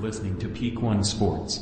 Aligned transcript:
Listening 0.00 0.38
to 0.40 0.48
Peak 0.48 0.82
One 0.82 1.02
Sports. 1.02 1.60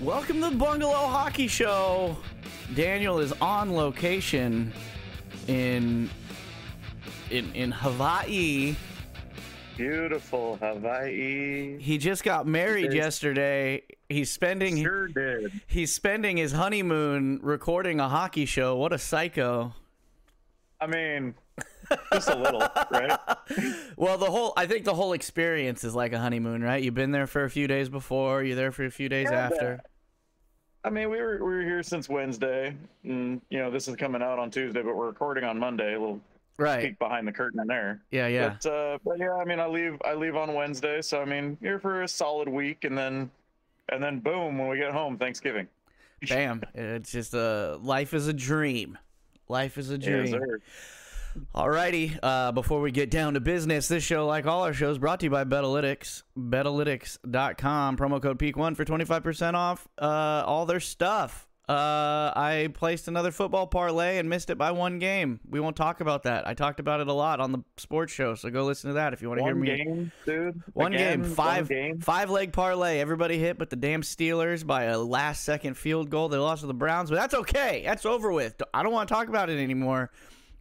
Welcome 0.00 0.40
to 0.40 0.48
the 0.48 0.56
Bungalow 0.56 0.92
Hockey 0.94 1.46
Show. 1.46 2.16
Daniel 2.74 3.18
is 3.18 3.32
on 3.42 3.74
location 3.74 4.72
in 5.46 6.08
in 7.30 7.52
in 7.52 7.70
Hawaii. 7.70 8.76
Beautiful 9.76 10.56
Hawaii. 10.56 11.78
He 11.78 11.98
just 11.98 12.24
got 12.24 12.46
married 12.46 12.92
yesterday. 12.92 13.82
He's 14.08 14.30
spending 14.30 14.82
Sure 14.82 15.08
did. 15.08 15.52
he's 15.66 15.92
spending 15.92 16.36
his 16.38 16.52
honeymoon 16.52 17.40
recording 17.42 18.00
a 18.00 18.08
hockey 18.08 18.46
show. 18.46 18.76
What 18.76 18.92
a 18.92 18.98
psycho. 18.98 19.74
I 20.80 20.86
mean, 20.86 21.34
just 22.12 22.28
a 22.28 22.36
little, 22.36 22.60
right? 22.90 23.18
Well, 23.96 24.18
the 24.18 24.26
whole 24.26 24.52
I 24.56 24.66
think 24.66 24.84
the 24.84 24.94
whole 24.94 25.12
experience 25.14 25.82
is 25.84 25.94
like 25.94 26.12
a 26.12 26.18
honeymoon, 26.18 26.62
right? 26.62 26.82
You've 26.82 26.94
been 26.94 27.12
there 27.12 27.26
for 27.26 27.44
a 27.44 27.50
few 27.50 27.66
days 27.66 27.88
before, 27.88 28.42
you're 28.42 28.56
there 28.56 28.72
for 28.72 28.84
a 28.84 28.90
few 28.90 29.08
days 29.08 29.28
Yeah, 29.30 29.38
after. 29.46 29.80
I 30.84 30.90
mean, 30.90 31.10
we 31.10 31.18
were 31.20 31.38
we 31.38 31.54
were 31.54 31.62
here 31.62 31.82
since 31.82 32.08
Wednesday, 32.08 32.74
and 33.04 33.40
you 33.50 33.58
know 33.58 33.70
this 33.70 33.88
is 33.88 33.96
coming 33.96 34.20
out 34.22 34.38
on 34.38 34.50
Tuesday, 34.50 34.82
but 34.82 34.94
we're 34.94 35.06
recording 35.06 35.44
on 35.44 35.58
Monday. 35.58 35.94
A 35.94 35.98
little 35.98 36.20
Right. 36.58 36.82
peek 36.82 36.98
behind 36.98 37.28
the 37.28 37.32
curtain 37.32 37.60
in 37.60 37.66
there. 37.66 38.02
Yeah, 38.10 38.28
yeah. 38.28 38.56
But, 38.62 38.70
uh, 38.70 38.98
but 39.04 39.18
yeah, 39.18 39.34
I 39.34 39.44
mean, 39.44 39.60
I 39.60 39.66
leave 39.66 40.00
I 40.04 40.14
leave 40.14 40.36
on 40.36 40.54
Wednesday, 40.54 41.02
so 41.02 41.20
I 41.20 41.24
mean, 41.24 41.58
here 41.60 41.78
for 41.78 42.02
a 42.02 42.08
solid 42.08 42.48
week, 42.48 42.84
and 42.84 42.96
then 42.96 43.30
and 43.90 44.02
then 44.02 44.20
boom, 44.20 44.58
when 44.58 44.68
we 44.68 44.78
get 44.78 44.92
home, 44.92 45.18
Thanksgiving. 45.18 45.68
Bam. 46.28 46.62
It's 46.74 47.12
just 47.12 47.34
a 47.34 47.78
life 47.82 48.14
is 48.14 48.26
a 48.26 48.32
dream. 48.32 48.98
Life 49.48 49.78
is 49.78 49.90
a 49.90 49.98
dream. 49.98 50.26
Yes. 50.26 50.42
Alrighty, 51.54 52.18
uh, 52.22 52.52
before 52.52 52.80
we 52.80 52.90
get 52.90 53.10
down 53.10 53.34
to 53.34 53.40
business, 53.40 53.88
this 53.88 54.02
show, 54.02 54.26
like 54.26 54.46
all 54.46 54.62
our 54.62 54.72
shows, 54.72 54.98
brought 54.98 55.20
to 55.20 55.26
you 55.26 55.30
by 55.30 55.44
Betalytics. 55.44 56.22
Betalytics.com. 56.38 57.96
Promo 57.96 58.22
code 58.22 58.38
PEAK1 58.38 58.74
for 58.74 58.84
25% 58.84 59.54
off 59.54 59.86
uh, 59.98 60.42
all 60.46 60.64
their 60.66 60.80
stuff. 60.80 61.46
Uh, 61.68 62.30
I 62.36 62.68
placed 62.74 63.08
another 63.08 63.32
football 63.32 63.66
parlay 63.66 64.18
and 64.18 64.28
missed 64.28 64.50
it 64.50 64.56
by 64.58 64.70
one 64.70 65.00
game. 65.00 65.40
We 65.50 65.58
won't 65.58 65.74
talk 65.74 66.00
about 66.00 66.22
that. 66.22 66.46
I 66.46 66.54
talked 66.54 66.78
about 66.78 67.00
it 67.00 67.08
a 67.08 67.12
lot 67.12 67.40
on 67.40 67.50
the 67.50 67.58
sports 67.76 68.12
show, 68.12 68.36
so 68.36 68.50
go 68.50 68.64
listen 68.64 68.90
to 68.90 68.94
that 68.94 69.12
if 69.12 69.20
you 69.20 69.28
want 69.28 69.40
to 69.40 69.44
hear 69.44 69.54
me. 69.56 69.68
One 69.70 69.76
game, 69.76 70.12
dude. 70.24 70.62
One 70.74 70.92
Again, 70.94 71.22
game, 71.22 71.30
five 71.34 71.68
One 71.68 71.78
game. 71.78 71.98
five 72.00 72.30
leg 72.30 72.52
parlay. 72.52 73.00
Everybody 73.00 73.38
hit, 73.38 73.58
but 73.58 73.70
the 73.70 73.74
damn 73.76 74.02
Steelers 74.02 74.64
by 74.64 74.84
a 74.84 74.96
last 74.98 75.42
second 75.42 75.74
field 75.76 76.08
goal. 76.08 76.28
They 76.28 76.38
lost 76.38 76.60
to 76.60 76.68
the 76.68 76.74
Browns, 76.74 77.10
but 77.10 77.16
that's 77.16 77.34
okay. 77.34 77.82
That's 77.84 78.06
over 78.06 78.30
with. 78.30 78.62
I 78.72 78.84
don't 78.84 78.92
want 78.92 79.08
to 79.08 79.14
talk 79.14 79.26
about 79.28 79.50
it 79.50 79.58
anymore. 79.58 80.12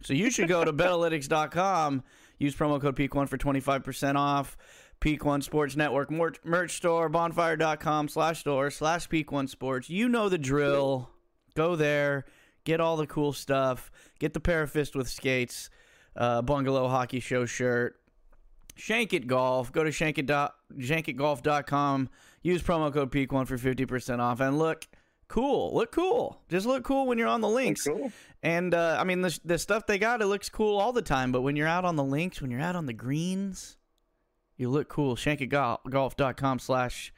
So 0.01 0.13
you 0.13 0.31
should 0.31 0.47
go 0.47 0.65
to 0.65 0.73
betalytics.com. 0.73 2.03
Use 2.39 2.55
promo 2.55 2.81
code 2.81 2.95
PEAK1 2.95 3.29
for 3.29 3.37
25% 3.37 4.15
off. 4.15 4.57
Peak 4.99 5.23
One 5.25 5.41
Sports 5.41 5.75
Network 5.75 6.09
merch, 6.09 6.38
merch 6.43 6.77
store, 6.77 7.09
bonfire.com 7.09 8.07
slash 8.07 8.39
store 8.39 8.71
slash 8.71 9.07
Peak 9.09 9.31
One 9.31 9.47
Sports. 9.47 9.89
You 9.89 10.09
know 10.09 10.29
the 10.29 10.38
drill. 10.38 11.09
Go 11.55 11.75
there, 11.75 12.25
get 12.65 12.81
all 12.81 12.97
the 12.97 13.07
cool 13.07 13.31
stuff, 13.31 13.89
get 14.19 14.33
the 14.33 14.41
Parafist 14.41 14.95
with 14.95 15.07
skates, 15.09 15.69
uh, 16.17 16.41
Bungalow 16.41 16.88
Hockey 16.89 17.19
Show 17.21 17.45
shirt, 17.45 17.97
Shank 18.75 19.13
It 19.13 19.27
Golf. 19.27 19.71
Go 19.71 19.83
to 19.85 19.91
shank 19.91 20.17
it 20.17 20.25
dot- 20.25 20.55
shankitgolf.com. 20.77 22.09
Use 22.41 22.61
promo 22.61 22.93
code 22.93 23.11
PEAK1 23.11 23.47
for 23.47 23.57
50% 23.57 24.19
off. 24.19 24.39
And 24.39 24.59
look 24.59 24.85
cool. 25.27 25.73
Look 25.73 25.91
cool. 25.91 26.41
Just 26.49 26.66
look 26.66 26.83
cool 26.83 27.07
when 27.07 27.17
you're 27.17 27.27
on 27.27 27.41
the 27.41 27.47
links. 27.49 27.88
Cool. 27.88 28.11
And, 28.43 28.73
uh, 28.73 28.97
I 28.99 29.03
mean, 29.03 29.21
the, 29.21 29.39
the 29.45 29.57
stuff 29.57 29.88
they 29.88 29.97
got, 29.97 30.21
it 30.21 30.27
looks 30.27 30.49
cool 30.49 30.77
all 30.77 30.91
the 30.93 31.01
time. 31.01 31.31
But 31.31 31.41
when 31.41 31.56
you're 31.56 31.67
out 31.67 31.85
on 31.85 31.95
the 31.95 32.03
links, 32.03 32.41
when 32.41 32.51
you're 32.51 32.62
out 32.62 32.75
on 32.75 32.85
the 32.85 32.94
greens, 32.94 33.77
you 34.57 34.69
look 34.69 34.88
cool. 34.89 35.16
Shankitgolf.com 35.16 36.59
slash, 36.59 37.13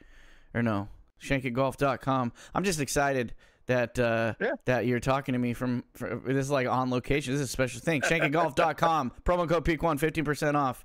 or 0.54 0.62
no, 0.62 0.88
shankitgolf.com. 1.22 2.32
I'm 2.54 2.64
just 2.64 2.80
excited 2.80 3.34
that 3.66 3.98
uh, 3.98 4.34
Yeah. 4.40 4.52
that 4.64 4.86
you're 4.86 5.00
talking 5.00 5.34
to 5.34 5.38
me 5.38 5.52
from, 5.54 5.84
from 5.94 6.22
this 6.26 6.46
is 6.46 6.50
like 6.50 6.66
on 6.66 6.90
location. 6.90 7.34
This 7.34 7.40
is 7.42 7.48
a 7.48 7.52
special 7.52 7.80
thing. 7.80 8.00
Shankitgolf.com. 8.02 9.12
Promo 9.24 9.48
code 9.48 9.64
PEAK1, 9.64 9.98
15% 9.98 10.54
off. 10.54 10.84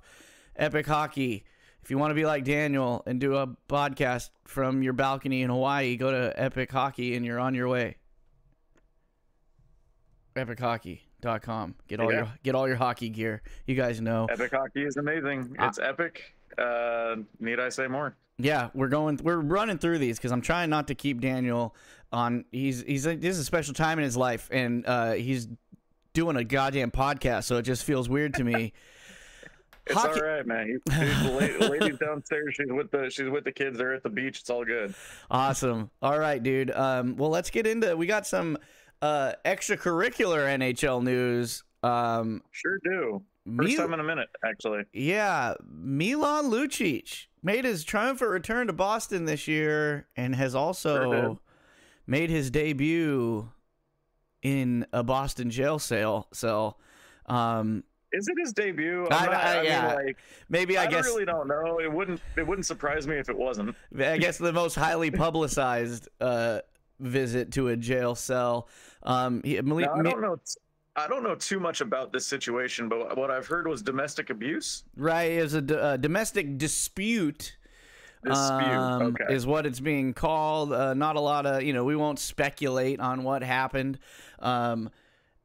Epic 0.56 0.86
Hockey. 0.86 1.44
If 1.82 1.90
you 1.90 1.98
want 1.98 2.10
to 2.12 2.14
be 2.14 2.24
like 2.24 2.44
Daniel 2.44 3.02
and 3.06 3.20
do 3.20 3.36
a 3.36 3.46
podcast 3.68 4.30
from 4.46 4.82
your 4.82 4.92
balcony 4.94 5.42
in 5.42 5.50
Hawaii, 5.50 5.96
go 5.96 6.10
to 6.10 6.32
Epic 6.40 6.70
Hockey 6.72 7.14
and 7.16 7.26
you're 7.26 7.38
on 7.38 7.54
your 7.54 7.68
way. 7.68 7.96
EpicHockey.com. 10.36 11.74
Get 11.88 12.00
all 12.00 12.10
Yeah. 12.12 12.18
your 12.18 12.28
get 12.42 12.54
all 12.54 12.66
your 12.68 12.76
hockey 12.76 13.08
gear. 13.08 13.42
You 13.66 13.74
guys 13.74 14.00
know. 14.00 14.26
Epic 14.30 14.50
hockey 14.52 14.84
is 14.84 14.96
amazing. 14.96 15.54
Ah. 15.58 15.68
It's 15.68 15.78
epic. 15.78 16.33
Uh, 16.58 17.16
need 17.40 17.60
I 17.60 17.68
say 17.68 17.86
more? 17.86 18.16
Yeah, 18.38 18.70
we're 18.74 18.88
going. 18.88 19.20
We're 19.22 19.38
running 19.38 19.78
through 19.78 19.98
these 19.98 20.18
because 20.18 20.32
I'm 20.32 20.40
trying 20.40 20.70
not 20.70 20.88
to 20.88 20.94
keep 20.94 21.20
Daniel 21.20 21.74
on. 22.12 22.44
He's 22.50 22.82
he's 22.82 23.04
this 23.04 23.22
is 23.22 23.38
a 23.38 23.44
special 23.44 23.74
time 23.74 23.98
in 23.98 24.04
his 24.04 24.16
life, 24.16 24.48
and 24.52 24.84
uh, 24.86 25.12
he's 25.12 25.46
doing 26.14 26.36
a 26.36 26.44
goddamn 26.44 26.90
podcast, 26.90 27.44
so 27.44 27.56
it 27.58 27.62
just 27.62 27.84
feels 27.84 28.08
weird 28.08 28.34
to 28.34 28.44
me. 28.44 28.72
It's 29.86 29.94
Hockey- 30.00 30.18
all 30.22 30.26
right, 30.26 30.46
man. 30.46 30.66
He- 30.66 30.72
dude, 30.98 31.16
the 31.26 31.58
la- 31.60 31.66
ladies 31.68 31.98
downstairs. 31.98 32.54
She's 32.56 32.72
with 32.72 32.90
the 32.90 33.10
she's 33.10 33.28
with 33.28 33.44
the 33.44 33.52
kids. 33.52 33.76
They're 33.76 33.92
at 33.92 34.02
the 34.02 34.08
beach. 34.08 34.40
It's 34.40 34.48
all 34.48 34.64
good. 34.64 34.94
Awesome. 35.30 35.90
All 36.00 36.18
right, 36.18 36.42
dude. 36.42 36.70
Um, 36.70 37.16
well, 37.16 37.28
let's 37.28 37.50
get 37.50 37.66
into. 37.66 37.94
We 37.94 38.06
got 38.06 38.26
some 38.26 38.56
uh, 39.02 39.32
extracurricular 39.44 40.46
NHL 40.58 41.02
news. 41.02 41.64
Um, 41.82 42.42
Sure 42.50 42.78
do. 42.82 43.22
First 43.46 43.68
Mil- 43.68 43.76
time 43.76 43.92
in 43.94 44.00
a 44.00 44.04
minute, 44.04 44.28
actually. 44.44 44.84
Yeah, 44.92 45.54
Milan 45.68 46.46
Lucic 46.46 47.26
made 47.42 47.64
his 47.66 47.84
triumphant 47.84 48.30
return 48.30 48.66
to 48.68 48.72
Boston 48.72 49.26
this 49.26 49.46
year 49.46 50.08
and 50.16 50.34
has 50.34 50.54
also 50.54 51.12
did. 51.30 51.38
made 52.06 52.30
his 52.30 52.50
debut 52.50 53.50
in 54.42 54.86
a 54.94 55.02
Boston 55.02 55.50
jail 55.50 55.78
cell. 55.78 56.28
So, 56.32 56.76
um, 57.26 57.84
Is 58.12 58.28
it 58.28 58.34
his 58.38 58.52
debut? 58.54 59.06
I- 59.10 59.26
not- 59.26 59.34
I- 59.34 59.52
I, 59.52 59.56
mean, 59.56 59.64
yeah. 59.66 59.94
like, 59.94 60.16
maybe 60.48 60.78
I, 60.78 60.84
I, 60.84 60.86
guess 60.86 61.04
really 61.04 61.24
don't 61.26 61.46
know. 61.48 61.80
It 61.80 61.92
wouldn't 61.92 62.20
it 62.38 62.46
wouldn't 62.46 62.64
surprise 62.66 63.06
me 63.06 63.16
if 63.16 63.28
it 63.28 63.36
wasn't. 63.36 63.74
I 63.98 64.16
guess 64.16 64.38
the 64.38 64.52
most 64.52 64.74
highly 64.74 65.10
publicized 65.10 66.08
uh, 66.20 66.60
visit 67.00 67.52
to 67.52 67.68
a 67.68 67.76
jail 67.76 68.14
cell. 68.14 68.68
Um, 69.02 69.42
he, 69.44 69.60
Now, 69.60 69.76
I 69.94 70.02
don't 70.02 70.22
know. 70.22 70.36
I 70.96 71.08
don't 71.08 71.22
know 71.24 71.34
too 71.34 71.58
much 71.58 71.80
about 71.80 72.12
this 72.12 72.26
situation, 72.26 72.88
but 72.88 73.16
what 73.16 73.30
I've 73.30 73.46
heard 73.46 73.66
was 73.66 73.82
domestic 73.82 74.30
abuse. 74.30 74.84
right 74.96 75.30
is 75.30 75.54
a, 75.54 75.62
d- 75.62 75.74
a 75.74 75.98
domestic 75.98 76.56
dispute. 76.56 77.56
Dispute. 78.22 78.38
um, 78.38 79.02
okay. 79.02 79.34
is 79.34 79.46
what 79.46 79.66
it's 79.66 79.80
being 79.80 80.14
called. 80.14 80.72
Uh, 80.72 80.94
not 80.94 81.16
a 81.16 81.20
lot 81.20 81.46
of, 81.46 81.62
you 81.62 81.72
know, 81.72 81.84
we 81.84 81.96
won't 81.96 82.18
speculate 82.18 83.00
on 83.00 83.22
what 83.22 83.42
happened. 83.42 83.98
Um, 84.38 84.88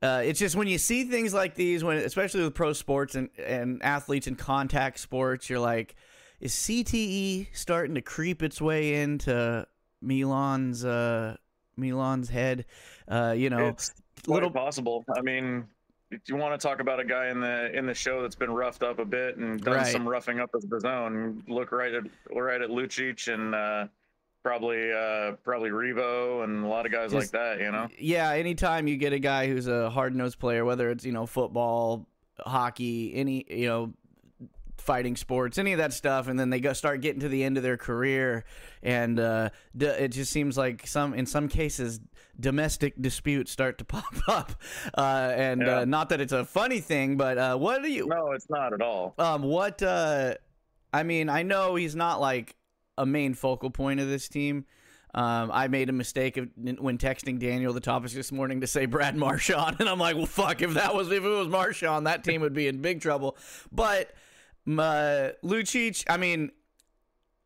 uh, 0.02 0.22
it's 0.24 0.40
just 0.40 0.56
when 0.56 0.68
you 0.68 0.78
see 0.78 1.04
things 1.04 1.34
like 1.34 1.56
these, 1.56 1.84
when 1.84 1.98
especially 1.98 2.44
with 2.44 2.54
pro 2.54 2.72
sports 2.72 3.16
and, 3.16 3.30
and 3.38 3.84
athletes 3.84 4.28
in 4.28 4.36
contact 4.36 5.00
sports, 5.00 5.50
you're 5.50 5.60
like, 5.60 5.96
is 6.40 6.54
CTE 6.54 7.48
starting 7.52 7.96
to 7.96 8.02
creep 8.02 8.42
its 8.42 8.62
way 8.62 9.02
into 9.02 9.68
Milan's 10.02 10.86
uh, 10.86 11.36
Milan's 11.76 12.30
head? 12.30 12.66
Uh, 13.10 13.34
you 13.36 13.50
know, 13.50 13.68
it's 13.68 13.92
little 14.28 14.52
possible. 14.52 15.04
I 15.18 15.22
mean, 15.22 15.66
if 16.12 16.22
you 16.28 16.36
want 16.36 16.60
to 16.60 16.68
talk 16.68 16.80
about 16.80 17.00
a 17.00 17.06
guy 17.06 17.30
in 17.30 17.40
the 17.40 17.72
in 17.78 17.86
the 17.86 17.94
show 17.94 18.22
that's 18.22 18.36
been 18.36 18.52
roughed 18.52 18.84
up 18.84 19.00
a 19.00 19.06
bit 19.06 19.38
and 19.38 19.62
done 19.62 19.76
Right. 19.76 19.88
some 19.88 20.08
roughing 20.08 20.40
up 20.40 20.50
of 20.54 20.64
his 20.72 20.84
own, 20.86 21.44
look 21.48 21.72
right 21.72 21.94
at 21.94 22.04
right 22.36 22.62
at 22.62 22.70
Lucic 22.70 23.32
and 23.32 23.54
uh, 23.54 23.88
probably 24.44 24.92
uh, 24.92 25.34
probably 25.44 25.70
Revo 25.70 26.44
and 26.44 26.64
a 26.66 26.68
lot 26.68 26.86
of 26.86 26.92
guys 26.92 27.12
Just- 27.12 27.34
like 27.34 27.42
that. 27.42 27.60
You 27.64 27.72
know, 27.72 27.88
yeah, 27.98 28.32
anytime 28.32 28.88
you 28.88 28.98
get 28.98 29.14
a 29.14 29.20
guy 29.20 29.48
who's 29.48 29.68
a 29.68 29.90
hard 29.90 30.16
nosed 30.16 30.40
player, 30.40 30.66
whether 30.66 30.90
it's 30.90 31.06
you 31.06 31.12
know 31.12 31.26
football, 31.28 32.08
hockey, 32.40 33.14
any 33.14 33.46
you 33.50 33.68
know 33.68 33.94
fighting 34.78 35.16
sports, 35.16 35.58
any 35.60 35.74
of 35.74 35.78
that 35.78 35.94
stuff, 35.94 36.28
and 36.28 36.40
then 36.40 36.50
they 36.50 36.60
go 36.60 36.74
start 36.74 37.02
getting 37.02 37.20
to 37.20 37.28
the 37.30 37.44
end 37.44 37.58
of 37.58 37.64
their 37.64 37.78
career, 37.78 38.46
and 38.82 39.20
uh, 39.20 39.50
d- 39.78 39.86
it 39.86 40.08
just 40.08 40.32
seems 40.32 40.58
like 40.58 40.88
some 40.88 41.14
in 41.14 41.26
some 41.28 41.48
cases 41.48 42.00
domestic 42.40 42.94
disputes 43.02 43.52
start 43.52 43.78
to 43.80 43.86
pop 43.96 44.16
up, 44.28 44.52
uh, 44.98 45.34
and 45.36 45.62
Yeah. 45.62 45.80
uh, 45.80 45.86
not 45.86 46.10
that 46.10 46.22
it's 46.22 46.34
a 46.34 46.46
funny 46.46 46.80
thing, 46.80 47.18
but 47.18 47.38
uh, 47.38 47.58
what 47.58 47.82
do 47.84 47.92
you? 47.92 48.08
no, 48.08 48.32
it's 48.32 48.50
not 48.50 48.74
at 48.74 48.82
all. 48.82 49.14
Um, 49.18 49.44
what? 49.44 49.82
Uh, 49.84 50.36
I 50.94 51.04
mean, 51.04 51.30
I 51.30 51.44
know 51.44 51.76
he's 51.76 51.96
not 51.96 52.20
like 52.22 52.56
a 52.98 53.06
main 53.06 53.34
focal 53.34 53.70
point 53.70 54.00
of 54.00 54.08
this 54.08 54.28
team. 54.28 54.66
Um, 55.14 55.50
I 55.52 55.68
made 55.68 55.90
a 55.90 55.94
mistake 55.94 56.38
of, 56.38 56.50
when 56.78 57.00
texting 57.00 57.40
Daniel 57.40 57.74
the 57.74 57.80
topics 57.80 58.14
this 58.14 58.32
morning 58.32 58.62
to 58.62 58.68
say 58.68 58.86
Brad 58.86 59.16
Marchand, 59.16 59.78
and 59.80 59.90
I'm 59.90 59.98
like, 60.00 60.16
well, 60.16 60.26
fuck, 60.28 60.62
if 60.62 60.76
that 60.76 60.94
was 60.94 61.12
if 61.12 61.24
it 61.24 61.28
was 61.28 61.48
Marchand, 61.48 62.06
that 62.08 62.24
team 62.24 62.42
would 62.42 62.54
be 62.54 62.68
in 62.68 62.82
big 62.82 63.02
trouble. 63.02 63.36
But 63.72 64.12
uh, 64.68 65.30
Lucic, 65.44 66.04
I 66.10 66.18
mean, 66.18 66.52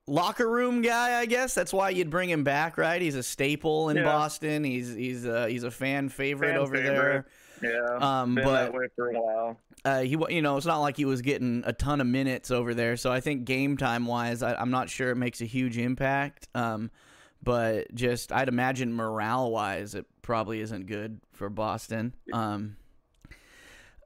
locker 0.08 0.50
room 0.50 0.82
guy, 0.82 1.20
I 1.20 1.26
guess. 1.26 1.54
That's 1.54 1.74
why 1.74 1.90
you'd 1.92 2.10
bring 2.10 2.30
him 2.30 2.44
back, 2.44 2.78
right? 2.78 3.02
He's 3.02 3.16
a 3.16 3.24
staple 3.24 3.90
in 3.90 3.98
Yeah. 3.98 4.04
Boston. 4.04 4.64
He's 4.64 4.94
he's 4.94 5.26
uh, 5.26 5.46
he's 5.48 5.64
a 5.64 5.72
fan 5.72 6.10
favorite 6.10 6.50
Fan 6.52 6.58
over 6.58 6.76
favorite. 6.76 7.26
there. 7.62 7.72
Yeah, 7.72 7.98
Um, 8.22 8.36
been 8.36 8.44
but 8.44 8.66
that 8.66 8.74
way 8.74 8.88
for 8.96 9.10
a 9.12 9.14
while. 9.22 9.58
uh, 9.86 10.02
he 10.02 10.18
you 10.30 10.42
know 10.42 10.58
it's 10.58 10.66
not 10.66 10.80
like 10.80 10.98
he 10.98 11.06
was 11.06 11.22
getting 11.22 11.64
a 11.66 11.72
ton 11.72 12.02
of 12.02 12.08
minutes 12.08 12.52
over 12.52 12.74
there. 12.74 12.98
So 12.98 13.10
I 13.12 13.22
think 13.22 13.46
game 13.46 13.78
time 13.78 14.06
wise, 14.06 14.44
I, 14.44 14.56
I'm 14.56 14.72
not 14.72 14.90
sure 14.90 15.12
it 15.12 15.16
makes 15.16 15.40
a 15.40 15.46
huge 15.46 15.78
impact. 15.78 16.50
Um, 16.54 16.92
but 17.42 17.94
just 17.96 18.32
I'd 18.34 18.50
imagine 18.50 18.94
morale 18.94 19.50
wise, 19.52 19.96
it 19.96 20.06
probably 20.22 20.60
isn't 20.60 20.88
good 20.88 21.22
for 21.32 21.50
Boston. 21.50 22.14
Um, 22.34 22.76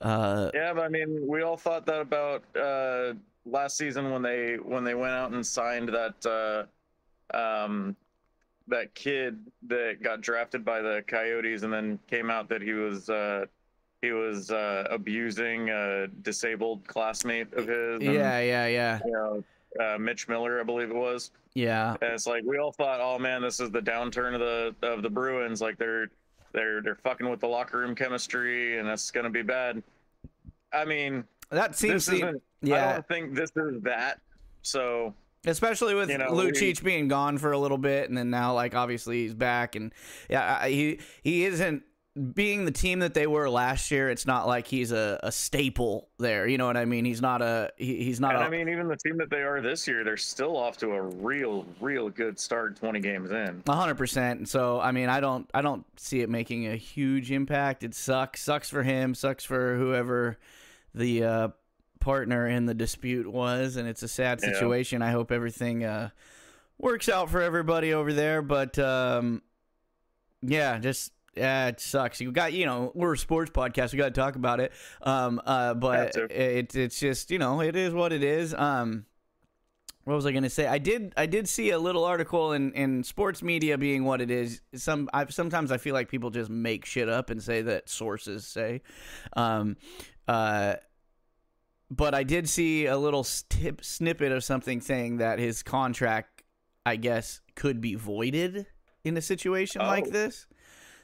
uh, 0.02 0.52
Yeah, 0.54 0.74
but 0.74 0.84
I 0.84 0.90
mean, 0.90 1.26
we 1.28 1.42
all 1.42 1.58
thought 1.58 1.86
that 1.88 2.02
about 2.02 2.44
uh, 2.56 3.14
last 3.50 3.78
season 3.78 4.12
when 4.12 4.22
they 4.22 4.56
when 4.56 4.84
they 4.84 4.96
went 4.96 5.14
out 5.14 5.32
and 5.32 5.46
signed 5.46 5.90
that 5.90 6.68
uh, 7.34 7.36
um, 7.38 7.96
that 8.68 8.94
kid 8.94 9.40
that 9.68 10.02
got 10.02 10.22
drafted 10.22 10.66
by 10.66 10.82
the 10.82 11.04
Coyotes, 11.08 11.64
and 11.64 11.72
then 11.72 12.00
came 12.10 12.30
out 12.30 12.50
that 12.50 12.62
he 12.62 12.74
was 12.74 13.10
uh, 13.10 13.46
he 14.02 14.12
was 14.12 14.52
uh, 14.52 14.88
abusing 14.90 15.70
a 15.70 16.08
disabled 16.22 16.88
classmate 16.88 17.52
of 17.54 17.68
his. 17.68 18.02
and, 18.02 18.04
yeah, 18.04 18.40
yeah, 18.40 18.68
yeah, 18.68 19.00
You 19.06 19.12
know, 19.12 19.44
uh, 19.84 19.98
Mitch 19.98 20.28
Miller, 20.28 20.60
I 20.60 20.64
believe 20.64 20.90
it 20.90 20.96
was. 20.96 21.32
yeah. 21.54 21.96
And 22.02 22.14
it's 22.14 22.28
like 22.28 22.44
we 22.44 22.58
all 22.58 22.72
thought, 22.72 23.00
oh 23.02 23.18
man, 23.18 23.42
this 23.42 23.60
is 23.60 23.72
the 23.72 23.82
downturn 23.82 24.34
of 24.34 24.40
the 24.40 24.88
of 24.88 25.02
the 25.02 25.10
Bruins. 25.10 25.62
Like 25.62 25.78
they're 25.78 26.08
they're 26.54 26.82
they're 26.82 26.96
fucking 26.96 27.30
with 27.30 27.40
the 27.40 27.48
locker 27.48 27.80
room 27.80 27.96
chemistry, 27.96 28.80
and 28.80 28.88
it's 28.88 29.12
gonna 29.12 29.30
be 29.30 29.42
bad. 29.44 29.82
I 30.74 30.84
mean, 30.86 31.24
That 31.50 31.76
seems 31.76 32.06
to, 32.08 32.16
isn't. 32.16 32.36
I 32.36 32.40
yeah, 32.62 32.94
don't 32.94 33.08
think 33.08 33.36
this 33.36 33.52
is 33.56 33.82
that. 33.84 34.20
So 34.62 35.14
especially 35.46 35.96
with 35.96 36.10
you 36.10 36.18
know, 36.18 36.32
Lucic 36.32 36.84
being 36.84 37.08
gone 37.08 37.38
for 37.38 37.52
a 37.52 37.58
little 37.58 37.78
bit, 37.78 38.10
and 38.10 38.18
then 38.18 38.30
now 38.30 38.54
like 38.54 38.76
obviously 38.76 39.24
he's 39.24 39.34
back, 39.34 39.76
and 39.76 39.94
yeah, 40.30 40.66
he 40.68 41.00
he 41.24 41.46
isn't 41.46 41.84
being 42.34 42.66
the 42.66 42.72
team 42.72 43.00
that 43.00 43.14
they 43.14 43.28
were 43.28 43.50
last 43.50 43.92
year. 43.92 44.10
It's 44.10 44.26
not 44.26 44.48
like 44.48 44.66
he's 44.68 44.92
a, 44.92 45.20
a 45.22 45.32
staple 45.32 46.10
there. 46.18 46.48
You 46.48 46.58
know 46.58 46.66
what 46.66 46.78
I 46.78 46.86
mean? 46.86 47.06
He's 47.06 47.22
not 47.22 47.42
a 47.42 47.72
he, 47.78 48.04
he's 48.04 48.20
not 48.20 48.36
and 48.36 48.44
a 48.44 48.48
I 48.48 48.50
mean, 48.50 48.70
even 48.70 48.88
the 48.88 48.98
team 48.98 49.18
that 49.18 49.30
they 49.30 49.42
are 49.42 49.62
this 49.62 49.88
year, 49.88 50.04
they're 50.04 50.18
still 50.18 50.58
off 50.58 50.78
to 50.78 50.92
a 50.92 51.02
real, 51.02 51.66
real 51.80 52.10
good 52.10 52.40
start. 52.40 52.76
Twenty 52.76 53.00
games 53.00 53.32
in. 53.32 53.64
A 53.68 53.76
hundred 53.76 53.96
percent. 53.96 54.50
So 54.50 54.80
I 54.80 54.92
mean, 54.92 55.10
I 55.10 55.20
don't, 55.20 55.50
I 55.54 55.62
don't 55.62 55.86
see 55.98 56.22
it 56.22 56.30
making 56.30 56.68
a 56.68 56.76
huge 56.76 57.32
impact. 57.32 57.84
It 57.84 57.94
sucks. 57.94 58.42
Sucks 58.42 58.70
for 58.70 58.84
him. 58.84 59.14
Sucks 59.14 59.44
for 59.44 59.78
whoever 59.78 60.38
the 60.94 61.24
uh, 61.24 61.48
partner 62.00 62.48
in 62.48 62.66
the 62.66 62.74
dispute 62.74 63.28
was, 63.32 63.76
and 63.76 63.88
it's 63.88 64.04
a 64.04 64.08
sad 64.08 64.40
Yeah. 64.42 64.54
situation. 64.54 65.02
I 65.02 65.12
hope 65.12 65.32
everything 65.32 65.84
uh, 65.84 66.10
works 66.78 67.10
out 67.10 67.30
for 67.30 67.42
everybody 67.42 67.94
over 67.94 68.14
there. 68.14 68.42
But 68.42 68.78
um, 68.80 69.42
yeah, 70.42 70.78
just. 70.80 71.12
Yeah, 71.36 71.68
it 71.68 71.80
sucks. 71.80 72.20
You 72.20 72.32
got, 72.32 72.54
you 72.54 72.66
know, 72.66 72.92
we're 72.96 73.14
a 73.14 73.18
sports 73.18 73.52
podcast. 73.52 73.92
We 73.94 74.00
got 74.00 74.06
to 74.06 74.20
talk 74.20 74.36
about 74.36 74.60
it. 74.60 74.72
Um, 75.04 75.40
uh, 75.46 75.76
but 75.76 76.14
to. 76.14 76.24
it, 76.24 76.76
it's 76.76 77.00
just, 77.00 77.30
you 77.30 77.38
know, 77.38 77.62
it 77.62 77.76
is 77.76 77.94
what 77.94 78.12
it 78.12 78.24
is. 78.24 78.56
Um, 78.56 79.06
what 80.04 80.16
was 80.16 80.26
I 80.26 80.32
going 80.32 80.46
to 80.46 80.50
say? 80.50 80.66
I 80.66 80.80
did 80.80 81.14
I 81.16 81.28
did 81.28 81.48
see 81.48 81.70
a 81.70 81.78
little 81.78 82.06
article 82.06 82.54
in, 82.54 82.72
in 82.74 83.04
sports 83.04 83.44
media 83.44 83.78
being 83.78 84.04
what 84.04 84.20
it 84.20 84.32
is. 84.32 84.62
Some 84.74 85.12
I 85.14 85.28
sometimes 85.28 85.72
I 85.72 85.78
feel 85.78 85.94
like 85.94 86.10
people 86.10 86.32
just 86.32 86.50
make 86.50 86.86
shit 86.86 87.08
up 87.08 87.30
and 87.30 87.44
say 87.44 87.62
that 87.62 87.88
sources 87.88 88.48
say. 88.48 88.82
Um, 89.34 89.78
uh, 90.28 90.76
but 91.90 92.14
I 92.14 92.24
did 92.24 92.50
see 92.50 92.86
a 92.86 92.98
little 92.98 93.24
stip, 93.24 93.84
snippet 93.84 94.32
of 94.32 94.44
something 94.44 94.82
saying 94.82 95.18
that 95.18 95.40
his 95.40 95.64
contract, 95.64 96.44
I 96.86 96.96
guess, 96.98 97.42
could 97.56 97.80
be 97.82 97.96
voided 97.96 98.66
in 99.04 99.16
a 99.18 99.22
situation 99.22 99.82
like 99.82 100.06
Oh. 100.08 100.12
this. 100.12 100.48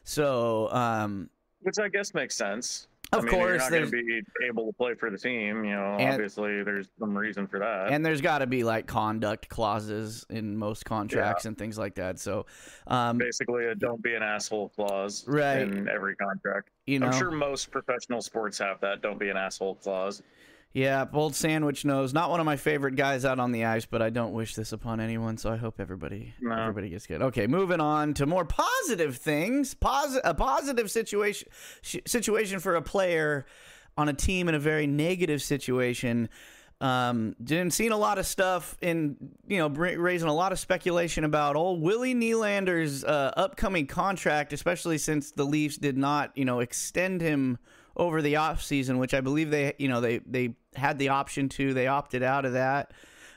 So, 0.03 0.69
um, 0.71 1.29
Which 1.61 1.79
I 1.79 1.87
guess 1.87 2.13
makes 2.13 2.35
sense. 2.35 2.87
Of 3.13 3.19
I 3.19 3.21
mean, 3.25 3.31
course, 3.31 3.47
you're 3.49 3.57
not 3.57 3.71
going 3.71 3.85
to 3.85 3.91
be 3.91 4.21
able 4.47 4.65
to 4.67 4.73
play 4.73 4.95
for 4.95 5.09
the 5.11 5.17
team. 5.17 5.63
You 5.63 5.71
know, 5.75 5.97
And- 5.99 6.13
obviously, 6.13 6.63
there's 6.63 6.87
some 6.99 7.15
reason 7.15 7.45
for 7.47 7.59
that. 7.59 7.91
and 7.91 8.05
there's 8.05 8.21
got 8.21 8.39
to 8.39 8.47
be 8.47 8.63
like 8.63 8.87
conduct 8.87 9.49
clauses 9.49 10.25
in 10.29 10.57
most 10.57 10.85
contracts 10.85 11.45
and 11.45 11.57
things 11.57 11.77
like 11.77 11.95
that. 11.95 12.19
So, 12.19 12.45
um, 12.87 13.17
Basically, 13.19 13.65
a 13.65 13.75
"don't 13.75 14.01
be 14.01 14.15
an 14.15 14.23
asshole" 14.23 14.69
clause 14.69 15.25
Right. 15.27 15.61
in 15.61 15.87
every 15.87 16.15
contract. 16.15 16.69
you 16.85 16.99
know, 16.99 17.07
I'm 17.07 17.13
sure 17.13 17.31
most 17.31 17.71
professional 17.71 18.21
sports 18.21 18.57
have 18.57 18.79
that 18.81 19.01
"don't 19.01 19.19
be 19.19 19.29
an 19.29 19.37
asshole" 19.37 19.75
clause. 19.75 20.21
Yeah, 20.73 21.05
Bold 21.05 21.35
Sandwich 21.35 21.85
knows. 21.85 22.13
Not 22.13 22.31
one 22.31 22.39
of 22.39 22.47
my 22.47 22.55
favorite 22.57 22.95
guys 22.95 23.25
out 23.25 23.39
on 23.39 23.51
the 23.51 23.65
ice, 23.65 23.85
but 23.85 24.01
I 24.01 24.09
don't 24.09 24.33
wish 24.33 24.55
this 24.55 24.71
upon 24.71 24.99
anyone. 24.99 25.37
So 25.37 25.51
I 25.51 25.55
hope 25.57 25.79
everybody 25.79 26.33
No. 26.41 26.51
everybody 26.55 26.89
gets 26.89 27.05
good. 27.05 27.21
Okay, 27.21 27.45
moving 27.45 27.79
on 27.79 28.15
to 28.15 28.25
more 28.25 28.43
positive 28.43 29.17
things. 29.17 29.75
Posi- 29.75 30.21
a 30.23 30.33
positive 30.33 30.89
situation 30.89 31.47
sh- 31.83 31.97
situation 32.07 32.59
for 32.59 32.73
a 32.75 32.81
player 32.81 33.45
on 33.97 34.09
a 34.09 34.13
team 34.13 34.49
in 34.49 34.55
a 34.55 34.59
very 34.59 34.87
negative 34.87 35.43
situation. 35.43 36.27
Um, 36.81 37.35
didn't 37.41 37.71
seen 37.71 37.91
a 37.91 37.97
lot 37.97 38.17
of 38.17 38.25
stuff 38.25 38.75
in 38.81 39.15
you 39.47 39.59
know 39.59 39.69
br- 39.69 39.99
raising 39.99 40.27
a 40.27 40.33
lot 40.33 40.51
of 40.51 40.57
speculation 40.59 41.23
about 41.23 41.55
old 41.55 41.83
Willie 41.83 42.15
Nylander's 42.15 43.03
uh, 43.05 43.31
upcoming 43.37 43.85
contract, 43.85 44.51
especially 44.53 44.97
since 44.97 45.31
the 45.31 45.45
Leafs 45.45 45.77
did 45.77 45.97
not 45.99 46.35
you 46.35 46.45
know 46.45 46.61
extend 46.61 47.21
him 47.21 47.59
over 47.95 48.21
the 48.21 48.35
off 48.37 48.61
season, 48.63 48.97
which 48.97 49.13
I 49.13 49.21
believe 49.21 49.49
they 49.51 49.73
you 49.77 49.87
know 49.87 50.01
they 50.01 50.19
they 50.19 50.55
had 50.75 50.97
the 50.99 51.09
option 51.09 51.49
to. 51.49 51.73
They 51.73 51.87
opted 51.87 52.23
out 52.23 52.45
of 52.45 52.53
that. 52.53 52.91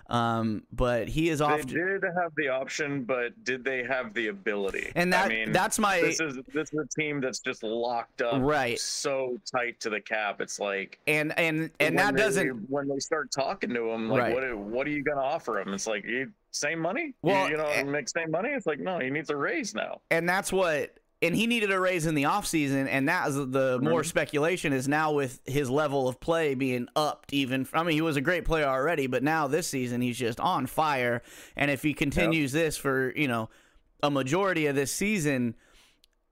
Um, 0.09 0.63
but 0.73 1.09
he 1.09 1.31
is 1.31 1.41
off. 1.41 1.63
They 1.63 1.75
did 1.75 2.05
have 2.05 2.33
the 2.37 2.49
option, 2.49 3.03
but 3.03 3.43
did 3.43 3.65
they 3.65 3.83
have 3.83 4.15
the 4.15 4.29
ability? 4.29 4.93
and 4.95 5.13
that 5.13 5.27
I 5.27 5.29
mean, 5.29 5.51
that's 5.51 5.81
my 5.81 6.01
this 6.01 6.21
is 6.21 6.39
this 6.55 6.73
is 6.73 6.79
a 6.79 7.01
team 7.01 7.21
that's 7.21 7.41
just 7.41 7.65
locked 7.65 8.23
up, 8.23 8.41
Right. 8.41 8.79
So 8.79 9.37
tight 9.53 9.81
to 9.81 9.91
the 9.91 10.01
cap, 10.01 10.41
it's 10.41 10.61
like 10.61 11.01
and 11.09 11.37
and 11.37 11.71
and 11.81 11.99
that 11.99 12.15
they- 12.15 12.23
doesn't 12.23 12.71
when 12.71 12.87
they 12.87 13.01
start 13.01 13.33
talking 13.37 13.71
to 13.75 13.91
him, 13.91 14.09
like 14.09 14.21
Right. 14.21 14.35
what 14.35 14.57
what 14.57 14.87
are 14.87 14.91
you 14.91 15.03
gonna 15.03 15.21
offer 15.21 15.59
him? 15.59 15.75
It's 15.75 15.89
like 15.89 16.05
you 16.05 16.31
same 16.53 16.79
money, 16.79 17.13
Well, 17.23 17.47
you, 17.47 17.51
you 17.53 17.57
know, 17.57 17.67
eh, 17.67 17.83
make 17.83 18.09
same 18.09 18.31
money. 18.31 18.51
It's 18.51 18.65
like 18.67 18.79
no, 18.79 19.01
he 19.01 19.11
needs 19.11 19.31
a 19.31 19.37
raise 19.37 19.75
now. 19.75 20.03
and 20.13 20.29
that's 20.29 20.53
what 20.53 20.97
and 21.23 21.35
he 21.35 21.47
needed 21.47 21.71
a 21.71 21.81
raise 21.81 22.07
in 22.07 22.15
the 22.15 22.25
offseason 22.25 22.87
and 22.89 23.09
that 23.09 23.29
is 23.29 23.35
the 23.35 23.79
more 23.83 24.05
speculation 24.05 24.73
is 24.73 24.87
now 24.87 25.13
with 25.13 25.41
his 25.47 25.71
level 25.71 26.09
of 26.09 26.21
play 26.21 26.55
being 26.55 26.87
upped 26.95 27.33
even 27.33 27.67
i 27.73 27.83
mean 27.83 27.95
he 27.95 28.03
was 28.03 28.17
a 28.17 28.21
great 28.21 28.45
player 28.45 28.67
already 28.67 29.07
but 29.07 29.23
now 29.23 29.47
this 29.47 29.67
season 29.67 30.01
he's 30.01 30.19
just 30.19 30.39
on 30.41 30.67
fire 30.67 31.23
and 31.57 31.71
if 31.71 31.83
he 31.83 31.95
continues 31.95 32.53
this 32.53 32.77
for 32.77 33.13
you 33.17 33.29
know 33.29 33.49
a 34.03 34.11
majority 34.11 34.67
of 34.67 34.77
this 34.77 34.93
season 34.93 35.55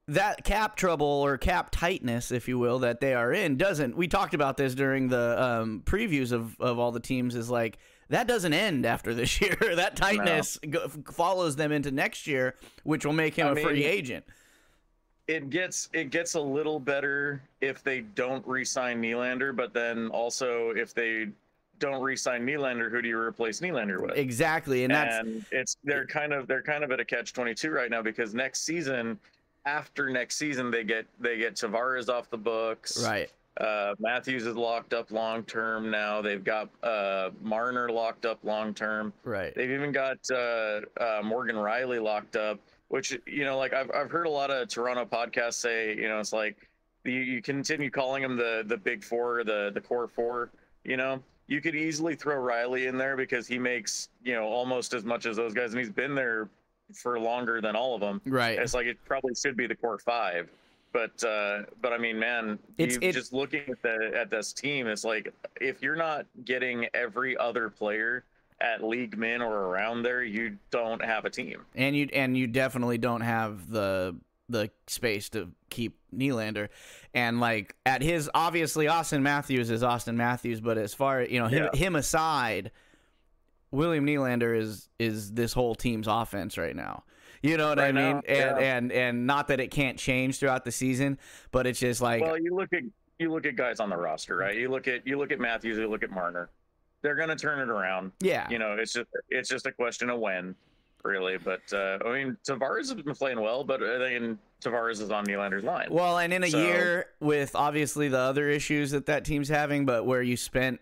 that 0.06 0.44
cap 0.44 0.76
trouble 0.76 1.06
or 1.06 1.38
cap 1.38 1.70
tightness, 1.70 2.30
if 2.30 2.46
you 2.46 2.58
will, 2.58 2.80
that 2.80 3.00
they 3.00 3.14
are 3.14 3.32
in 3.32 3.56
doesn't. 3.56 3.96
We 3.96 4.06
talked 4.06 4.34
about 4.34 4.58
this 4.58 4.74
during 4.74 5.08
the 5.08 5.42
um, 5.42 5.82
previews 5.84 6.30
of, 6.30 6.60
of 6.60 6.78
all 6.78 6.92
the 6.92 7.00
teams. 7.00 7.34
Is 7.34 7.48
like 7.48 7.78
that 8.10 8.26
doesn't 8.26 8.52
end 8.52 8.84
after 8.84 9.14
this 9.14 9.40
year. 9.40 9.56
that 9.76 9.96
tightness 9.96 10.58
go, 10.68 10.88
follows 11.10 11.56
them 11.56 11.72
into 11.72 11.90
next 11.90 12.26
year, 12.26 12.54
which 12.82 13.06
will 13.06 13.14
make 13.14 13.34
him 13.34 13.46
I 13.46 13.50
a 13.52 13.54
free 13.54 13.80
mean- 13.80 13.84
agent. 13.84 14.24
It 15.26 15.48
gets 15.50 15.88
it 15.92 16.10
gets 16.10 16.34
a 16.34 16.40
little 16.40 16.78
better 16.78 17.42
if 17.60 17.82
they 17.82 18.00
don't 18.00 18.46
re-sign 18.46 19.00
Nylander, 19.00 19.56
but 19.56 19.72
then 19.72 20.08
also 20.08 20.70
if 20.70 20.92
they 20.92 21.28
don't 21.78 22.02
re-sign 22.02 22.46
Nylander, 22.46 22.90
who 22.90 23.00
do 23.00 23.08
you 23.08 23.18
replace 23.18 23.60
Nylander 23.60 24.00
with? 24.00 24.16
Exactly, 24.18 24.84
and 24.84 24.92
that's 24.94 25.16
and 25.16 25.44
it's 25.50 25.76
they're 25.82 26.06
kind 26.06 26.32
of 26.32 26.46
they're 26.46 26.62
kind 26.62 26.84
of 26.84 26.92
at 26.92 27.00
a 27.00 27.04
catch 27.04 27.32
22 27.32 27.70
right 27.70 27.90
now 27.90 28.02
because 28.02 28.34
next 28.34 28.62
season 28.62 29.18
after 29.66 30.10
next 30.10 30.36
season 30.36 30.70
they 30.70 30.84
get 30.84 31.06
they 31.18 31.38
get 31.38 31.54
Tavares 31.54 32.10
off 32.10 32.28
the 32.28 32.36
books 32.36 33.02
right. 33.02 33.30
uh 33.56 33.94
Matthews 33.98 34.44
is 34.44 34.56
locked 34.56 34.92
up 34.92 35.10
long 35.10 35.42
term 35.44 35.90
now 35.90 36.20
they've 36.20 36.44
got 36.44 36.68
uh 36.82 37.30
Marner 37.40 37.88
locked 37.88 38.26
up 38.26 38.38
long 38.44 38.74
term 38.74 39.10
Right. 39.24 39.54
they've 39.54 39.70
even 39.70 39.90
got 39.90 40.18
uh, 40.30 40.80
uh 41.00 41.22
Morgan 41.24 41.56
Rielly 41.56 42.02
locked 42.02 42.36
up 42.36 42.58
which 42.88 43.18
you 43.26 43.44
know 43.44 43.56
like 43.58 43.72
I've 43.72 43.90
I've 43.94 44.10
heard 44.10 44.26
a 44.26 44.30
lot 44.30 44.50
of 44.50 44.68
Toronto 44.68 45.04
podcasts 45.04 45.54
say 45.54 45.94
you 45.96 46.08
know 46.08 46.18
it's 46.20 46.32
like 46.32 46.56
you, 47.04 47.12
you 47.12 47.42
continue 47.42 47.90
calling 47.90 48.22
them 48.22 48.36
the 48.36 48.64
the 48.66 48.76
big 48.76 49.02
four 49.04 49.44
the 49.44 49.70
the 49.74 49.80
core 49.80 50.08
four 50.08 50.50
you 50.84 50.96
know 50.96 51.22
you 51.46 51.60
could 51.60 51.74
easily 51.74 52.14
throw 52.14 52.36
Rielly 52.36 52.88
in 52.88 52.96
there 52.96 53.16
because 53.16 53.46
he 53.46 53.58
makes 53.58 54.08
you 54.22 54.34
know 54.34 54.44
almost 54.44 54.94
as 54.94 55.04
much 55.04 55.26
as 55.26 55.36
those 55.36 55.52
guys, 55.52 55.72
and 55.72 55.78
he's 55.78 55.90
been 55.90 56.14
there 56.14 56.48
for 56.94 57.18
longer 57.18 57.60
than 57.60 57.74
all 57.76 57.94
of 57.94 58.00
them. 58.00 58.20
Right. 58.26 58.58
It's 58.58 58.72
like 58.74 58.86
it 58.86 58.98
probably 59.06 59.34
should 59.34 59.56
be 59.56 59.66
the 59.66 59.74
core 59.74 59.98
five, 59.98 60.48
but 60.92 61.22
uh, 61.24 61.62
but 61.82 61.92
I 61.92 61.98
mean, 61.98 62.18
man, 62.18 62.58
It's- 62.78 62.98
it- 63.02 63.12
just 63.12 63.32
looking 63.34 63.62
at 63.68 63.82
the 63.82 64.12
at 64.14 64.30
this 64.30 64.52
team, 64.54 64.86
it's 64.86 65.04
like 65.04 65.32
if 65.60 65.82
you're 65.82 65.96
not 65.96 66.24
getting 66.46 66.86
every 66.94 67.36
other 67.36 67.68
player 67.68 68.24
at 68.60 68.82
league 68.82 69.16
min 69.18 69.42
or 69.42 69.52
around 69.52 70.02
there, 70.02 70.22
you 70.22 70.56
don't 70.70 71.04
have 71.04 71.24
a 71.24 71.30
team. 71.30 71.64
and 71.74 71.96
you 71.96 72.08
and 72.12 72.36
you 72.36 72.46
definitely 72.46 72.98
don't 72.98 73.20
have 73.22 73.70
the 73.70 74.16
the 74.48 74.70
space 74.86 75.30
to 75.30 75.50
keep 75.70 75.96
Nylander, 76.14 76.68
and 77.14 77.40
like 77.40 77.74
at 77.86 78.02
his 78.02 78.30
obviously 78.34 78.86
Auston 78.86 79.22
Matthews 79.22 79.70
is 79.70 79.82
Auston 79.82 80.16
Matthews, 80.16 80.60
but 80.60 80.76
as 80.78 80.92
far 80.94 81.22
you 81.22 81.40
know 81.40 81.46
him, 81.48 81.68
Yeah. 81.72 81.78
him 81.78 81.96
aside, 81.96 82.70
William 83.70 84.06
Nylander 84.06 84.56
is 84.56 84.88
is 84.98 85.32
this 85.32 85.52
whole 85.52 85.74
team's 85.74 86.06
offense 86.06 86.56
right 86.58 86.76
now. 86.76 87.04
You 87.42 87.56
know 87.58 87.68
what 87.68 87.78
I 87.78 87.92
mean? 87.92 87.94
now, 88.16 88.22
and, 88.26 88.60
yeah. 88.60 88.76
and 88.76 88.92
and 88.92 89.26
not 89.26 89.48
that 89.48 89.60
it 89.60 89.70
can't 89.70 89.98
change 89.98 90.38
throughout 90.38 90.64
the 90.64 90.72
season, 90.72 91.18
but 91.50 91.66
it's 91.66 91.80
just 91.80 92.00
like 92.00 92.22
Well, 92.22 92.38
you 92.38 92.54
look 92.54 92.72
at 92.72 92.82
you 93.18 93.32
look 93.32 93.46
at 93.46 93.56
guys 93.56 93.80
on 93.80 93.90
the 93.90 93.96
roster, 93.96 94.36
right? 94.36 94.56
You 94.56 94.68
look 94.70 94.88
at 94.88 95.06
you 95.06 95.18
look 95.18 95.32
at 95.32 95.40
Matthews, 95.40 95.76
you 95.78 95.88
look 95.88 96.02
at 96.02 96.10
Marner. 96.10 96.50
They're 97.04 97.14
going 97.14 97.28
to 97.28 97.36
turn 97.36 97.60
it 97.60 97.68
around. 97.68 98.12
yeah. 98.20 98.48
You 98.50 98.58
know, 98.58 98.76
it's 98.80 98.94
just 98.94 99.06
it's 99.28 99.48
just 99.48 99.66
a 99.66 99.72
question 99.72 100.08
of 100.08 100.18
when, 100.18 100.54
really. 101.04 101.36
But 101.36 101.60
uh, 101.72 101.98
I 102.04 102.12
mean, 102.14 102.36
Tavares 102.48 102.88
has 102.92 102.94
been 102.94 103.14
playing 103.14 103.38
well, 103.40 103.62
but 103.62 103.82
I 103.82 103.98
think 103.98 104.38
Tavares 104.64 105.02
is 105.02 105.10
on 105.10 105.26
Nylander's 105.26 105.64
line. 105.64 105.88
Well, 105.90 106.16
and 106.18 106.32
in 106.32 106.42
a 106.44 106.48
So- 106.50 106.58
year 106.66 107.06
with 107.20 107.54
obviously 107.54 108.08
the 108.08 108.18
other 108.18 108.48
issues 108.48 108.90
that 108.92 109.04
that 109.06 109.26
team's 109.26 109.50
having, 109.50 109.84
but 109.84 110.06
where 110.06 110.22
you 110.22 110.38
spent 110.38 110.80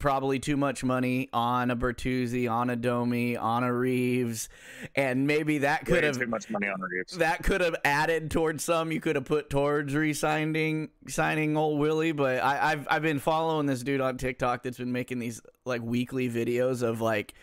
probably 0.00 0.40
too 0.40 0.56
much 0.56 0.82
money 0.82 1.28
on 1.32 1.70
a 1.70 1.76
Bertuzzi, 1.76 2.50
on 2.50 2.70
a 2.70 2.76
Domi, 2.76 3.36
on 3.36 3.62
a 3.62 3.72
Reaves, 3.72 4.48
and 4.96 5.26
maybe 5.26 5.58
that 5.58 5.84
could 5.84 6.02
Way 6.02 6.06
have 6.06 6.18
too 6.18 6.26
much 6.26 6.50
money 6.50 6.66
on 6.66 6.80
Reaves. 6.80 7.18
that 7.18 7.44
could 7.44 7.60
have 7.60 7.76
added 7.84 8.30
towards 8.30 8.64
some. 8.64 8.90
You 8.90 9.00
could 9.00 9.14
have 9.14 9.26
put 9.26 9.48
towards 9.48 9.94
re-signing 9.94 10.88
signing 11.06 11.56
old 11.56 11.78
Willie. 11.78 12.12
But 12.12 12.42
I, 12.42 12.72
I've 12.72 12.88
I've 12.90 13.02
been 13.02 13.20
following 13.20 13.66
this 13.66 13.82
dude 13.82 14.00
on 14.00 14.16
TikTok 14.16 14.64
that's 14.64 14.78
been 14.78 14.92
making 14.92 15.20
these 15.20 15.40
like 15.64 15.82
weekly 15.82 16.28
videos 16.28 16.82
of 16.82 17.00
like 17.00 17.34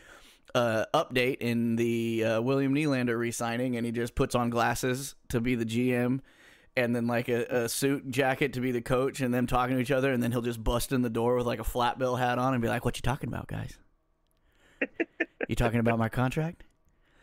uh, 0.54 0.86
update 0.94 1.38
in 1.38 1.76
the 1.76 2.24
uh, 2.24 2.42
William 2.42 2.74
Nylander 2.74 3.18
re-signing, 3.18 3.78
and 3.78 3.86
he 3.86 3.92
just 3.92 4.16
puts 4.16 4.36
on 4.36 4.50
glasses 4.50 5.16
to 5.30 5.40
be 5.40 5.56
the 5.56 5.66
GM. 5.66 6.20
And 6.78 6.96
then 6.96 7.08
like 7.08 7.28
a, 7.28 7.44
a 7.64 7.70
suit 7.70 8.10
jacket 8.12 8.54
to 8.54 8.62
be 8.62 8.72
the 8.72 8.82
coach, 8.82 9.20
and 9.20 9.34
them 9.34 9.48
talking 9.48 9.76
to 9.76 9.82
each 9.82 9.92
other, 9.92 10.14
and 10.14 10.22
then 10.22 10.32
he'll 10.32 10.42
just 10.44 10.64
bust 10.64 10.94
in 10.94 11.02
the 11.02 11.10
door 11.10 11.36
with 11.36 11.48
like 11.48 11.60
a 11.60 11.64
flat 11.64 11.98
bill 11.98 12.16
hat 12.16 12.38
on 12.38 12.54
and 12.54 12.62
be 12.62 12.68
like, 12.68 12.86
"What 12.86 12.98
you 12.98 13.02
talking 13.02 13.28
about, 13.30 13.48
guys? 13.48 13.78
you 15.50 15.56
talking 15.56 15.80
about 15.80 15.98
my 15.98 16.08
contract? 16.08 16.64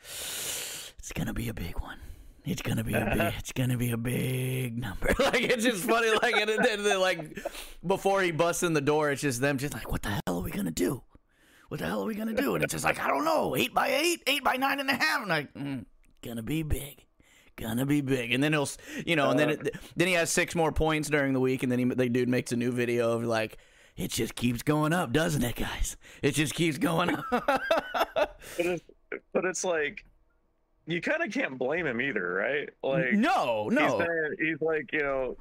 It's 0.02 1.12
gonna 1.14 1.32
be 1.32 1.49
a 1.49 1.54
big 1.54 1.78
one. 1.80 1.99
It's 2.44 2.62
gonna 2.62 2.84
be 2.84 2.94
a 2.94 3.04
big. 3.04 3.34
It's 3.38 3.52
gonna 3.52 3.76
be 3.76 3.90
a 3.92 3.96
big 3.96 4.78
number. 4.78 5.14
like 5.18 5.42
it's 5.42 5.64
just 5.64 5.84
funny. 5.84 6.11
Like 6.23 6.34
and 6.37 6.50
then 6.84 7.00
like 7.00 7.38
before 7.87 8.23
he 8.23 8.32
busts 8.32 8.62
in 8.62 8.73
the 8.73 8.80
door, 8.80 9.11
it's 9.11 9.23
just 9.23 9.40
them 9.40 9.58
just 9.58 9.73
like, 9.73 9.90
what 9.90 10.02
the 10.02 10.11
hell 10.26 10.38
are 10.38 10.42
we 10.42 10.50
gonna 10.50 10.70
do? 10.70 11.02
What 11.68 11.80
the 11.80 11.87
hell 11.87 12.02
are 12.02 12.06
we 12.06 12.14
gonna 12.14 12.34
do? 12.34 12.54
And 12.54 12.64
it's 12.64 12.73
just 12.73 12.84
like 12.84 13.00
I 13.00 13.08
don't 13.08 13.25
know. 13.25 13.56
Eight 13.56 13.73
by 13.73 13.88
eight, 13.88 14.23
eight 14.26 14.44
by 14.44 14.56
nine 14.56 14.80
and 14.80 14.90
a 14.90 14.94
half. 14.94 15.20
And 15.20 15.28
like, 15.28 15.54
mm, 15.54 15.84
gonna 16.23 16.42
be 16.42 16.62
big. 16.62 17.03
Gonna 17.56 17.87
be 17.87 18.00
big, 18.00 18.32
and 18.32 18.42
then 18.42 18.52
he'll, 18.52 18.68
you 19.06 19.14
know, 19.14 19.30
and 19.30 19.38
then 19.38 19.50
uh. 19.50 19.52
it, 19.52 19.76
then 19.96 20.08
he 20.08 20.14
has 20.14 20.30
six 20.30 20.54
more 20.54 20.73
points 20.73 21.08
during 21.08 21.32
the 21.32 21.40
week, 21.40 21.62
and 21.62 21.70
then 21.70 21.78
he, 21.78 21.84
the 21.84 22.08
dude 22.08 22.28
makes 22.28 22.50
a 22.50 22.56
new 22.56 22.73
video 22.73 23.12
of 23.12 23.23
like, 23.23 23.58
it 23.96 24.11
just 24.11 24.34
keeps 24.34 24.62
going 24.62 24.92
up, 24.92 25.12
doesn't 25.12 25.44
it, 25.44 25.54
guys? 25.54 25.96
It 26.20 26.32
just 26.32 26.54
keeps 26.54 26.78
going 26.78 27.11
up. 27.11 27.61
But 28.56 28.66
it's, 28.66 28.84
but 29.32 29.44
it's 29.46 29.64
like 29.64 30.04
you 30.87 31.00
kind 31.00 31.23
of 31.23 31.32
can't 31.32 31.56
blame 31.56 31.87
him 31.87 32.00
either, 32.00 32.34
right? 32.34 32.68
Like 32.82 33.14
no, 33.14 33.68
he's, 33.70 33.78
no, 33.78 33.99
saying- 33.99 34.37
he's 34.38 34.61
like 34.61 34.92
you 34.92 35.00
know 35.00 35.37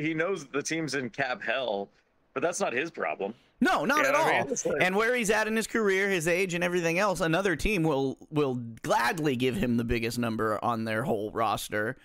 he 0.00 0.12
knows 0.12 0.46
the 0.46 0.62
team's 0.62 0.94
in 0.94 1.10
cap 1.10 1.42
hell, 1.42 1.88
but 2.34 2.42
that's 2.42 2.60
not 2.60 2.72
his 2.72 2.90
problem. 2.90 3.34
No, 3.60 3.84
not 3.86 4.04
at 4.04 4.12
what 4.12 4.20
I 4.20 4.38
all. 4.40 4.44
mean? 4.46 4.56
Like- 4.66 4.82
and 4.82 4.96
where 4.96 5.14
he's 5.14 5.30
at 5.30 5.48
in 5.48 5.56
his 5.56 5.66
career, 5.66 6.10
his 6.10 6.28
age, 6.28 6.52
and 6.54 6.62
everything 6.62 6.98
else, 6.98 7.20
another 7.20 7.56
team 7.56 7.82
will 7.82 8.18
will 8.30 8.54
gladly 8.82 9.34
give 9.36 9.56
him 9.56 9.76
the 9.78 9.84
biggest 9.84 10.18
number 10.18 10.62
on 10.62 10.84
their 10.84 11.02
whole 11.04 11.30
roster, 11.30 11.96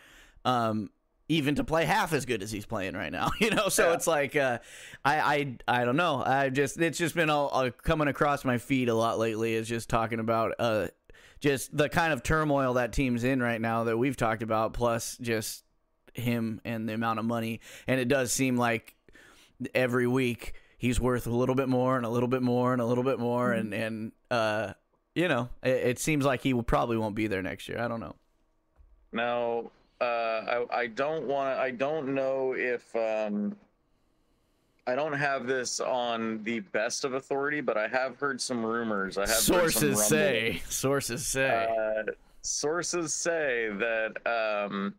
um, 0.45 0.89
even 1.27 1.55
to 1.55 1.63
play 1.63 1.83
half 1.85 2.13
as 2.13 2.25
good 2.25 2.41
as 2.41 2.51
he's 2.51 2.65
playing 2.65 2.93
right 2.93 3.11
now. 3.11 3.31
You 3.41 3.49
know, 3.49 3.67
so 3.69 3.89
Yeah. 3.89 3.93
it's 3.95 4.07
like 4.07 4.35
uh, 4.35 4.59
I 5.03 5.57
I 5.67 5.81
I 5.81 5.85
don't 5.85 5.97
know. 5.97 6.23
I 6.25 6.49
just 6.49 6.79
it's 6.79 6.97
just 6.97 7.15
been 7.15 7.29
all, 7.29 7.49
uh, 7.53 7.71
coming 7.83 8.07
across 8.07 8.45
my 8.45 8.57
feed 8.57 8.87
a 8.89 8.95
lot 8.95 9.19
lately. 9.19 9.53
Is 9.55 9.67
just 9.67 9.89
talking 9.89 10.19
about 10.21 10.53
uh, 10.57 10.87
just 11.41 11.75
the 11.75 11.89
kind 11.89 12.13
of 12.13 12.23
turmoil 12.23 12.75
that 12.75 12.93
team's 12.93 13.23
in 13.25 13.41
right 13.41 13.59
now 13.59 13.83
that 13.85 13.97
we've 13.97 14.15
talked 14.17 14.41
about, 14.43 14.71
plus 14.73 15.17
just 15.19 15.65
him 16.13 16.61
and 16.63 16.87
the 16.87 16.93
amount 16.93 17.19
of 17.19 17.25
money, 17.25 17.59
and 17.87 17.99
it 17.99 18.07
does 18.07 18.31
seem 18.31 18.55
like 18.57 18.95
every 19.75 20.07
week 20.07 20.53
he's 20.81 20.99
worth 20.99 21.27
a 21.27 21.29
little 21.29 21.53
bit 21.53 21.69
more 21.69 21.95
and 21.95 22.07
a 22.07 22.09
little 22.09 22.27
bit 22.27 22.41
more 22.41 22.73
and 22.73 22.81
a 22.81 22.85
little 22.85 23.03
bit 23.03 23.19
more 23.19 23.51
and 23.51 23.71
and 23.71 24.11
uh 24.31 24.73
you 25.13 25.27
know 25.27 25.47
it, 25.61 25.69
it 25.69 25.99
seems 25.99 26.25
like 26.25 26.41
he 26.41 26.53
will 26.55 26.63
probably 26.63 26.97
won't 26.97 27.13
be 27.13 27.27
there 27.27 27.43
next 27.43 27.69
year. 27.69 27.79
I 27.79 27.87
don't 27.87 27.99
know. 27.99 28.15
Now, 29.13 29.69
uh, 29.99 30.03
I, 30.03 30.65
I 30.71 30.87
don't 30.87 31.27
want 31.27 31.59
I 31.59 31.69
don't 31.69 32.15
know 32.15 32.55
if 32.57 32.95
um, 32.95 33.55
I 34.87 34.95
don't 34.95 35.13
have 35.13 35.45
this 35.45 35.79
on 35.79 36.43
the 36.43 36.61
best 36.61 37.05
of 37.05 37.13
authority, 37.13 37.61
but 37.61 37.77
I 37.77 37.87
have 37.87 38.17
heard 38.17 38.41
some 38.41 38.65
rumors. 38.65 39.19
I 39.19 39.21
have 39.27 39.29
sources 39.29 40.03
say. 40.07 40.63
Sources 40.67 41.27
say. 41.27 41.67
Uh, 41.69 42.11
sources 42.41 43.13
say 43.13 43.69
that 43.77 44.13
um, 44.65 44.95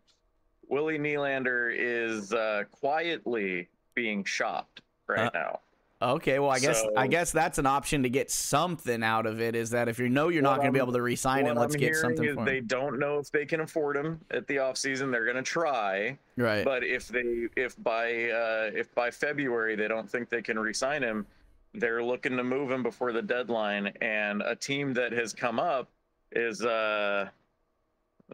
Willie 0.69 0.99
Nylander 1.01 1.75
is 1.77 2.33
uh, 2.33 2.63
quietly 2.71 3.67
being 3.95 4.23
shopped 4.23 4.83
right 5.09 5.27
Uh, 5.27 5.31
now. 5.35 5.61
Okay 6.03 6.39
well 6.39 6.51
i 6.51 6.59
guess 6.59 6.81
so- 6.83 6.93
i 6.97 7.07
guess 7.07 7.31
that's 7.33 7.59
an 7.59 7.67
option 7.67 8.03
to 8.03 8.11
get 8.11 8.31
something 8.31 9.03
out 9.03 9.25
of 9.27 9.41
it 9.41 9.55
is 9.55 9.71
that 9.71 9.89
if 9.89 9.99
you 9.99 10.09
know 10.09 10.29
you're 10.29 10.43
not 10.43 10.57
going 10.57 10.67
to 10.67 10.73
be 10.73 10.79
able 10.79 10.93
to 10.93 11.01
re-sign 11.03 11.47
him 11.47 11.57
let's 11.57 11.75
I'm 11.75 11.81
get 11.81 11.95
something 11.97 12.35
for 12.35 12.45
they 12.45 12.61
don't 12.61 12.99
know 12.99 13.19
if 13.19 13.31
they 13.31 13.47
can 13.47 13.61
afford 13.61 13.97
him 13.97 14.21
at 14.31 14.47
the 14.47 14.57
offseason. 14.57 15.11
They're 15.13 15.25
going 15.25 15.37
to 15.37 15.43
try. 15.43 16.19
right 16.37 16.65
But 16.65 16.85
if 16.85 17.09
they 17.09 17.47
if 17.57 17.81
by 17.83 18.31
uh, 18.31 18.71
if 18.75 18.95
by 18.95 19.11
February 19.11 19.77
they 19.77 19.89
don't 19.89 20.11
think 20.11 20.29
they 20.29 20.43
can 20.43 20.59
re-sign 20.59 21.03
him, 21.03 21.27
they're 21.75 22.03
looking 22.03 22.37
to 22.37 22.45
move 22.45 22.71
him 22.71 22.83
before 22.83 23.13
the 23.13 23.23
deadline. 23.23 23.93
And 24.01 24.43
a 24.43 24.55
team 24.57 24.93
that 24.95 25.13
has 25.13 25.33
come 25.33 25.59
up 25.59 25.89
is 26.33 26.63
uh 26.65 27.29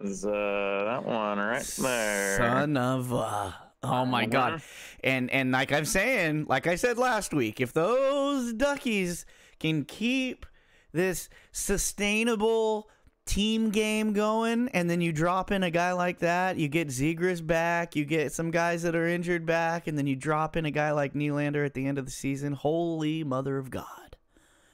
is 0.00 0.24
uh 0.24 0.84
that 0.86 1.04
one 1.04 1.38
right 1.38 1.64
there. 1.80 2.36
son 2.38 2.76
of 2.76 3.12
a 3.12 3.54
oh 3.82 4.04
my 4.04 4.26
god 4.26 4.54
Mhm. 4.54 4.62
and 5.04 5.30
and 5.30 5.52
like 5.52 5.72
i'm 5.72 5.84
saying 5.84 6.46
like 6.48 6.66
i 6.66 6.74
said 6.74 6.98
last 6.98 7.32
week 7.32 7.60
if 7.60 7.72
those 7.72 8.52
duckies 8.54 9.24
can 9.60 9.84
keep 9.84 10.46
this 10.92 11.28
sustainable 11.52 12.88
team 13.26 13.68
game 13.70 14.14
going 14.14 14.68
and 14.70 14.88
then 14.88 15.00
you 15.02 15.12
drop 15.12 15.50
in 15.50 15.62
a 15.62 15.70
guy 15.70 15.92
like 15.92 16.18
that 16.20 16.56
you 16.56 16.66
get 16.66 16.88
Zegras 16.88 17.46
back 17.46 17.94
you 17.94 18.04
get 18.06 18.32
some 18.32 18.50
guys 18.50 18.82
that 18.84 18.96
are 18.96 19.06
injured 19.06 19.44
back 19.44 19.86
and 19.86 19.98
then 19.98 20.06
you 20.06 20.16
drop 20.16 20.56
in 20.56 20.64
a 20.64 20.70
guy 20.70 20.92
like 20.92 21.12
Nylander 21.12 21.64
at 21.64 21.74
the 21.74 21.86
end 21.86 21.98
of 21.98 22.06
the 22.06 22.10
season 22.10 22.54
holy 22.54 23.22
mother 23.24 23.58
of 23.58 23.70
god 23.70 24.16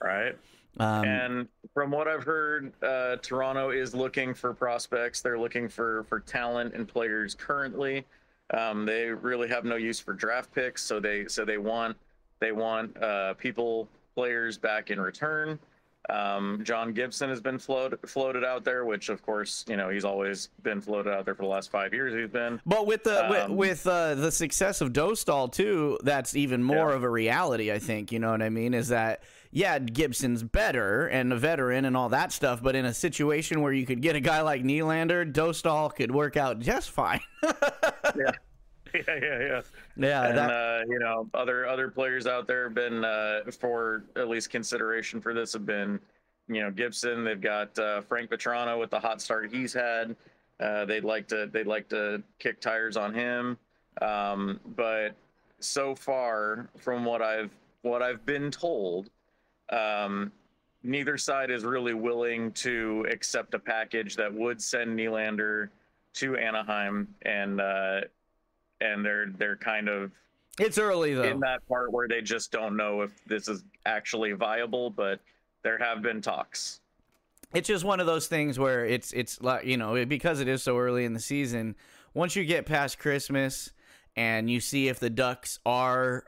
Right. 0.00 0.36
um, 0.78 1.04
and 1.04 1.48
from 1.72 1.90
what 1.90 2.06
I've 2.06 2.24
heard, 2.24 2.72
uh, 2.82 3.16
Toronto 3.22 3.70
is 3.70 3.94
looking 3.94 4.34
for 4.34 4.52
prospects. 4.52 5.22
They're 5.22 5.38
looking 5.38 5.66
for 5.68 6.04
for 6.04 6.20
talent 6.20 6.74
and 6.74 6.86
players 6.86 7.34
currently. 7.34 8.04
Um, 8.52 8.84
they 8.84 9.06
really 9.06 9.48
have 9.48 9.64
no 9.64 9.76
use 9.76 9.98
for 9.98 10.12
draft 10.12 10.52
picks, 10.52 10.82
so 10.82 11.00
they 11.00 11.26
so 11.26 11.44
they 11.44 11.58
want 11.58 11.96
they 12.40 12.52
want 12.52 13.00
uh, 13.02 13.34
people 13.34 13.88
players 14.14 14.58
back 14.58 14.90
in 14.90 15.00
return. 15.00 15.58
Um, 16.10 16.60
John 16.64 16.92
Gibson 16.92 17.30
has 17.30 17.40
been 17.40 17.58
floated 17.58 17.98
floated 18.06 18.44
out 18.44 18.62
there, 18.62 18.84
which 18.84 19.08
of 19.08 19.22
course 19.22 19.64
you 19.66 19.76
know 19.78 19.88
he's 19.88 20.04
always 20.04 20.50
been 20.62 20.82
floated 20.82 21.10
out 21.14 21.24
there 21.24 21.34
for 21.34 21.42
the 21.44 21.48
last 21.48 21.70
five 21.70 21.94
years. 21.94 22.12
He's 22.14 22.30
been 22.30 22.60
But 22.66 22.86
with 22.86 23.04
the 23.04 23.26
with, 23.30 23.44
Um, 23.44 23.56
with 23.56 23.86
uh, 23.86 24.14
the 24.14 24.30
success 24.30 24.82
of 24.82 24.92
Dostal 24.92 25.50
too, 25.50 25.98
that's 26.02 26.36
even 26.36 26.62
more 26.62 26.90
Yeah. 26.90 26.96
of 26.96 27.02
a 27.04 27.08
reality. 27.08 27.72
I 27.72 27.78
think 27.78 28.12
you 28.12 28.18
know 28.18 28.30
what 28.32 28.42
I 28.42 28.50
mean. 28.50 28.74
Is 28.74 28.88
that 28.88 29.22
yeah, 29.54 29.78
Gibson's 29.78 30.42
better 30.42 31.06
and 31.06 31.32
a 31.32 31.36
veteran 31.36 31.84
and 31.84 31.96
all 31.96 32.08
that 32.08 32.32
stuff, 32.32 32.60
but 32.60 32.74
in 32.74 32.84
a 32.86 32.92
situation 32.92 33.62
where 33.62 33.72
you 33.72 33.86
could 33.86 34.02
get 34.02 34.16
a 34.16 34.20
guy 34.20 34.40
like 34.40 34.64
Nylander, 34.64 35.32
Dostal 35.32 35.94
could 35.94 36.10
work 36.10 36.36
out 36.36 36.58
just 36.58 36.90
fine. 36.90 37.20
yeah, 37.44 38.32
yeah, 38.94 39.12
yeah. 39.22 39.60
yeah, 39.96 40.26
and 40.26 40.38
that, 40.38 40.50
uh, 40.50 40.82
you 40.88 40.98
know 40.98 41.30
other 41.34 41.68
other 41.68 41.88
players 41.88 42.26
out 42.26 42.48
there 42.48 42.64
have 42.64 42.74
been 42.74 43.04
uh, 43.04 43.42
for 43.60 44.04
at 44.16 44.28
least 44.28 44.50
consideration 44.50 45.20
for 45.20 45.32
this 45.32 45.52
have 45.52 45.64
been 45.64 46.00
you 46.48 46.60
know 46.60 46.72
Gibson. 46.72 47.22
They've 47.22 47.40
got 47.40 47.78
uh, 47.78 48.00
Frank 48.00 48.30
Vatrano 48.30 48.78
with 48.78 48.90
the 48.90 48.98
hot 48.98 49.22
start 49.22 49.52
he's 49.52 49.72
had. 49.72 50.16
Uh, 50.58 50.84
they'd 50.84 51.04
like 51.04 51.28
to 51.28 51.48
they'd 51.52 51.68
like 51.68 51.88
to 51.90 52.24
kick 52.40 52.60
tires 52.60 52.96
on 52.96 53.14
him, 53.14 53.56
um, 54.02 54.58
but 54.76 55.14
so 55.60 55.94
far 55.94 56.68
from 56.76 57.04
what 57.04 57.22
I've 57.22 57.52
what 57.82 58.02
I've 58.02 58.26
been 58.26 58.50
told, 58.50 59.10
um, 59.70 60.32
neither 60.82 61.16
side 61.16 61.50
is 61.50 61.64
really 61.64 61.94
willing 61.94 62.52
to 62.52 63.06
accept 63.10 63.54
a 63.54 63.58
package 63.58 64.16
that 64.16 64.32
would 64.32 64.60
send 64.60 64.98
Nylander 64.98 65.68
to 66.14 66.36
Anaheim 66.36 67.12
and 67.22 67.60
uh, 67.60 68.00
and 68.80 69.04
they're 69.04 69.26
they're 69.38 69.56
kind 69.56 69.88
of 69.88 70.12
it's 70.58 70.78
early 70.78 71.14
though. 71.14 71.24
in 71.24 71.40
that 71.40 71.66
part 71.68 71.92
where 71.92 72.06
they 72.06 72.20
just 72.20 72.52
don't 72.52 72.76
know 72.76 73.00
if 73.00 73.10
this 73.26 73.48
is 73.48 73.64
actually 73.86 74.32
viable, 74.32 74.90
but 74.90 75.18
there 75.64 75.78
have 75.78 76.02
been 76.02 76.20
talks. 76.20 76.80
it's 77.54 77.66
just 77.66 77.84
one 77.84 77.98
of 77.98 78.06
those 78.06 78.26
things 78.28 78.58
where 78.58 78.84
it's 78.84 79.12
it's 79.12 79.40
like 79.40 79.64
you 79.64 79.76
know 79.76 80.04
because 80.06 80.40
it 80.40 80.48
is 80.48 80.62
so 80.62 80.78
early 80.78 81.04
in 81.04 81.12
the 81.12 81.20
season 81.20 81.74
once 82.12 82.36
you 82.36 82.44
get 82.44 82.66
past 82.66 82.98
christmas 82.98 83.72
and 84.16 84.50
you 84.50 84.60
see 84.60 84.88
if 84.88 84.98
the 85.00 85.10
ducks 85.10 85.58
are 85.64 86.24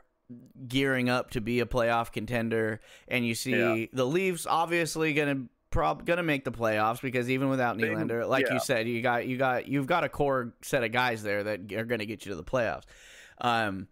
gearing 0.67 1.09
up 1.09 1.31
to 1.31 1.41
be 1.41 1.59
a 1.59 1.65
playoff 1.65 2.11
contender, 2.11 2.81
and 3.07 3.25
you 3.25 3.35
see 3.35 3.51
Yeah. 3.51 3.85
the 3.93 4.05
Leafs 4.05 4.45
obviously 4.45 5.13
gonna 5.13 5.45
prob 5.69 6.05
gonna 6.05 6.23
make 6.23 6.43
the 6.43 6.51
playoffs 6.51 7.01
because 7.01 7.29
even 7.29 7.49
without 7.49 7.77
Nylander, 7.77 8.27
like 8.27 8.47
yeah. 8.47 8.55
you 8.55 8.59
said, 8.59 8.87
you 8.87 9.01
got 9.01 9.27
you 9.27 9.37
got 9.37 9.67
you've 9.67 9.87
got 9.87 10.03
a 10.03 10.09
core 10.09 10.53
set 10.61 10.83
of 10.83 10.91
guys 10.91 11.23
there 11.23 11.43
that 11.43 11.71
are 11.73 11.85
gonna 11.85 12.05
get 12.05 12.25
you 12.25 12.31
to 12.31 12.35
the 12.35 12.43
playoffs. 12.43 12.83
Um, 13.39 13.87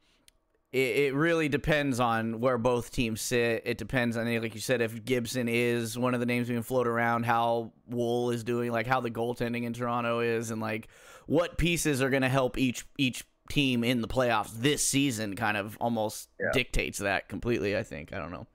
it, 0.73 0.97
it 0.97 1.13
really 1.13 1.47
depends 1.47 2.01
on 2.01 2.41
where 2.41 2.57
both 2.57 2.91
teams 2.91 3.21
sit. 3.21 3.61
It 3.65 3.77
depends 3.77 4.17
on, 4.17 4.25
like 4.41 4.53
you 4.55 4.59
said, 4.59 4.81
if 4.81 5.05
Gibson 5.05 5.47
is 5.47 5.97
one 5.97 6.13
of 6.13 6.19
the 6.19 6.25
names 6.25 6.49
being 6.49 6.63
floated 6.63 6.89
around, 6.89 7.23
how 7.25 7.71
Woll 7.87 8.31
is 8.31 8.43
doing, 8.43 8.71
like 8.73 8.85
how 8.85 8.99
the 8.99 9.09
goaltending 9.11 9.63
in 9.63 9.71
Toronto 9.71 10.19
is, 10.19 10.51
and 10.51 10.59
like 10.59 10.89
what 11.27 11.57
pieces 11.57 12.01
are 12.01 12.09
going 12.09 12.23
to 12.23 12.29
help 12.29 12.57
each 12.57 12.85
each 12.97 13.23
team 13.49 13.83
in 13.83 14.01
the 14.01 14.07
playoffs 14.07 14.51
this 14.53 14.85
season. 14.85 15.35
Kind 15.35 15.57
of 15.57 15.77
almost 15.79 16.29
Yeah. 16.39 16.47
dictates 16.53 16.99
that 16.99 17.29
completely. 17.29 17.75
I 17.77 17.83
think. 17.83 18.13
I 18.13 18.17
don't 18.17 18.31
know. 18.31 18.47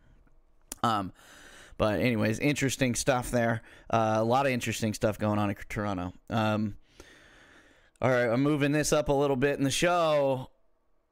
Um, 0.83 1.13
but 1.79 2.01
anyways, 2.01 2.39
interesting 2.39 2.95
stuff 2.95 3.31
there. 3.31 3.63
Uh, 3.89 4.17
a 4.19 4.25
lot 4.25 4.47
of 4.47 4.53
interesting 4.53 4.93
stuff 4.95 5.19
going 5.19 5.39
on 5.39 5.51
in 5.51 5.57
Toronto. 5.69 6.13
Um, 6.29 6.77
all 8.03 8.11
right, 8.11 8.27
I'm 8.29 8.43
moving 8.43 8.73
this 8.73 8.93
up 8.93 9.09
a 9.09 9.13
little 9.13 9.37
bit 9.37 9.59
in 9.59 9.65
the 9.65 9.71
show. 9.71 10.51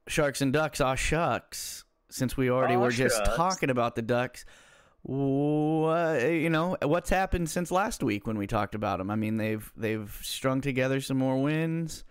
Sharks 0.08 0.40
and 0.40 0.52
Ducks. 0.52 0.80
Aw, 0.80 0.94
shucks. 0.94 1.84
Since 2.10 2.36
we 2.36 2.50
already 2.50 2.74
Aw, 2.76 2.80
were 2.80 2.90
just 2.90 3.22
talking 3.36 3.68
about 3.68 3.94
the 3.94 4.00
Ducks, 4.02 4.46
what, 5.02 6.22
you 6.22 6.50
know 6.50 6.76
what's 6.82 7.10
happened 7.10 7.48
since 7.50 7.70
last 7.70 8.02
week 8.02 8.26
when 8.26 8.38
we 8.38 8.46
talked 8.46 8.74
about 8.74 8.98
them? 8.98 9.10
I 9.10 9.16
mean, 9.16 9.36
they've 9.36 9.70
they've 9.76 10.18
strung 10.22 10.60
together 10.60 11.00
some 11.00 11.18
more 11.18 11.40
wins. 11.42 12.04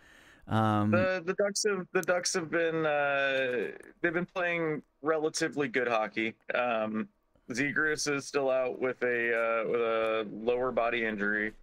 Um, 0.47 0.91
The 0.91 1.21
the 1.25 1.33
Ducks 1.33 1.65
have 1.67 1.87
the 1.91 2.01
Ducks 2.01 2.33
have 2.33 2.49
been 2.49 2.85
uh, 2.85 3.71
they've 4.01 4.13
been 4.13 4.25
playing 4.25 4.81
relatively 5.01 5.67
good 5.67 5.87
hockey. 5.87 6.35
Um, 6.53 7.07
is 7.49 8.25
still 8.25 8.49
out 8.49 8.79
with 8.79 9.01
a 9.03 9.63
uh, 9.65 9.69
with 9.69 9.81
a 9.81 10.27
lower 10.31 10.71
body 10.71 11.05
injury. 11.05 11.53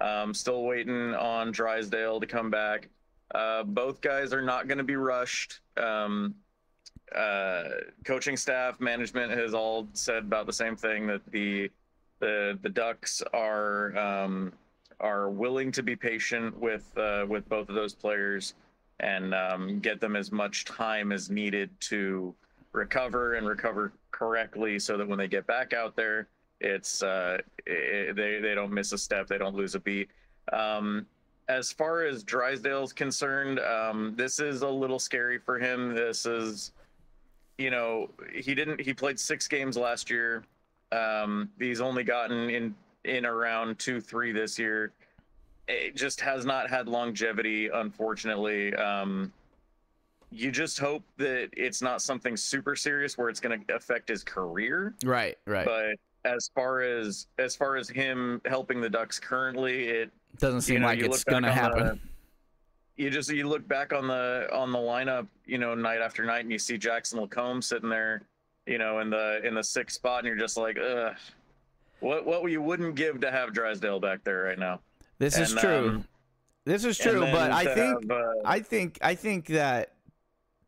Um, 0.00 0.32
still 0.32 0.62
waiting 0.62 1.14
on 1.14 1.50
Drysdale 1.50 2.20
to 2.20 2.26
come 2.26 2.50
back. 2.50 2.88
Uh, 3.34 3.62
both 3.64 4.00
guys 4.00 4.32
are 4.32 4.42
not 4.42 4.68
going 4.68 4.78
to 4.78 4.84
be 4.84 4.96
rushed. 4.96 5.60
Um, 5.76 6.34
uh, 7.14 7.64
coaching 8.04 8.36
staff, 8.36 8.80
management 8.80 9.32
has 9.32 9.54
all 9.54 9.88
said 9.94 10.24
about 10.24 10.46
the 10.46 10.52
same 10.52 10.76
thing 10.76 11.06
that 11.08 11.20
the 11.30 11.70
the 12.20 12.58
the 12.62 12.68
Ducks 12.68 13.22
are 13.32 13.96
um, 13.96 14.52
are 15.00 15.30
willing 15.30 15.70
to 15.72 15.82
be 15.82 15.96
patient 15.96 16.56
with 16.58 16.90
uh, 16.96 17.24
with 17.28 17.48
both 17.48 17.68
of 17.68 17.74
those 17.74 17.94
players 17.94 18.54
and 19.00 19.34
um, 19.34 19.78
get 19.78 20.00
them 20.00 20.16
as 20.16 20.32
much 20.32 20.64
time 20.64 21.12
as 21.12 21.30
needed 21.30 21.70
to 21.80 22.34
recover 22.72 23.34
and 23.34 23.46
recover 23.46 23.92
correctly, 24.10 24.78
so 24.78 24.96
that 24.96 25.06
when 25.06 25.18
they 25.18 25.28
get 25.28 25.46
back 25.46 25.72
out 25.72 25.94
there, 25.94 26.28
it's 26.60 27.02
uh, 27.02 27.38
i 27.68 28.12
they 28.14 28.40
they 28.40 28.54
don't 28.54 28.72
miss 28.72 28.92
a 28.92 28.98
step, 28.98 29.26
they 29.26 29.38
don't 29.38 29.54
lose 29.54 29.74
a 29.74 29.80
beat. 29.80 30.08
Um, 30.52 31.06
as 31.48 31.72
far 31.72 32.04
as 32.04 32.22
Drysdale's 32.22 32.92
concerned, 32.92 33.58
um, 33.60 34.14
this 34.16 34.38
is 34.38 34.62
a 34.62 34.68
little 34.68 34.98
scary 34.98 35.38
for 35.38 35.58
him. 35.58 35.94
This 35.94 36.26
is, 36.26 36.72
you 37.56 37.70
know, 37.70 38.10
he 38.34 38.54
didn't. 38.54 38.80
He 38.80 38.92
played 38.92 39.18
six 39.18 39.48
games 39.48 39.76
last 39.76 40.10
year. 40.10 40.44
Um, 40.92 41.50
he's 41.58 41.80
only 41.80 42.04
gotten 42.04 42.50
in 42.50 42.74
in 43.04 43.24
around 43.26 43.78
two, 43.78 44.00
three 44.00 44.32
this 44.32 44.58
year. 44.58 44.92
It 45.66 45.96
just 45.96 46.20
has 46.20 46.44
not 46.46 46.70
had 46.70 46.88
longevity, 46.88 47.68
unfortunately. 47.68 48.74
Um, 48.74 49.32
you 50.30 50.50
just 50.50 50.78
hope 50.78 51.02
that 51.18 51.48
it's 51.52 51.82
not 51.82 52.02
something 52.02 52.36
super 52.36 52.74
serious 52.76 53.16
where 53.16 53.28
it's 53.28 53.40
going 53.40 53.64
to 53.64 53.74
affect 53.74 54.08
his 54.08 54.22
career. 54.24 54.94
right, 55.04 55.36
right. 55.46 55.64
But 55.66 55.96
as 56.24 56.50
far 56.54 56.80
as 56.82 57.26
as 57.38 57.54
far 57.54 57.76
as 57.76 57.88
him 57.88 58.40
helping 58.44 58.80
the 58.80 58.90
Ducks 58.90 59.18
currently, 59.18 59.88
it 59.88 60.10
Doesn't 60.38 60.62
seem 60.62 60.74
you 60.74 60.80
know, 60.80 60.86
like 60.86 60.98
it's 61.00 61.24
gonna 61.24 61.52
happen. 61.52 61.86
the- 61.86 61.98
you 62.96 63.10
just 63.10 63.30
you 63.30 63.46
look 63.46 63.66
back 63.68 63.92
on 63.92 64.08
the 64.08 64.48
on 64.52 64.72
the 64.72 64.78
lineup, 64.78 65.28
you 65.46 65.56
know, 65.56 65.74
night 65.74 66.00
after 66.00 66.24
night, 66.24 66.40
and 66.40 66.50
you 66.50 66.58
see 66.58 66.76
Jackson 66.76 67.20
LaCombe 67.20 67.62
sitting 67.62 67.88
there, 67.88 68.22
you 68.66 68.76
know, 68.76 68.98
in 68.98 69.08
the 69.08 69.40
in 69.44 69.54
the 69.54 69.62
sixth 69.62 69.94
spot, 69.96 70.18
and 70.20 70.26
you're 70.26 70.36
just 70.36 70.56
like, 70.56 70.76
ugh, 70.78 71.14
what 72.00 72.24
what 72.26 72.42
you 72.50 72.62
wouldn't 72.62 72.94
give 72.94 73.20
to 73.20 73.30
have 73.30 73.52
Drysdale 73.52 74.00
back 74.00 74.24
there 74.24 74.42
right 74.44 74.58
now. 74.58 74.80
This 75.18 75.38
is 75.38 75.54
true. 75.54 75.88
um, 75.88 76.04
this 76.64 76.84
is 76.84 76.98
true, 76.98 77.20
but 77.20 77.50
I 77.50 77.64
think 77.74 78.02
have, 78.02 78.10
uh, 78.10 78.32
I 78.44 78.60
think 78.60 78.98
I 79.02 79.14
think 79.14 79.46
that 79.48 79.94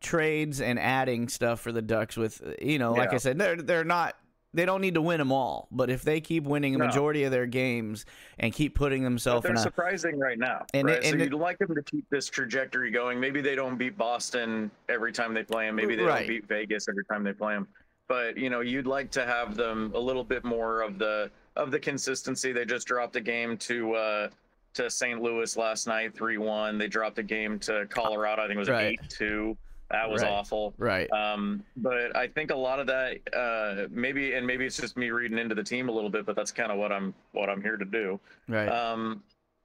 trades 0.01 0.61
and 0.61 0.79
adding 0.79 1.29
stuff 1.29 1.59
for 1.61 1.71
the 1.71 1.81
Ducks 1.81 2.17
with 2.17 2.41
you 2.61 2.79
know, 2.79 2.93
like 2.93 3.09
Yeah. 3.11 3.15
I 3.15 3.17
said, 3.19 3.37
they're 3.37 3.55
they're 3.55 3.83
not 3.83 4.15
they 4.53 4.65
don't 4.65 4.81
need 4.81 4.95
to 4.95 5.01
win 5.01 5.17
them 5.17 5.31
all, 5.31 5.69
but 5.71 5.89
if 5.89 6.01
they 6.01 6.19
keep 6.19 6.43
winning 6.43 6.75
a 6.75 6.77
No. 6.77 6.85
majority 6.87 7.23
of 7.23 7.31
their 7.31 7.45
games 7.45 8.05
and 8.37 8.51
keep 8.51 8.75
putting 8.75 9.01
but 9.03 9.05
themselves 9.05 9.43
they're 9.43 9.51
in 9.53 9.57
a 9.57 9.61
surprising 9.61 10.19
right 10.19 10.37
now, 10.37 10.65
and 10.73 10.87
right? 10.89 10.97
it- 10.97 11.03
so 11.05 11.11
and 11.13 11.21
it- 11.21 11.31
you'd 11.31 11.39
like 11.39 11.57
them 11.59 11.73
to 11.73 11.81
keep 11.83 12.09
this 12.09 12.27
trajectory 12.27 12.91
going. 12.91 13.17
Maybe 13.17 13.39
they 13.39 13.55
don't 13.55 13.77
beat 13.77 13.97
Boston 13.97 14.69
every 14.89 15.13
time 15.13 15.33
they 15.33 15.43
play 15.43 15.67
them. 15.67 15.75
Maybe 15.77 15.95
they 15.95 16.03
Right. 16.03 16.19
don't 16.19 16.27
beat 16.27 16.47
Vegas 16.49 16.89
every 16.89 17.05
time 17.05 17.23
they 17.23 17.31
play 17.31 17.53
them. 17.53 17.65
But 18.11 18.35
you 18.37 18.49
know, 18.49 18.59
you'd 18.59 18.87
like 18.87 19.09
to 19.11 19.25
have 19.25 19.55
them 19.55 19.93
a 19.95 19.99
little 19.99 20.25
bit 20.25 20.43
more 20.43 20.81
of 20.81 20.99
the 20.99 21.31
of 21.55 21.71
the 21.71 21.79
consistency. 21.79 22.51
They 22.51 22.65
just 22.65 22.85
dropped 22.85 23.15
a 23.15 23.21
game 23.21 23.55
to 23.59 23.93
uh, 23.93 24.29
to 24.73 24.89
St. 24.89 25.21
Louis 25.21 25.55
last 25.55 25.87
night, 25.87 26.13
three 26.13 26.37
one. 26.37 26.77
They 26.77 26.87
dropped 26.89 27.19
a 27.19 27.23
game 27.23 27.57
to 27.59 27.85
Colorado. 27.89 28.41
I 28.41 28.47
think 28.47 28.57
it 28.57 28.59
was 28.59 28.69
Right. 28.69 28.99
eight 29.01 29.09
two. 29.09 29.55
That 29.91 30.09
was 30.09 30.23
Right. 30.23 30.31
awful. 30.31 30.73
right. 30.77 31.09
Um, 31.11 31.63
but 31.77 32.13
I 32.13 32.27
think 32.27 32.51
a 32.51 32.55
lot 32.55 32.79
of 32.81 32.87
that, 32.87 33.19
uh, 33.33 33.87
maybe, 33.89 34.33
and 34.33 34.45
maybe 34.45 34.65
it's 34.65 34.75
just 34.77 34.97
me 34.97 35.09
reading 35.11 35.37
into 35.37 35.55
the 35.55 35.63
team 35.63 35.87
a 35.87 35.91
little 35.93 36.09
bit, 36.09 36.25
but 36.25 36.35
that's 36.35 36.51
kind 36.51 36.69
of 36.71 36.77
what 36.77 36.91
I'm 36.91 37.13
what 37.31 37.49
I'm 37.49 37.61
here 37.61 37.77
to 37.77 37.85
do. 37.85 38.19
Right. 38.49 38.67
Um, 38.67 39.23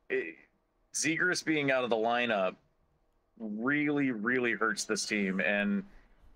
it, 0.09 0.37
Zegras 0.95 1.45
being 1.45 1.73
out 1.73 1.83
of 1.83 1.91
the 1.91 1.97
lineup 1.97 2.55
really, 3.41 4.13
really 4.13 4.53
hurts 4.53 4.85
this 4.85 5.05
team, 5.05 5.41
and 5.41 5.83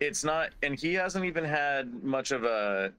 it's 0.00 0.24
not. 0.24 0.50
And 0.62 0.78
he 0.78 0.94
hasn't 0.94 1.24
even 1.24 1.44
had 1.44 2.02
much 2.02 2.30
of 2.32 2.44
a 2.44 2.92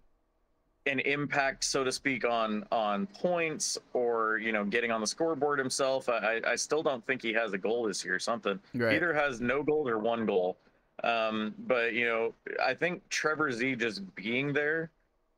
an 0.87 0.99
impact, 1.01 1.63
so 1.63 1.83
to 1.83 1.91
speak, 1.91 2.25
on 2.25 2.65
on 2.71 3.05
points 3.07 3.77
or 3.93 4.37
you 4.37 4.51
know 4.51 4.63
getting 4.63 4.91
on 4.91 5.01
the 5.01 5.07
scoreboard 5.07 5.59
himself. 5.59 6.07
I, 6.09 6.39
I 6.45 6.55
still 6.55 6.81
don't 6.83 7.05
think 7.05 7.21
he 7.21 7.33
has 7.33 7.53
a 7.53 7.57
goal 7.57 7.83
this 7.87 8.03
year. 8.05 8.15
or 8.15 8.19
Something 8.19 8.59
right. 8.75 8.95
either 8.95 9.13
has 9.13 9.41
no 9.41 9.61
goal 9.63 9.87
or 9.87 9.99
one 9.99 10.25
goal. 10.25 10.57
Um, 11.03 11.55
but 11.67 11.93
you 11.93 12.05
know, 12.05 12.33
I 12.63 12.73
think 12.73 13.07
Trevor 13.09 13.51
Z 13.51 13.75
just 13.75 14.01
being 14.15 14.53
there 14.53 14.89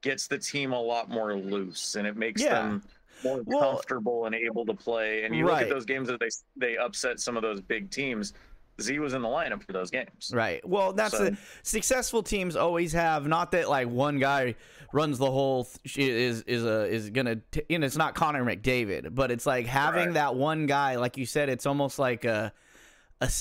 gets 0.02 0.28
the 0.28 0.38
team 0.38 0.74
a 0.74 0.82
lot 0.82 1.10
more 1.10 1.36
loose, 1.36 1.96
and 1.96 2.06
it 2.06 2.18
makes 2.18 2.42
Yeah. 2.42 2.56
them 2.62 2.84
more 3.24 3.42
Well- 3.46 3.60
comfortable 3.74 4.26
and 4.26 4.36
able 4.36 4.66
to 4.66 4.74
play. 4.74 5.24
And 5.24 5.34
you 5.36 5.46
look 5.46 5.62
at 5.62 5.70
those 5.70 5.86
games 5.86 6.08
that 6.10 6.20
they 6.20 6.30
they 6.58 6.78
upset 6.78 7.20
some 7.22 7.36
of 7.38 7.44
those 7.44 7.62
big 7.62 7.90
teams. 7.90 8.34
Z 8.82 8.98
was 9.00 9.14
in 9.14 9.22
the 9.22 9.28
lineup 9.28 9.64
for 9.64 9.72
those 9.74 9.92
games. 9.92 10.32
Right. 10.34 10.68
Well, 10.68 10.94
that's 10.94 11.16
So- 11.18 11.26
the 11.26 11.38
successful 11.62 12.24
teams 12.24 12.56
always 12.56 12.92
have. 12.94 13.28
Not 13.28 13.52
that 13.52 13.70
like 13.70 13.88
one 13.88 14.20
guy 14.20 14.56
runs 14.92 15.18
the 15.18 15.30
whole 15.32 15.66
th- 15.66 15.98
is 15.98 16.42
is 16.44 16.64
a 16.66 16.86
is 16.88 17.10
gonna 17.10 17.38
t- 17.52 17.64
know 17.70 17.84
it's 17.84 17.98
not 17.98 18.16
Connor 18.16 18.44
McDavid, 18.44 19.14
but 19.16 19.32
it's 19.32 19.46
like 19.46 19.66
having 19.68 20.06
Right. 20.08 20.14
that 20.16 20.36
one 20.36 20.66
guy. 20.66 20.96
Like 20.98 21.18
you 21.18 21.26
said, 21.26 21.50
it's 21.50 21.66
almost 21.66 22.00
like 22.00 22.26
a. 22.26 22.54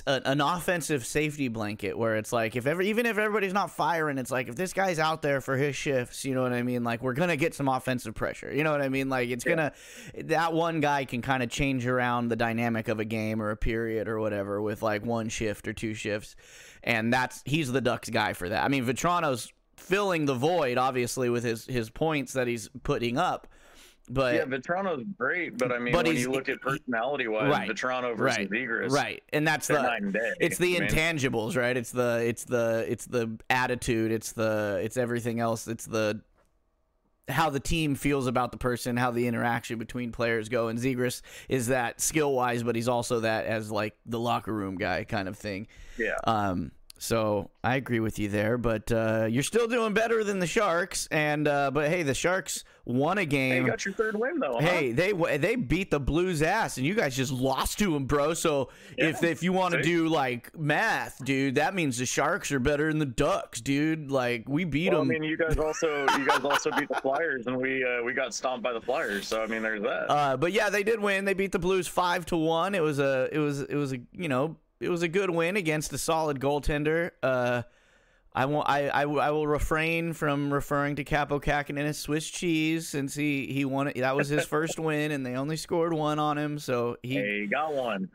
a 0.06 0.10
a- 0.10 0.22
an 0.30 0.40
offensive 0.40 1.04
safety 1.04 1.48
blanket 1.48 1.98
where 1.98 2.16
it's 2.16 2.32
like 2.32 2.56
if 2.56 2.66
ever 2.66 2.80
even 2.82 3.04
if 3.06 3.18
everybody's 3.18 3.52
not 3.52 3.70
firing 3.70 4.16
it's 4.18 4.30
like 4.30 4.48
if 4.48 4.54
this 4.54 4.72
guy's 4.72 4.98
out 4.98 5.22
there 5.22 5.40
for 5.40 5.56
his 5.56 5.74
shifts 5.76 6.24
you 6.24 6.34
know 6.34 6.42
what 6.42 6.52
i 6.52 6.62
mean? 6.62 6.84
Like 6.84 7.02
we're 7.02 7.12
gonna 7.14 7.36
get 7.36 7.54
some 7.54 7.68
offensive 7.68 8.14
pressure 8.14 8.52
you 8.54 8.64
know 8.64 8.70
what 8.72 8.80
i 8.82 8.88
mean? 8.88 9.08
Like 9.08 9.28
it's 9.30 9.44
Yeah. 9.44 9.54
gonna 9.56 9.72
that 10.24 10.52
one 10.52 10.80
guy 10.80 11.04
can 11.04 11.20
kind 11.22 11.42
of 11.42 11.50
change 11.50 11.86
around 11.86 12.28
the 12.28 12.36
dynamic 12.36 12.88
of 12.88 13.00
a 13.00 13.04
game 13.04 13.42
or 13.42 13.50
a 13.50 13.56
period 13.56 14.08
or 14.08 14.20
whatever 14.20 14.62
with 14.62 14.82
like 14.82 15.04
one 15.04 15.28
shift 15.28 15.66
or 15.68 15.72
two 15.72 15.94
shifts 15.94 16.36
and 16.84 17.12
that's 17.12 17.42
he's 17.44 17.70
the 17.72 17.80
ducks 17.80 18.08
guy 18.10 18.32
for 18.32 18.48
that. 18.48 18.64
I 18.64 18.68
mean 18.68 18.84
Vatrano's 18.84 19.52
filling 19.76 20.26
the 20.26 20.34
void 20.34 20.78
obviously 20.78 21.28
with 21.28 21.42
his 21.42 21.66
his 21.66 21.90
points 21.90 22.34
that 22.34 22.46
he's 22.46 22.68
putting 22.84 23.18
up 23.18 23.48
but 24.12 24.34
yeah, 24.34 24.44
Vatrano's 24.44 25.04
great, 25.18 25.56
but 25.58 25.72
I 25.72 25.78
mean, 25.78 25.92
But 25.92 26.06
when 26.06 26.16
you 26.16 26.30
look 26.30 26.48
at 26.48 26.60
personality 26.60 27.28
wise, 27.28 27.50
Right. 27.50 27.68
Vatrano 27.68 28.16
versus 28.16 28.50
right 28.50 28.90
right. 28.90 29.22
And 29.32 29.46
that's 29.46 29.66
the 29.66 29.90
and 29.90 30.16
it's 30.40 30.58
the 30.58 30.76
I 30.76 30.80
mean, 30.80 30.88
intangibles 30.88 31.56
right? 31.56 31.76
It's 31.76 31.92
the 31.92 32.22
it's 32.26 32.44
the 32.44 32.84
it's 32.88 33.06
the 33.06 33.38
attitude 33.50 34.12
it's 34.12 34.32
the 34.32 34.80
it's 34.82 34.96
everything 34.96 35.40
else. 35.40 35.66
It's 35.68 35.86
the 35.86 36.20
how 37.28 37.50
the 37.50 37.60
team 37.60 37.94
feels 37.94 38.26
about 38.26 38.50
the 38.50 38.58
person 38.58 38.96
how 38.96 39.10
the 39.10 39.26
interaction 39.26 39.78
between 39.78 40.12
players 40.12 40.48
go. 40.48 40.68
And 40.68 40.78
Zegras 40.78 41.22
is 41.48 41.68
that 41.68 42.00
skill 42.00 42.32
wise 42.32 42.62
but 42.62 42.74
he's 42.76 42.88
also 42.88 43.20
that 43.20 43.46
as 43.46 43.70
like 43.70 43.96
the 44.06 44.18
locker 44.18 44.52
room 44.52 44.76
guy 44.76 45.04
kind 45.04 45.28
of 45.28 45.38
thing. 45.38 45.68
Yeah. 45.98 46.16
um 46.24 46.72
So 47.02 47.50
I 47.64 47.74
agree 47.74 47.98
with 47.98 48.20
you 48.20 48.28
there, 48.28 48.56
but 48.56 48.92
uh, 48.92 49.26
you're 49.28 49.42
still 49.42 49.66
doing 49.66 49.92
better 49.92 50.22
than 50.22 50.38
the 50.38 50.46
Sharks. 50.46 51.08
And 51.10 51.48
uh, 51.48 51.72
but 51.72 51.88
hey, 51.88 52.04
the 52.04 52.14
Sharks 52.14 52.62
won 52.84 53.18
a 53.18 53.24
game. 53.24 53.64
you 53.64 53.70
got 53.70 53.84
your 53.84 53.92
third 53.92 54.14
win 54.14 54.38
though. 54.38 54.52
huh? 54.54 54.60
Hey, 54.60 54.92
they 54.92 55.12
they 55.38 55.56
beat 55.56 55.90
the 55.90 55.98
Blues 55.98 56.42
ass, 56.42 56.76
and 56.76 56.86
you 56.86 56.94
guys 56.94 57.16
just 57.16 57.32
lost 57.32 57.80
to 57.80 57.92
them, 57.92 58.04
bro. 58.04 58.34
So 58.34 58.68
if 58.96 59.24
if 59.24 59.42
you 59.42 59.52
want 59.52 59.74
to 59.74 59.82
do 59.82 60.06
like 60.06 60.56
math, 60.56 61.18
dude, 61.24 61.56
that 61.56 61.74
means 61.74 61.98
the 61.98 62.06
Sharks 62.06 62.52
are 62.52 62.60
better 62.60 62.86
than 62.88 63.00
the 63.00 63.06
Ducks, 63.06 63.60
dude. 63.60 64.12
Like 64.12 64.48
we 64.48 64.62
beat 64.62 64.92
Well, 64.92 65.00
I 65.00 65.04
mean, 65.04 65.24
you 65.24 65.36
guys 65.36 65.58
also 65.58 66.06
you 66.16 66.24
guys 66.24 66.44
also 66.44 66.70
beat 66.78 66.88
the 66.88 67.00
Flyers, 67.00 67.48
and 67.48 67.56
we 67.56 67.82
uh, 67.84 68.04
we 68.04 68.12
got 68.12 68.32
stomped 68.32 68.62
by 68.62 68.72
the 68.72 68.80
Flyers. 68.80 69.26
So 69.26 69.42
I 69.42 69.46
mean, 69.48 69.62
there's 69.62 69.82
that. 69.82 70.08
uh, 70.08 70.36
but 70.36 70.52
yeah, 70.52 70.70
they 70.70 70.84
did 70.84 71.00
win. 71.00 71.24
They 71.24 71.34
beat 71.34 71.50
the 71.50 71.58
Blues 71.58 71.88
five 71.88 72.26
to 72.26 72.36
one. 72.36 72.76
It 72.76 72.82
was 72.82 73.00
a 73.00 73.28
it 73.32 73.38
was 73.38 73.62
it 73.62 73.74
was 73.74 73.92
a 73.92 73.98
you 74.12 74.28
know 74.28 74.56
it 74.82 74.88
was 74.90 75.02
a 75.02 75.08
good 75.08 75.30
win 75.30 75.56
against 75.56 75.92
a 75.92 75.98
solid 75.98 76.40
goaltender. 76.40 77.10
Uh, 77.22 77.62
I 78.34 78.46
won't. 78.46 78.68
I, 78.68 78.88
I, 78.88 79.02
I 79.02 79.30
will 79.30 79.46
refrain 79.46 80.12
from 80.14 80.52
referring 80.52 80.96
to 80.96 81.04
Kaapo 81.04 81.42
Kahkonen 81.42 81.84
as 81.84 81.98
Swiss 81.98 82.28
cheese 82.28 82.88
since 82.88 83.14
he 83.14 83.46
he 83.46 83.64
won 83.64 83.88
it. 83.88 83.96
That 83.96 84.16
was 84.16 84.28
his 84.28 84.46
first 84.46 84.78
win, 84.78 85.10
and 85.12 85.24
they 85.24 85.34
only 85.34 85.56
scored 85.56 85.92
one 85.92 86.18
on 86.18 86.38
him. 86.38 86.58
So 86.58 86.96
he 87.02 87.14
hey, 87.14 87.46
got 87.46 87.74
one. 87.74 88.10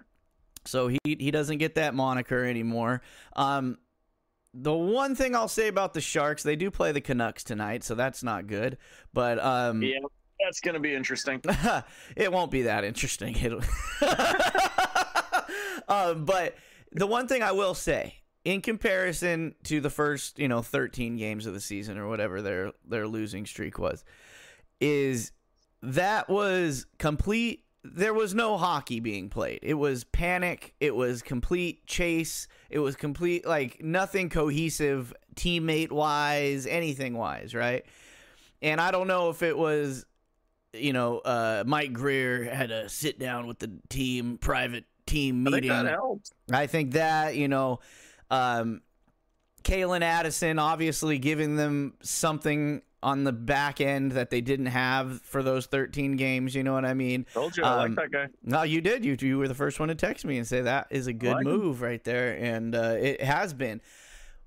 so 0.65 0.87
he 0.87 0.99
he 1.03 1.29
doesn't 1.29 1.59
get 1.59 1.75
that 1.75 1.93
moniker 1.93 2.43
anymore. 2.43 3.01
Um, 3.35 3.77
the 4.53 4.73
one 4.73 5.13
thing 5.13 5.35
I'll 5.35 5.47
say 5.47 5.67
about 5.67 5.93
the 5.93 6.01
Sharks, 6.01 6.41
they 6.41 6.55
do 6.55 6.71
play 6.71 6.91
the 6.91 7.01
Canucks 7.01 7.43
tonight, 7.43 7.83
so 7.83 7.93
that's 7.93 8.23
not 8.23 8.47
good. 8.47 8.79
But 9.13 9.37
um, 9.37 9.83
Yeah, 9.83 9.99
that's 10.43 10.61
gonna 10.61 10.79
be 10.79 10.95
interesting. 10.95 11.41
it 12.15 12.31
won't 12.31 12.49
be 12.49 12.63
that 12.63 12.83
interesting. 12.83 13.35
It'll 13.35 13.61
um, 15.87 16.25
but 16.25 16.55
the 16.91 17.07
one 17.07 17.27
thing 17.27 17.43
I 17.43 17.51
will 17.51 17.73
say, 17.73 18.15
in 18.43 18.61
comparison 18.61 19.55
to 19.63 19.81
the 19.81 19.89
first, 19.89 20.39
you 20.39 20.47
know, 20.47 20.61
13 20.61 21.17
games 21.17 21.45
of 21.45 21.53
the 21.53 21.59
season 21.59 21.97
or 21.97 22.07
whatever 22.07 22.41
their 22.41 22.71
their 22.85 23.07
losing 23.07 23.45
streak 23.45 23.77
was, 23.77 24.03
is 24.79 25.31
that 25.81 26.29
was 26.29 26.85
complete. 26.97 27.63
There 27.83 28.13
was 28.13 28.33
no 28.33 28.57
hockey 28.57 28.99
being 28.99 29.29
played. 29.29 29.59
It 29.63 29.75
was 29.75 30.03
panic. 30.03 30.73
It 30.79 30.95
was 30.95 31.21
complete 31.21 31.85
chase. 31.87 32.47
It 32.69 32.79
was 32.79 32.95
complete 32.95 33.45
like 33.45 33.81
nothing 33.81 34.29
cohesive, 34.29 35.13
teammate 35.35 35.91
wise, 35.91 36.65
anything 36.65 37.17
wise, 37.17 37.53
right? 37.53 37.85
And 38.61 38.81
I 38.81 38.91
don't 38.91 39.07
know 39.07 39.29
if 39.29 39.43
it 39.43 39.57
was 39.57 40.05
you 40.73 40.93
know, 40.93 41.19
uh, 41.19 41.63
Mike 41.65 41.93
Grier 41.93 42.43
had 42.43 42.71
a 42.71 42.89
sit 42.89 43.19
down 43.19 43.47
with 43.47 43.59
the 43.59 43.71
team, 43.89 44.37
private 44.37 44.85
team 45.07 45.47
I 45.47 45.51
think 45.51 45.63
meeting. 45.63 45.69
that 45.69 45.85
helped. 45.87 46.31
I 46.51 46.67
think 46.67 46.91
that, 46.93 47.35
you 47.35 47.47
know, 47.47 47.79
um, 48.29 48.81
Calen 49.63 50.01
Addison 50.01 50.59
obviously 50.59 51.17
giving 51.17 51.55
them 51.55 51.93
something 52.01 52.81
on 53.03 53.23
the 53.23 53.31
back 53.31 53.79
end 53.81 54.13
that 54.13 54.29
they 54.29 54.41
didn't 54.41 54.65
have 54.67 55.21
for 55.21 55.43
those 55.43 55.65
13 55.67 56.15
games. 56.15 56.55
You 56.55 56.63
know 56.63 56.73
what 56.73 56.85
I 56.85 56.93
mean? 56.93 57.25
Told 57.33 57.55
you, 57.57 57.63
I 57.63 57.83
Um, 57.85 57.95
like 57.95 58.11
that 58.11 58.11
guy. 58.11 58.27
No, 58.43 58.63
you 58.63 58.81
did. 58.81 59.03
You 59.05 59.15
you 59.19 59.37
were 59.37 59.47
the 59.47 59.53
first 59.55 59.79
one 59.79 59.89
to 59.89 59.95
text 59.95 60.25
me 60.25 60.37
and 60.37 60.47
say 60.47 60.61
that 60.61 60.87
is 60.89 61.07
a 61.07 61.13
good 61.13 61.33
like 61.33 61.45
him. 61.45 61.51
move 61.51 61.81
right 61.81 62.03
there, 62.03 62.35
and 62.37 62.73
uh, 62.75 62.95
it 62.99 63.21
has 63.21 63.53
been. 63.53 63.81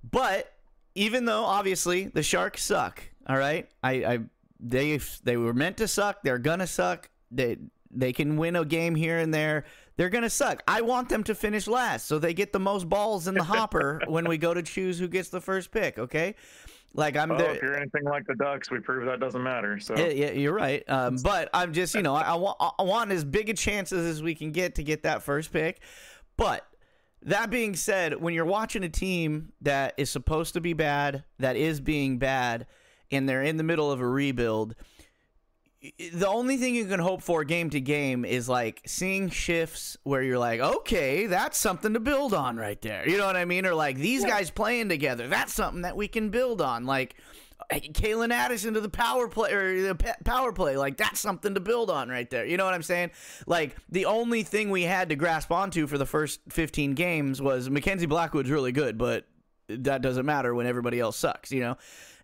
But 0.09 0.53
even 0.95 1.27
though 1.27 1.45
obviously 1.45 2.05
the 2.07 2.23
Sharks 2.23 2.63
suck, 2.65 3.03
all 3.27 3.37
right, 3.37 3.69
I, 3.83 3.93
I 3.93 4.19
they 4.59 4.99
they 5.23 5.37
were 5.37 5.55
meant 5.55 5.77
to 5.79 5.89
suck. 5.89 6.23
They're 6.23 6.39
gonna 6.39 6.67
suck. 6.67 7.09
They 7.31 7.57
they 7.91 8.13
can 8.13 8.37
win 8.37 8.57
a 8.57 8.65
game 8.65 8.95
here 8.95 9.19
and 9.19 9.33
there. 9.33 9.65
They're 9.97 10.09
gonna 10.09 10.31
suck. 10.31 10.63
I 10.67 10.81
want 10.81 11.09
them 11.09 11.25
to 11.25 11.35
finish 11.35 11.67
last 11.67 12.07
so 12.07 12.19
they 12.19 12.33
get 12.35 12.53
the 12.53 12.61
most 12.61 12.89
balls 12.89 13.29
in 13.29 13.35
the 13.35 13.45
hopper 13.55 14.01
when 14.07 14.27
we 14.29 14.39
go 14.39 14.55
to 14.55 14.63
choose 14.63 14.99
who 14.99 15.09
gets 15.09 15.29
the 15.29 15.41
first 15.41 15.71
pick. 15.71 15.99
Okay, 15.99 16.35
like 16.95 17.17
I'm 17.17 17.31
Oh, 17.31 17.37
there. 17.37 17.55
if 17.55 17.63
you're 17.63 17.77
anything 17.77 18.05
like 18.05 18.27
the 18.27 18.35
Ducks, 18.35 18.71
we 18.71 18.81
prove 18.81 19.05
that 19.07 19.21
doesn't 19.21 19.43
matter. 19.43 19.79
So 19.79 19.97
Yeah, 19.97 20.09
yeah, 20.09 20.31
you're 20.33 20.55
right. 20.55 20.83
Um, 20.89 21.17
but 21.23 21.51
I'm 21.53 21.73
just, 21.73 21.95
you 21.95 22.03
know, 22.03 22.15
I, 22.15 22.23
I, 22.23 22.35
want, 22.35 22.57
I 22.79 22.83
want 22.83 23.13
as 23.13 23.25
big 23.25 23.49
a 23.51 23.55
chances 23.55 24.07
as 24.07 24.23
we 24.23 24.35
can 24.35 24.53
get 24.53 24.77
to 24.77 24.83
get 24.83 25.03
that 25.05 25.23
first 25.23 25.53
pick. 25.53 25.81
But 26.37 26.67
that 27.23 27.51
being 27.51 27.77
said, 27.77 28.21
when 28.21 28.33
you're 28.35 28.47
watching 28.47 28.83
a 28.83 28.89
team 28.89 29.53
that 29.61 29.95
is 29.99 30.09
supposed 30.11 30.55
to 30.55 30.61
be 30.61 30.73
bad, 30.73 31.25
that 31.39 31.55
is 31.57 31.81
being 31.81 32.19
bad, 32.19 32.67
and 33.11 33.29
they're 33.29 33.43
in 33.43 33.57
the 33.59 33.63
middle 33.65 33.93
of 33.93 34.01
a 34.01 34.09
rebuild, 34.09 34.75
the 35.81 36.29
only 36.29 36.59
thing 36.59 36.75
you 36.75 36.85
can 36.85 37.01
hope 37.01 37.23
for 37.23 37.43
game 37.43 37.71
to 37.71 37.81
game 37.81 38.27
is 38.27 38.49
like 38.49 38.83
seeing 38.85 39.31
shifts 39.31 39.97
where 40.03 40.23
you're 40.23 40.39
like, 40.39 40.61
okay, 40.61 41.27
that's 41.27 41.57
something 41.57 41.95
to 41.95 42.01
build 42.01 42.35
on 42.35 42.59
right 42.59 42.81
there. 42.83 43.09
You 43.09 43.17
know 43.17 43.27
what 43.27 43.37
I 43.37 43.47
mean? 43.47 43.65
Or 43.65 43.75
like 43.75 43.97
these 43.97 44.25
guys 44.25 44.51
playing 44.51 44.91
together, 44.91 45.27
that's 45.27 45.55
something 45.55 45.83
that 45.83 45.97
we 45.97 46.07
can 46.07 46.29
build 46.29 46.61
on. 46.61 46.85
Like 46.85 47.15
uh, 47.71 47.77
Calen 47.77 48.31
Addison 48.31 48.75
to 48.75 48.81
the 48.83 48.91
power 48.91 49.27
play 49.27 49.53
or 49.53 49.81
the 49.81 50.15
power 50.23 50.53
play, 50.53 50.77
like 50.77 50.99
that's 50.99 51.19
something 51.19 51.55
to 51.55 51.61
build 51.61 51.91
on 51.91 52.11
right 52.11 52.29
there. 52.29 52.45
You 52.45 52.59
know 52.59 52.67
what 52.67 52.75
I'm 52.75 52.83
saying? 52.83 53.11
Like 53.47 53.75
the 53.89 54.05
only 54.05 54.43
thing 54.43 54.69
we 54.69 54.83
had 54.83 55.09
to 55.09 55.17
grasp 55.17 55.51
onto 55.51 55.87
for 55.87 55.97
the 55.97 56.07
first 56.07 56.41
15 56.51 56.93
games 56.93 57.41
was 57.41 57.71
Mackenzie 57.71 58.05
Blackwood's 58.05 58.51
really 58.51 58.73
good, 58.73 58.99
but 58.99 59.25
that 59.69 60.03
doesn't 60.03 60.27
matter 60.27 60.55
when 60.55 60.67
everybody 60.67 61.01
else 61.01 61.17
sucks. 61.17 61.51
You 61.51 61.61
know. 61.61 61.77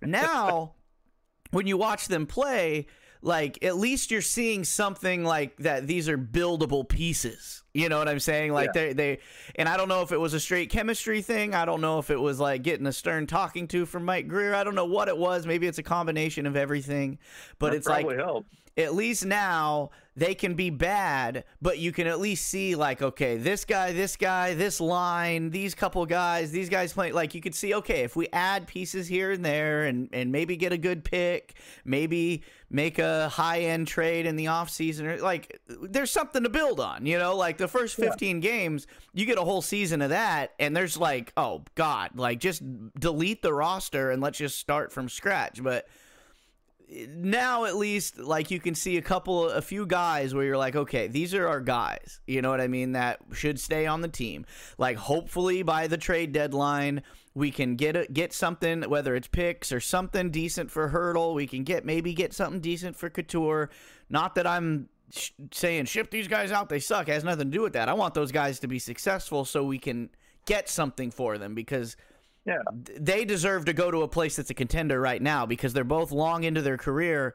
Now, 0.03 0.75
when 1.53 1.67
you 1.67 1.79
watch 1.79 2.09
them 2.09 2.27
play, 2.27 2.87
like 3.27 3.65
at 3.65 3.77
least 3.77 4.13
you're 4.13 4.23
seeing 4.23 4.63
something 4.63 5.25
like 5.25 5.57
that 5.57 5.89
these 5.89 6.09
are 6.09 6.17
buildable 6.17 6.89
pieces. 6.89 7.65
You 7.75 7.89
know 7.89 7.99
what 7.99 8.09
i'm 8.09 8.21
saying? 8.21 8.53
Like 8.53 8.73
they 8.73 8.93
they 8.93 9.19
and 9.57 9.69
i 9.69 9.77
don't 9.77 9.89
know 9.89 10.03
if 10.03 10.13
it 10.13 10.21
was 10.21 10.33
a 10.33 10.39
straight 10.39 10.71
chemistry 10.71 11.23
thing. 11.23 11.53
I 11.53 11.65
don't 11.65 11.81
know 11.81 11.99
if 11.99 12.09
it 12.11 12.21
was 12.21 12.39
like 12.39 12.63
getting 12.63 12.87
a 12.87 12.93
stern 12.93 13.27
talking 13.27 13.67
to 13.69 13.85
from 13.85 14.05
mike 14.05 14.29
grier. 14.29 14.55
I 14.55 14.63
don't 14.63 14.77
know 14.77 14.87
what 14.87 15.09
it 15.09 15.19
was. 15.19 15.45
Maybe 15.45 15.67
it's 15.67 15.79
a 15.79 15.83
combination 15.83 16.47
of 16.47 16.57
everything. 16.57 17.19
But 17.59 17.73
that 17.73 17.79
it's 17.79 17.89
like 17.89 18.09
helped. 18.09 18.49
at 18.77 18.95
least 18.95 19.27
now 19.27 19.91
they 20.17 20.35
can 20.35 20.55
be 20.55 20.71
bad, 20.71 21.45
but 21.61 21.79
you 21.79 21.93
can 21.93 22.07
at 22.07 22.19
least 22.19 22.47
see 22.49 22.75
like, 22.75 23.03
okay, 23.03 23.37
this 23.37 23.67
guy, 23.67 23.93
this 23.93 24.17
guy, 24.17 24.55
this 24.55 24.81
line, 24.81 25.51
these 25.51 25.75
couple 25.75 26.05
guys, 26.07 26.51
these 26.51 26.71
guys 26.71 26.95
playing. 26.95 27.13
Like 27.13 27.35
you 27.35 27.43
could 27.43 27.55
see, 27.55 27.75
okay, 27.75 28.03
if 28.03 28.17
we 28.17 28.27
add 28.33 28.67
pieces 28.67 29.07
here 29.07 29.31
and 29.31 29.45
there, 29.45 29.85
and 29.85 30.09
and 30.13 30.33
maybe 30.33 30.57
get 30.57 30.73
a 30.73 30.79
good 30.79 31.05
pick, 31.05 31.55
maybe 31.85 32.43
make 32.71 32.99
a 32.99 33.29
high 33.29 33.61
end 33.61 33.87
trade 33.87 34.25
in 34.25 34.37
the 34.37 34.47
offseason, 34.47 35.05
or 35.05 35.23
like 35.23 35.61
there's 35.69 36.11
something 36.11 36.43
to 36.45 36.49
build 36.49 36.81
on. 36.81 37.05
You 37.05 37.19
know, 37.19 37.37
like 37.37 37.59
the 37.59 37.69
first 37.69 37.97
15 37.97 38.41
games, 38.41 38.87
you 39.13 39.27
get 39.27 39.37
a 39.37 39.45
whole 39.45 39.63
season 39.63 40.01
of 40.01 40.11
that, 40.11 40.55
and 40.59 40.75
there's 40.75 40.97
like, 40.97 41.33
oh 41.37 41.63
god, 41.75 42.13
like 42.17 42.41
just 42.41 42.63
delete 42.99 43.43
the 43.43 43.53
roster 43.53 44.11
and 44.11 44.23
let's 44.23 44.39
just 44.39 44.59
start 44.59 44.93
from 44.93 45.11
scratch. 45.11 45.63
But 45.63 45.87
now 46.89 47.65
at 47.65 47.77
least 47.77 48.19
like 48.19 48.51
you 48.51 48.61
can 48.61 48.75
see 48.75 48.97
a 48.97 49.03
couple 49.03 49.49
a 49.51 49.61
few 49.61 49.87
guys 49.87 50.35
where 50.35 50.45
you're 50.45 50.57
like 50.57 50.77
okay 50.77 51.09
these 51.09 51.35
are 51.35 51.49
our 51.49 51.61
guys. 51.61 52.21
You 52.27 52.43
know 52.43 52.51
what 52.51 52.61
i 52.61 52.69
mean? 52.69 52.93
That 52.93 53.19
should 53.33 53.59
stay 53.59 53.87
on 53.87 54.01
the 54.01 54.09
team. 54.09 54.47
Like 54.79 54.97
hopefully 54.97 55.63
by 55.63 55.87
the 55.89 55.97
trade 55.97 56.33
deadline 56.33 57.03
we 57.35 57.51
can 57.51 57.77
get 57.77 57.97
a, 57.97 58.07
get 58.07 58.33
something 58.33 58.83
whether 58.83 59.15
it's 59.15 59.29
picks 59.29 59.73
or 59.73 59.81
something 59.81 60.31
decent 60.31 60.71
for 60.71 60.91
hertl. 60.91 61.35
We 61.35 61.47
can 61.47 61.65
get 61.65 61.85
maybe 61.85 62.15
get 62.15 62.33
something 62.33 62.61
decent 62.61 62.97
for 62.97 63.11
couture. 63.11 63.71
Not 64.09 64.37
that 64.37 64.47
i'm 64.47 64.89
sh- 65.11 65.31
saying 65.53 65.87
ship 65.87 66.11
these 66.11 66.29
guys 66.29 66.53
out 66.53 66.69
they 66.69 66.81
suck. 66.81 67.09
It 67.09 67.13
has 67.13 67.25
nothing 67.25 67.51
to 67.51 67.57
do 67.57 67.63
with 67.63 67.73
that. 67.73 67.89
I 67.89 67.95
want 67.95 68.15
those 68.15 68.33
guys 68.33 68.61
to 68.61 68.69
be 68.69 68.79
successful 68.79 69.45
so 69.45 69.65
we 69.65 69.79
can 69.79 70.11
get 70.45 70.69
something 70.69 71.11
for 71.11 71.37
them 71.37 71.55
because 71.55 71.97
Yeah. 72.47 72.59
they 72.73 73.25
deserve 73.25 73.65
to 73.65 73.73
go 73.73 73.91
to 73.91 74.03
a 74.03 74.09
place 74.09 74.37
that's 74.37 74.51
a 74.51 74.55
contender 74.55 75.01
right 75.01 75.21
now 75.21 75.47
because 75.47 75.73
they're 75.73 75.83
both 75.83 76.13
long 76.13 76.45
into 76.45 76.63
their 76.63 76.77
career 76.77 77.35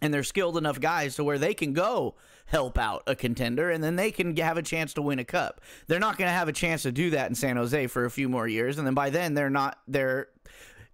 and 0.00 0.14
they're 0.14 0.22
skilled 0.22 0.56
enough 0.56 0.80
guys 0.80 1.16
to 1.16 1.24
where 1.24 1.38
they 1.38 1.54
can 1.54 1.72
go 1.72 2.14
help 2.46 2.78
out 2.78 3.02
a 3.06 3.14
contender 3.14 3.70
and 3.70 3.84
then 3.84 3.96
they 3.96 4.10
can 4.10 4.34
have 4.36 4.56
a 4.56 4.62
chance 4.62 4.94
to 4.94 5.02
win 5.02 5.18
a 5.18 5.24
cup. 5.24 5.60
They're 5.86 5.98
not 5.98 6.16
going 6.16 6.28
to 6.28 6.32
have 6.32 6.48
a 6.48 6.52
chance 6.52 6.82
to 6.82 6.92
do 6.92 7.10
that 7.10 7.28
in 7.28 7.34
San 7.34 7.56
Jose 7.56 7.88
for 7.88 8.04
a 8.04 8.10
few 8.10 8.28
more 8.28 8.48
years 8.48 8.78
and 8.78 8.86
then 8.86 8.94
by 8.94 9.10
then 9.10 9.34
they're 9.34 9.50
not 9.50 9.78
they're 9.86 10.28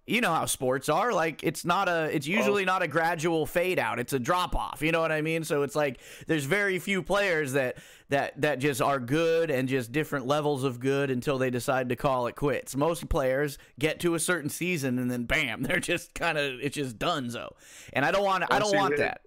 you 0.07 0.21
know 0.21 0.31
how 0.33 0.45
sports 0.45 0.87
are 0.87 1.11
like 1.13 1.43
it's 1.43 1.65
not 1.65 1.89
a 1.89 2.03
it's 2.15 2.27
usually 2.27 2.63
not 2.63 2.83
a 2.83 2.87
gradual 2.87 3.45
fade 3.45 3.79
out 3.79 3.97
it's 3.99 4.13
a 4.13 4.19
drop 4.19 4.55
off 4.55 4.81
you 4.83 4.91
know 4.91 5.01
what 5.01 5.11
i 5.11 5.19
mean 5.21 5.43
so 5.43 5.63
it's 5.63 5.75
like 5.75 5.99
there's 6.27 6.45
very 6.45 6.77
few 6.77 7.01
players 7.01 7.53
that 7.53 7.77
that 8.09 8.39
that 8.39 8.59
just 8.59 8.81
are 8.83 8.99
good 8.99 9.49
and 9.49 9.67
just 9.67 9.91
different 9.91 10.27
levels 10.27 10.63
of 10.63 10.79
good 10.79 11.09
until 11.09 11.37
they 11.39 11.49
decide 11.49 11.89
to 11.89 11.95
call 11.95 12.27
it 12.27 12.35
quits 12.35 12.75
most 12.75 13.09
players 13.09 13.57
get 13.79 13.99
to 13.99 14.13
a 14.13 14.19
certain 14.19 14.49
season 14.49 14.99
and 14.99 15.09
then 15.09 15.23
bam 15.23 15.63
they're 15.63 15.79
just 15.79 16.13
kind 16.13 16.37
of 16.37 16.59
it's 16.61 16.75
just 16.75 16.99
done 16.99 17.29
so 17.31 17.55
and 17.93 18.05
i 18.05 18.11
don't 18.11 18.23
want 18.23 18.43
i 18.51 18.59
don't 18.59 18.75
want 18.75 18.91
hit- 18.93 18.99
that 18.99 19.21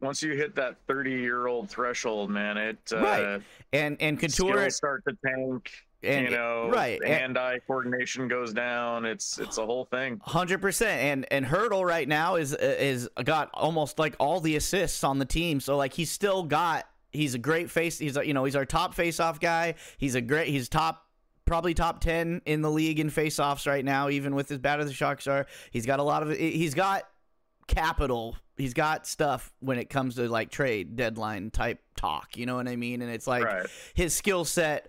Once 0.00 0.22
you 0.22 0.32
hit 0.34 0.54
that 0.54 0.76
30 0.86 1.10
year 1.10 1.46
old 1.48 1.68
threshold, 1.68 2.30
man, 2.30 2.56
it 2.56 2.78
uh, 2.92 2.98
Right. 3.00 3.42
and 3.72 3.96
and 4.00 4.18
couture 4.18 4.70
start 4.70 5.02
to 5.08 5.16
tank. 5.26 5.70
And- 6.02 6.24
you 6.26 6.30
know, 6.30 6.68
right, 6.70 6.98
and- 7.04 7.12
hand-eye 7.12 7.58
coordination 7.66 8.28
goes 8.28 8.52
down. 8.52 9.04
It's 9.04 9.38
it's 9.38 9.58
a 9.58 9.66
whole 9.66 9.84
thing. 9.86 10.20
Hundred 10.24 10.60
percent, 10.62 11.00
and 11.00 11.26
and 11.32 11.44
Hertl 11.46 11.84
right 11.84 12.06
now 12.06 12.36
is 12.36 12.54
is 12.54 13.08
got 13.24 13.50
almost 13.52 13.98
like 13.98 14.14
all 14.20 14.40
the 14.40 14.54
assists 14.56 15.02
on 15.02 15.18
the 15.18 15.24
team. 15.24 15.60
So 15.60 15.76
like 15.76 15.92
he's 15.94 16.10
still 16.10 16.42
got 16.44 16.86
he's 17.10 17.34
a 17.34 17.38
great 17.38 17.70
face. 17.70 17.98
He's 17.98 18.16
a, 18.16 18.26
you 18.26 18.32
know 18.34 18.44
he's 18.44 18.54
our 18.56 18.64
top 18.64 18.94
face 18.94 19.18
off 19.18 19.40
guy. 19.40 19.74
He's 19.96 20.14
a 20.14 20.20
great 20.20 20.48
he's 20.48 20.68
top 20.68 21.04
probably 21.46 21.72
top 21.72 21.98
10 22.02 22.42
in 22.44 22.60
the 22.60 22.70
league 22.70 23.00
in 23.00 23.10
faceoffs 23.10 23.66
right 23.66 23.82
now, 23.84 24.10
even 24.10 24.34
with 24.34 24.50
as 24.50 24.58
bad 24.58 24.80
as 24.80 24.86
the 24.86 24.92
Sharks 24.92 25.26
are. 25.26 25.46
He's 25.70 25.86
got 25.86 25.98
a 25.98 26.02
lot 26.02 26.22
of, 26.22 26.36
he's 26.36 26.74
got 26.74 27.04
capital. 27.66 28.36
He's 28.56 28.74
got 28.74 29.06
stuff 29.06 29.52
when 29.60 29.78
it 29.78 29.88
comes 29.88 30.16
to 30.16 30.28
like 30.28 30.50
trade 30.50 30.96
deadline 30.96 31.50
type 31.50 31.80
talk. 31.96 32.36
You 32.36 32.44
know 32.46 32.56
what 32.56 32.68
I 32.68 32.76
mean? 32.76 33.02
And 33.02 33.10
it's 33.10 33.26
like 33.26 33.44
Right. 33.44 33.66
his 33.94 34.14
skill 34.14 34.44
set. 34.44 34.88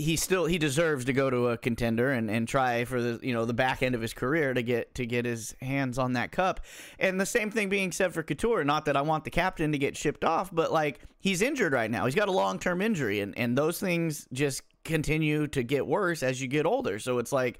He 0.00 0.14
still 0.14 0.46
he 0.46 0.58
deserves 0.58 1.04
to 1.06 1.12
go 1.12 1.28
to 1.28 1.48
a 1.48 1.58
contender 1.58 2.12
and, 2.12 2.30
and 2.30 2.46
try 2.46 2.84
for 2.84 3.02
the 3.02 3.18
you 3.20 3.34
know 3.34 3.44
the 3.44 3.52
back 3.52 3.82
end 3.82 3.96
of 3.96 4.00
his 4.00 4.14
career 4.14 4.54
to 4.54 4.62
get 4.62 4.94
to 4.94 5.04
get 5.04 5.24
his 5.24 5.56
hands 5.60 5.98
on 5.98 6.12
that 6.12 6.30
cup. 6.30 6.60
And 7.00 7.20
the 7.20 7.26
same 7.26 7.50
thing 7.50 7.68
being 7.68 7.90
said 7.90 8.14
for 8.14 8.22
Couture. 8.22 8.62
Not 8.62 8.84
that 8.84 8.96
I 8.96 9.02
want 9.02 9.24
the 9.24 9.30
captain 9.30 9.72
to 9.72 9.78
get 9.78 9.96
shipped 9.96 10.24
off, 10.24 10.54
but 10.54 10.72
like 10.72 11.00
he's 11.18 11.42
injured 11.42 11.72
right 11.72 11.90
now. 11.90 12.04
He's 12.04 12.14
got 12.14 12.28
a 12.28 12.32
long 12.32 12.60
term 12.60 12.80
injury, 12.80 13.20
and 13.20 13.36
and 13.36 13.58
those 13.58 13.80
things 13.80 14.28
just 14.32 14.62
continue 14.84 15.46
to 15.48 15.62
get 15.62 15.86
worse 15.86 16.22
as 16.22 16.40
you 16.40 16.48
get 16.48 16.64
older. 16.64 16.98
So 17.00 17.18
it's 17.18 17.32
like 17.32 17.58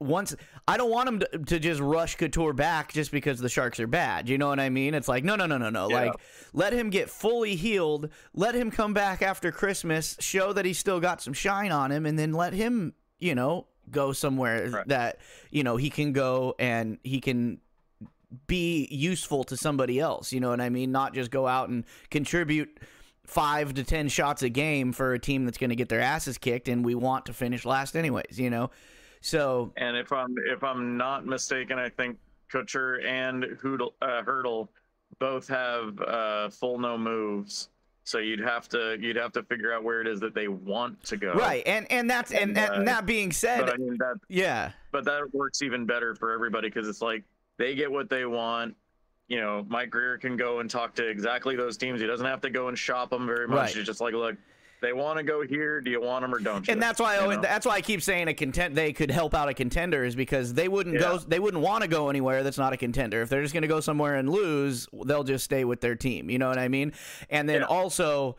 once 0.00 0.34
I 0.66 0.76
don't 0.76 0.90
want 0.90 1.08
him 1.08 1.18
to, 1.20 1.38
to 1.38 1.58
just 1.58 1.80
rush 1.80 2.16
Couture 2.16 2.52
back 2.52 2.92
just 2.92 3.10
because 3.10 3.40
the 3.40 3.48
Sharks 3.48 3.80
are 3.80 3.86
bad. 3.86 4.28
You 4.28 4.38
know 4.38 4.48
what 4.48 4.60
I 4.60 4.68
mean? 4.68 4.94
It's 4.94 5.08
like 5.08 5.24
no, 5.24 5.36
no, 5.36 5.46
no, 5.46 5.58
no, 5.58 5.70
no. 5.70 5.88
Yeah. 5.88 5.96
Like 5.96 6.12
let 6.52 6.72
him 6.72 6.90
get 6.90 7.10
fully 7.10 7.56
healed. 7.56 8.10
Let 8.34 8.54
him 8.54 8.70
come 8.70 8.94
back 8.94 9.22
after 9.22 9.50
Christmas, 9.50 10.16
show 10.20 10.52
that 10.52 10.64
he's 10.64 10.78
still 10.78 11.00
got 11.00 11.20
some 11.20 11.32
shine 11.32 11.72
on 11.72 11.90
him, 11.90 12.06
and 12.06 12.18
then 12.18 12.32
let 12.32 12.52
him, 12.52 12.94
you 13.18 13.34
know, 13.34 13.66
go 13.90 14.12
somewhere 14.12 14.68
Right. 14.70 14.88
that 14.88 15.18
you 15.50 15.64
know 15.64 15.76
he 15.76 15.90
can 15.90 16.12
go 16.12 16.54
and 16.58 16.98
he 17.02 17.20
can 17.20 17.58
be 18.46 18.86
useful 18.90 19.42
to 19.44 19.56
somebody 19.56 19.98
else. 19.98 20.32
You 20.32 20.40
know 20.40 20.50
what 20.50 20.60
I 20.60 20.68
mean? 20.68 20.92
Not 20.92 21.14
just 21.14 21.30
go 21.30 21.46
out 21.46 21.70
and 21.70 21.84
contribute 22.10 22.78
five 23.24 23.74
to 23.74 23.84
ten 23.84 24.08
shots 24.08 24.42
a 24.42 24.48
game 24.48 24.92
for 24.92 25.12
a 25.14 25.18
team 25.18 25.44
that's 25.44 25.58
going 25.58 25.70
to 25.70 25.76
get 25.76 25.88
their 25.88 26.00
asses 26.00 26.38
kicked, 26.38 26.68
and 26.68 26.84
we 26.84 26.94
want 26.94 27.26
to 27.26 27.32
finish 27.32 27.64
last 27.64 27.96
anyways. 27.96 28.38
You 28.38 28.50
know, 28.50 28.70
so 29.20 29.72
And 29.76 29.96
if 29.96 30.12
I'm 30.12 30.34
if 30.46 30.62
I'm 30.62 30.96
not 30.96 31.26
mistaken, 31.26 31.78
I 31.78 31.88
think 31.88 32.18
Kutcher 32.52 33.04
and 33.04 33.44
Hoodle, 33.62 33.92
uh, 34.02 34.22
Hertl 34.22 34.68
both 35.18 35.48
have 35.48 36.00
uh, 36.00 36.50
full 36.50 36.78
no 36.78 36.96
moves. 36.96 37.68
So 38.04 38.18
you'd 38.18 38.40
have 38.40 38.70
to 38.70 38.96
you'd 38.98 39.16
have 39.16 39.32
to 39.32 39.42
figure 39.42 39.72
out 39.72 39.84
where 39.84 40.00
it 40.00 40.06
is 40.06 40.18
that 40.20 40.34
they 40.34 40.48
want 40.48 41.02
to 41.04 41.16
go. 41.18 41.34
right, 41.34 41.62
and 41.66 41.86
and 41.92 42.08
that's 42.08 42.30
and, 42.32 42.56
And, 42.56 42.58
and 42.58 42.88
uh, 42.88 42.92
that 42.92 43.04
being 43.04 43.32
said, 43.32 43.60
But 43.60 43.74
I 43.74 43.76
mean 43.76 43.96
that 43.98 44.14
yeah, 44.28 44.72
but 44.92 45.04
that 45.04 45.28
works 45.34 45.60
even 45.60 45.84
better 45.84 46.14
for 46.14 46.32
everybody 46.32 46.68
because 46.68 46.88
it's 46.88 47.02
like 47.02 47.22
they 47.58 47.74
get 47.74 47.90
what 47.90 48.08
they 48.08 48.24
want. 48.24 48.74
You 49.26 49.42
know, 49.42 49.66
Mike 49.68 49.90
Grier 49.90 50.16
can 50.16 50.38
go 50.38 50.60
and 50.60 50.70
talk 50.70 50.94
to 50.94 51.06
exactly 51.06 51.54
those 51.54 51.76
teams. 51.76 52.00
He 52.00 52.06
doesn't 52.06 52.24
have 52.24 52.40
to 52.40 52.50
go 52.50 52.68
and 52.68 52.78
shop 52.78 53.10
them 53.10 53.26
very 53.26 53.46
much. 53.46 53.58
Right. 53.58 53.76
He's 53.76 53.84
just 53.84 54.00
like, 54.00 54.14
look, 54.14 54.36
they 54.80 54.92
want 54.92 55.18
to 55.18 55.24
go 55.24 55.42
here. 55.46 55.80
Do 55.80 55.90
you 55.90 56.00
want 56.00 56.22
them 56.22 56.34
or 56.34 56.38
don't 56.38 56.66
you? 56.66 56.72
and 56.72 56.80
that's 56.82 57.00
why 57.00 57.16
I 57.16 57.22
You 57.26 57.34
know? 57.36 57.40
that's 57.42 57.66
why 57.66 57.74
I 57.74 57.80
keep 57.80 58.00
saying 58.02 58.28
a 58.28 58.34
content 58.34 58.74
they 58.74 58.92
could 58.92 59.10
help 59.10 59.34
out 59.34 59.48
a 59.48 59.54
contender 59.54 60.04
is 60.04 60.14
because 60.14 60.54
they 60.54 60.68
wouldn't 60.68 60.98
go 60.98 61.18
they 61.18 61.38
wouldn't 61.40 61.62
want 61.62 61.82
to 61.82 61.88
go 61.88 62.08
anywhere 62.10 62.42
that's 62.42 62.58
not 62.58 62.72
a 62.72 62.76
contender. 62.76 63.20
If 63.22 63.28
they're 63.28 63.42
just 63.42 63.54
going 63.54 63.62
to 63.62 63.68
go 63.68 63.80
somewhere 63.80 64.14
and 64.16 64.28
lose, 64.30 64.86
they'll 65.06 65.24
just 65.24 65.44
stay 65.44 65.64
with 65.64 65.80
their 65.80 65.96
team. 65.96 66.30
You 66.30 66.38
know 66.38 66.48
what 66.48 66.58
I 66.58 66.68
mean? 66.68 66.92
And 67.30 67.48
then 67.48 67.60
Yeah. 67.62 67.66
also 67.66 68.36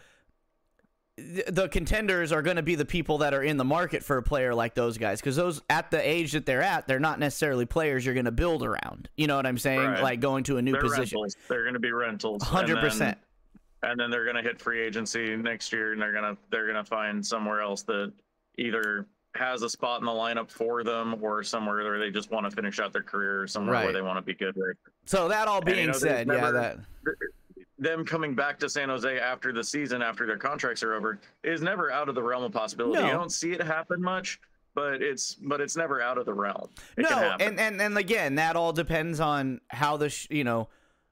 the 1.17 1.67
contenders 1.67 2.31
are 2.31 2.41
going 2.41 2.55
to 2.55 2.63
be 2.63 2.75
the 2.75 2.85
people 2.85 3.17
that 3.17 3.33
are 3.33 3.43
in 3.43 3.57
the 3.57 3.65
market 3.65 4.03
for 4.05 4.15
a 4.15 4.23
player 4.23 4.55
like 4.55 4.73
those 4.73 4.97
guys 4.97 5.19
because 5.19 5.35
those 5.35 5.61
at 5.69 5.91
the 5.91 5.99
age 6.09 6.31
that 6.31 6.45
they're 6.45 6.61
at, 6.61 6.87
they're 6.87 6.97
not 6.97 7.19
necessarily 7.19 7.65
players 7.65 8.05
you're 8.05 8.13
going 8.13 8.23
to 8.23 8.31
build 8.31 8.63
around. 8.63 9.09
You 9.17 9.27
know 9.27 9.35
what 9.35 9.45
I'm 9.45 9.57
saying? 9.57 9.81
Right. 9.81 10.01
Like 10.01 10.19
going 10.21 10.45
to 10.45 10.55
a 10.55 10.61
new 10.61 10.71
They're 10.71 10.81
position. 10.81 11.17
rentals. 11.17 11.35
They're 11.49 11.63
going 11.63 11.73
to 11.73 11.79
be 11.81 11.91
rentals. 11.91 12.41
and 12.41 12.49
Hundred 12.49 12.75
then- 12.75 12.83
percent. 12.85 13.17
And 13.83 13.99
then 13.99 14.09
they're 14.11 14.23
going 14.25 14.35
to 14.35 14.41
hit 14.41 14.59
free 14.59 14.81
agency 14.81 15.35
next 15.35 15.71
year 15.71 15.93
and 15.93 16.01
they're 16.01 16.11
going 16.11 16.23
to 16.35 16.37
they're 16.51 16.65
going 16.71 16.83
to 16.83 16.89
find 16.89 17.25
somewhere 17.25 17.61
else 17.61 17.83
that 17.83 18.11
either 18.57 19.05
has 19.35 19.61
a 19.61 19.69
spot 19.69 19.99
in 19.99 20.05
the 20.05 20.11
lineup 20.11 20.49
for 20.51 20.83
them 20.83 21.15
or 21.23 21.43
somewhere 21.43 21.83
where 21.83 21.99
they 21.99 22.09
just 22.09 22.31
want 22.31 22.49
to 22.49 22.55
finish 22.55 22.79
out 22.79 22.91
their 22.91 23.03
career 23.03 23.41
or 23.43 23.47
somewhere 23.47 23.75
Right. 23.75 23.83
where 23.85 23.93
they 23.93 24.01
want 24.01 24.17
to 24.17 24.21
be 24.21 24.33
good 24.33 24.55
with 24.55 24.75
So 25.05 25.27
that 25.29 25.47
all 25.47 25.59
And, 25.59 25.67
you 25.69 25.73
being 25.75 25.87
know, 25.87 25.93
said, 25.93 26.27
yeah, 26.27 26.51
that 26.51 26.77
them 27.77 28.03
coming 28.05 28.35
back 28.35 28.59
to 28.59 28.67
San 28.69 28.89
Jose 28.89 29.19
after 29.19 29.53
the 29.53 29.63
season 29.63 30.01
after 30.01 30.25
their 30.25 30.37
contracts 30.37 30.83
are 30.83 30.95
over 30.95 31.19
is 31.43 31.61
never 31.61 31.91
out 31.91 32.09
of 32.09 32.15
the 32.15 32.23
realm 32.23 32.43
of 32.43 32.51
possibility. 32.51 32.99
No. 33.01 33.05
You 33.07 33.13
don't 33.13 33.31
see 33.31 33.51
it 33.51 33.61
happen 33.61 34.01
much, 34.01 34.41
but 34.75 35.01
it's 35.01 35.35
but 35.35 35.61
it's 35.61 35.77
never 35.77 36.01
out 36.01 36.17
of 36.17 36.25
the 36.25 36.33
realm. 36.33 36.67
It 36.97 37.03
no, 37.03 37.09
can 37.09 37.41
and, 37.41 37.59
and 37.59 37.81
and 37.81 37.97
again, 37.97 38.35
that 38.35 38.55
all 38.57 38.73
depends 38.73 39.19
on 39.21 39.61
how 39.69 39.95
the 39.95 40.09
sh- 40.09 40.27
you 40.29 40.43
know 40.43 40.67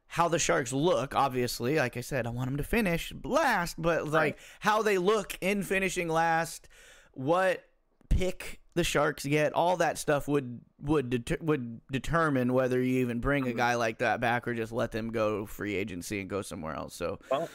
how 0.07 0.27
the 0.27 0.39
Sharks 0.39 0.73
look. 0.73 1.15
Obviously, 1.15 1.75
like 1.75 1.97
I 1.97 2.01
said, 2.01 2.25
I 2.25 2.29
want 2.29 2.49
them 2.49 2.57
to 2.57 2.63
finish 2.63 3.13
last, 3.23 3.81
but 3.81 4.07
like 4.07 4.39
how 4.59 4.81
they 4.81 4.97
look 4.97 5.37
in 5.41 5.63
finishing 5.63 6.07
last, 6.07 6.67
what 7.13 7.63
pick 8.09 8.59
the 8.73 8.83
Sharks 8.83 9.25
get, 9.25 9.53
all 9.53 9.77
that 9.77 9.97
stuff 9.97 10.27
would 10.27 10.61
would 10.79 11.37
would 11.41 11.81
determine 11.91 12.53
whether 12.53 12.81
you 12.81 13.01
even 13.01 13.19
bring 13.19 13.43
a 13.43 13.47
mm-hmm. 13.47 13.57
guy 13.57 13.75
like 13.75 13.97
that 13.99 14.21
back 14.21 14.47
or 14.47 14.53
just 14.53 14.71
let 14.71 14.91
them 14.91 15.11
go 15.11 15.45
free 15.45 15.75
agency 15.75 16.21
and 16.21 16.29
go 16.29 16.41
somewhere 16.41 16.75
else. 16.75 16.95
So 16.95 17.19
Well, 17.29 17.49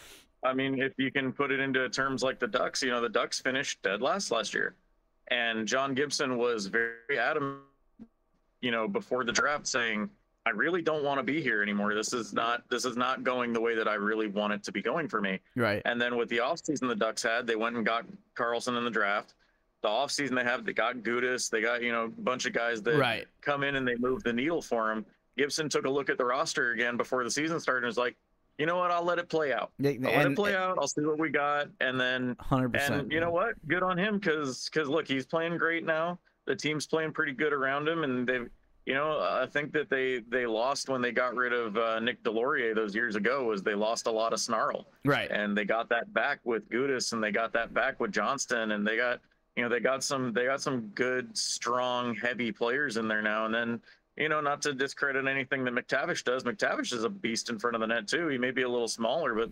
I 0.45 0.53
mean, 0.53 0.81
if 0.81 0.93
you 0.99 1.11
can 1.11 1.33
put 1.33 1.51
it 1.51 1.61
into 1.61 1.89
terms 1.89 2.23
like 2.23 2.39
the 2.39 2.49
Ducks, 2.49 2.83
you 2.83 2.91
know, 2.91 3.01
the 3.01 3.09
Ducks 3.09 3.41
finished 3.41 3.81
dead 3.83 4.03
last 4.03 4.31
last 4.31 4.53
year, 4.53 4.75
and 5.31 5.67
John 5.67 5.95
Gibson 5.95 6.37
was 6.37 6.67
very 6.67 7.19
adamant, 7.19 7.61
you 8.61 8.73
know, 8.73 8.89
before 8.89 9.25
the 9.25 9.33
draft, 9.33 9.67
saying, 9.67 10.11
"I 10.47 10.51
really 10.51 10.83
don't 10.83 11.05
want 11.05 11.19
to 11.19 11.23
be 11.23 11.43
here 11.43 11.63
anymore. 11.63 11.95
This 11.95 12.13
is 12.13 12.33
not 12.33 12.69
this 12.71 12.85
is 12.85 12.97
not 12.97 13.25
going 13.25 13.53
the 13.53 13.61
way 13.61 13.75
that 13.75 13.89
I 13.89 13.95
really 13.95 14.29
want 14.29 14.53
it 14.53 14.63
to 14.65 14.73
be 14.73 14.83
going 14.83 15.09
for 15.09 15.21
me." 15.21 15.41
right, 15.57 15.83
And 15.85 16.01
then 16.01 16.17
with 16.17 16.29
the 16.29 16.39
offseason 16.39 16.89
the 16.89 16.97
Ducks 16.97 17.23
had, 17.23 17.47
they 17.47 17.57
went 17.57 17.77
and 17.77 17.85
got 17.85 18.05
Carlsson 18.35 18.77
in 18.77 18.85
the 18.85 18.91
draft. 18.91 19.35
The 19.83 19.89
offseason 19.89 20.37
they 20.37 20.45
have, 20.45 20.65
they 20.65 20.73
got 20.73 20.97
Gudas, 20.99 21.51
they 21.51 21.61
got 21.61 21.83
you 21.83 21.93
know 21.93 22.05
a 22.05 22.09
bunch 22.09 22.47
of 22.47 22.53
guys 22.53 22.83
that 22.83 22.97
right, 22.97 23.27
come 23.41 23.65
in 23.65 23.77
and 23.77 23.87
they 23.87 23.97
move 23.97 24.23
the 24.23 24.33
needle 24.33 24.63
for 24.63 24.91
him. 24.93 25.05
Gibson 25.37 25.69
took 25.69 25.87
a 25.87 25.91
look 25.91 26.11
at 26.11 26.19
the 26.19 26.25
roster 26.25 26.73
again 26.73 26.97
before 26.97 27.25
the 27.25 27.31
season 27.31 27.59
started 27.59 27.85
and 27.85 27.87
was 27.87 27.97
like, 27.97 28.17
you 28.59 28.67
know 28.67 28.77
what, 28.77 28.91
I'll 28.91 29.03
let 29.03 29.19
it 29.19 29.29
play 29.29 29.53
out. 29.53 29.73
I'll 30.07 30.13
let 30.19 30.27
it 30.33 30.37
play 30.37 30.55
out. 30.55 30.77
I'll 30.79 30.87
see 30.87 31.01
what 31.03 31.19
we 31.19 31.31
got, 31.31 31.69
and 31.81 31.99
then 31.99 32.37
hundred 32.39 32.73
percent. 32.75 33.01
and 33.01 33.13
you 33.13 33.19
know 33.19 33.31
what, 33.31 33.55
good 33.67 33.83
on 33.83 33.99
him 33.99 34.19
because 34.19 34.69
because 34.73 34.89
look, 34.89 35.09
he's 35.09 35.27
playing 35.27 35.57
great 35.57 35.85
now. 35.85 36.19
The 36.45 36.55
team's 36.55 36.87
playing 36.87 37.13
pretty 37.13 37.33
good 37.33 37.53
around 37.53 37.89
him, 37.89 38.05
and 38.05 38.27
they've 38.27 38.49
you 38.87 38.95
know 38.95 39.21
I 39.21 39.47
think 39.47 39.73
that 39.73 39.89
they 39.89 40.21
they 40.29 40.47
lost 40.47 40.89
when 40.89 41.01
they 41.01 41.13
got 41.13 41.35
rid 41.35 41.53
of 41.53 41.77
uh, 41.77 42.01
Nick 42.01 42.23
Deslauriers 42.23 42.75
those 42.75 42.95
years 42.95 43.17
ago 43.17 43.45
was 43.45 43.63
they 43.63 43.75
lost 43.75 44.07
a 44.07 44.11
lot 44.11 44.33
of 44.33 44.41
snarl, 44.41 44.87
right, 45.05 45.31
and 45.31 45.57
they 45.57 45.65
got 45.65 45.89
that 45.91 46.13
back 46.13 46.41
with 46.45 46.69
Gudas, 46.69 47.13
and 47.13 47.23
they 47.23 47.31
got 47.31 47.53
that 47.53 47.73
back 47.73 48.01
with 48.01 48.13
Johnston, 48.13 48.73
and 48.73 48.87
they 48.87 48.97
got 48.97 49.21
you 49.57 49.63
know 49.63 49.69
they 49.69 49.81
got 49.81 50.03
some 50.03 50.33
they 50.33 50.47
got 50.47 50.61
some 50.61 50.91
good 50.95 51.37
strong 51.37 52.15
heavy 52.15 52.51
players 52.51 52.97
in 52.97 53.09
there 53.09 53.23
now, 53.23 53.47
and 53.47 53.55
then 53.55 53.81
you 54.17 54.29
know, 54.29 54.41
not 54.41 54.61
to 54.63 54.75
discredit 54.75 55.27
anything 55.27 55.65
that 55.65 55.75
McTavish 55.75 56.25
does. 56.25 56.45
McTavish 56.45 56.93
is 56.93 57.05
a 57.05 57.09
beast 57.09 57.49
in 57.49 57.59
front 57.59 57.75
of 57.75 57.81
the 57.81 57.87
net 57.87 58.07
too. 58.07 58.29
He 58.29 58.39
may 58.39 58.51
be 58.51 58.63
a 58.63 58.69
little 58.69 58.89
smaller, 58.89 59.35
but 59.35 59.51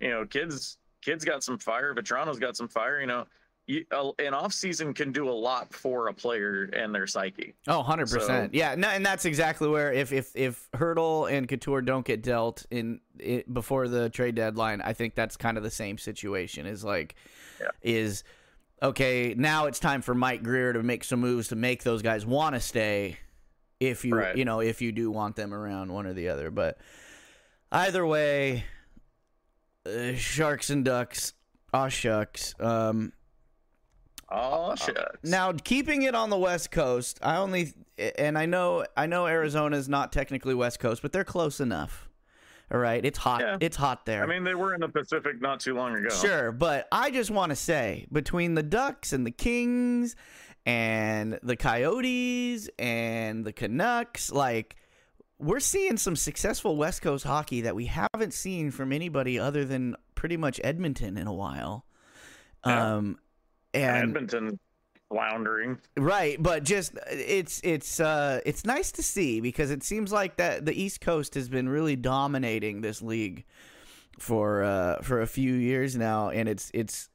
you 0.00 0.10
know, 0.10 0.24
kids 0.24 0.78
kids 1.02 1.24
got 1.24 1.44
some 1.44 1.58
fire. 1.58 1.94
Vatrano's 1.94 2.38
got 2.38 2.56
some 2.56 2.68
fire. 2.68 3.00
You 3.00 3.06
know, 3.06 3.26
you, 3.68 3.84
uh, 3.92 4.10
an 4.18 4.34
off 4.34 4.52
season 4.52 4.92
can 4.94 5.12
do 5.12 5.28
a 5.28 5.30
lot 5.30 5.72
for 5.72 6.08
a 6.08 6.12
player 6.14 6.64
and 6.72 6.92
their 6.94 7.06
psyche. 7.06 7.54
Oh, 7.68 7.82
100%. 7.86 8.08
So- 8.22 8.48
yeah, 8.52 8.74
no, 8.74 8.88
and 8.88 9.04
that's 9.06 9.24
exactly 9.24 9.68
where 9.68 9.92
if 9.92 10.10
if 10.12 10.34
if 10.34 10.68
Hertl 10.72 11.30
and 11.30 11.46
Couture 11.48 11.82
don't 11.82 12.04
get 12.04 12.22
dealt 12.22 12.66
in 12.70 13.00
it, 13.18 13.52
before 13.52 13.86
the 13.86 14.08
trade 14.10 14.34
deadline, 14.34 14.80
I 14.80 14.94
think 14.94 15.14
that's 15.14 15.36
kind 15.36 15.56
of 15.56 15.62
the 15.62 15.70
same 15.70 15.98
situation. 15.98 16.66
Is 16.66 16.82
like 16.82 17.14
Yeah. 17.60 17.68
is 17.82 18.24
okay, 18.82 19.34
now 19.36 19.66
it's 19.66 19.78
time 19.78 20.02
for 20.02 20.14
Mike 20.14 20.42
Grier 20.42 20.72
to 20.72 20.82
make 20.82 21.04
some 21.04 21.20
moves 21.20 21.48
to 21.48 21.56
make 21.56 21.82
those 21.84 22.00
guys 22.02 22.24
want 22.24 22.54
to 22.54 22.60
stay 22.60 23.18
if 23.80 24.04
you 24.04 24.16
Right. 24.16 24.36
you 24.36 24.44
know, 24.44 24.60
if 24.60 24.80
you 24.80 24.92
do 24.92 25.10
want 25.10 25.36
them 25.36 25.52
around 25.52 25.92
one 25.92 26.06
or 26.06 26.12
the 26.14 26.30
other, 26.30 26.50
but 26.50 26.78
either 27.70 28.06
way 28.06 28.64
uh, 29.86 30.14
Sharks 30.14 30.70
and 30.70 30.84
Ducks, 30.84 31.32
aw 31.74 31.88
shucks. 31.88 32.54
Um 32.58 33.12
Oh 34.30 34.74
shucks. 34.74 35.18
now, 35.22 35.52
keeping 35.52 36.02
it 36.02 36.14
on 36.14 36.28
the 36.28 36.36
West 36.36 36.70
Coast, 36.70 37.18
I 37.22 37.36
only 37.36 37.72
and 38.18 38.36
I 38.36 38.46
know 38.46 38.84
I 38.96 39.06
know 39.06 39.26
Arizona's 39.26 39.88
not 39.88 40.12
technically 40.12 40.54
West 40.54 40.80
Coast, 40.80 41.02
but 41.02 41.12
they're 41.12 41.24
close 41.24 41.60
enough. 41.60 42.08
All 42.70 42.78
right, 42.78 43.02
it's 43.02 43.18
hot. 43.18 43.40
Yeah. 43.40 43.56
It's 43.60 43.76
hot 43.76 44.04
there. 44.04 44.22
I 44.22 44.26
mean, 44.26 44.44
they 44.44 44.54
were 44.54 44.74
in 44.74 44.80
the 44.80 44.88
Pacific 44.88 45.40
not 45.40 45.60
too 45.60 45.74
long 45.74 45.96
ago. 45.96 46.10
Sure, 46.10 46.52
but 46.52 46.86
I 46.92 47.10
just 47.10 47.30
want 47.30 47.50
to 47.50 47.56
say 47.56 48.06
between 48.12 48.54
the 48.54 48.62
Ducks 48.62 49.14
and 49.14 49.26
the 49.26 49.30
Kings 49.30 50.14
and 50.66 51.38
the 51.42 51.56
Coyotes 51.56 52.68
and 52.78 53.46
the 53.46 53.54
Canucks, 53.54 54.30
like 54.30 54.76
we're 55.38 55.60
seeing 55.60 55.96
some 55.96 56.14
successful 56.14 56.76
West 56.76 57.00
Coast 57.00 57.24
hockey 57.24 57.62
that 57.62 57.74
we 57.74 57.86
haven't 57.86 58.34
seen 58.34 58.70
from 58.70 58.92
anybody 58.92 59.38
other 59.38 59.64
than 59.64 59.96
pretty 60.14 60.36
much 60.36 60.60
Edmonton 60.62 61.16
in 61.16 61.26
a 61.26 61.32
while. 61.32 61.86
Yeah. 62.66 62.96
Um 62.96 63.18
And 63.74 63.84
and 63.84 64.16
Edmonton 64.16 64.58
floundering. 65.10 65.78
Right, 65.96 66.42
but 66.42 66.64
just 66.64 66.92
it's 67.10 67.60
it's 67.64 68.00
uh 68.00 68.40
it's 68.44 68.64
nice 68.64 68.92
to 68.92 69.02
see 69.02 69.40
because 69.40 69.70
it 69.70 69.82
seems 69.82 70.12
like 70.12 70.36
that 70.36 70.66
the 70.66 70.72
East 70.80 71.00
Coast 71.00 71.34
has 71.34 71.48
been 71.48 71.68
really 71.68 71.96
dominating 71.96 72.80
this 72.80 73.00
league 73.00 73.44
for 74.18 74.62
uh 74.64 75.00
for 75.02 75.20
a 75.22 75.26
few 75.26 75.54
years 75.54 75.96
now 75.96 76.28
and 76.30 76.48
it's 76.48 76.70
it's 76.74 77.08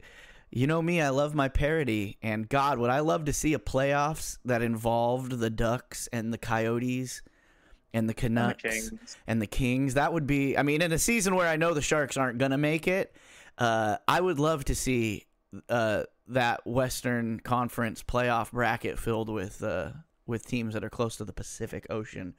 You 0.52 0.68
know 0.68 0.82
me, 0.82 1.02
I 1.02 1.10
love 1.10 1.34
my 1.34 1.50
parody, 1.50 2.18
and 2.22 2.48
God, 2.48 2.78
would 2.78 2.92
I 2.92 3.00
love 3.00 3.26
to 3.26 3.34
see 3.34 3.54
a 3.56 3.60
playoffs 3.60 4.38
that 4.46 4.62
involved 4.62 5.40
the 5.40 5.50
Ducks 5.50 6.08
and 6.14 6.32
the 6.32 6.38
Coyotes 6.38 7.24
and 7.92 8.08
the 8.08 8.14
Canucks 8.14 8.62
Kings. 8.62 9.18
and 9.28 9.42
the 9.42 9.48
Kings. 9.48 9.96
That 9.96 10.14
would 10.14 10.28
be, 10.28 10.56
I 10.58 10.64
mean, 10.64 10.82
in 10.82 10.92
a 10.92 11.00
season 11.00 11.36
where 11.36 11.48
I 11.48 11.58
know 11.58 11.74
the 11.74 11.82
Sharks 11.82 12.18
aren't 12.18 12.38
gonna 12.38 12.58
make 12.60 12.88
it, 12.88 13.16
uh, 13.58 13.98
I 14.08 14.22
would 14.22 14.40
love 14.40 14.66
to 14.66 14.76
see 14.76 15.26
uh, 15.70 16.04
that 16.28 16.66
Western 16.66 17.40
Conference 17.40 18.02
playoff 18.04 18.52
bracket 18.52 18.98
filled 19.00 19.30
with 19.30 19.64
uh, 19.64 19.92
with 20.26 20.46
teams 20.46 20.74
that 20.74 20.84
are 20.84 20.90
close 20.90 21.18
to 21.18 21.26
the 21.26 21.34
Pacific 21.34 21.86
Ocean. 21.90 22.34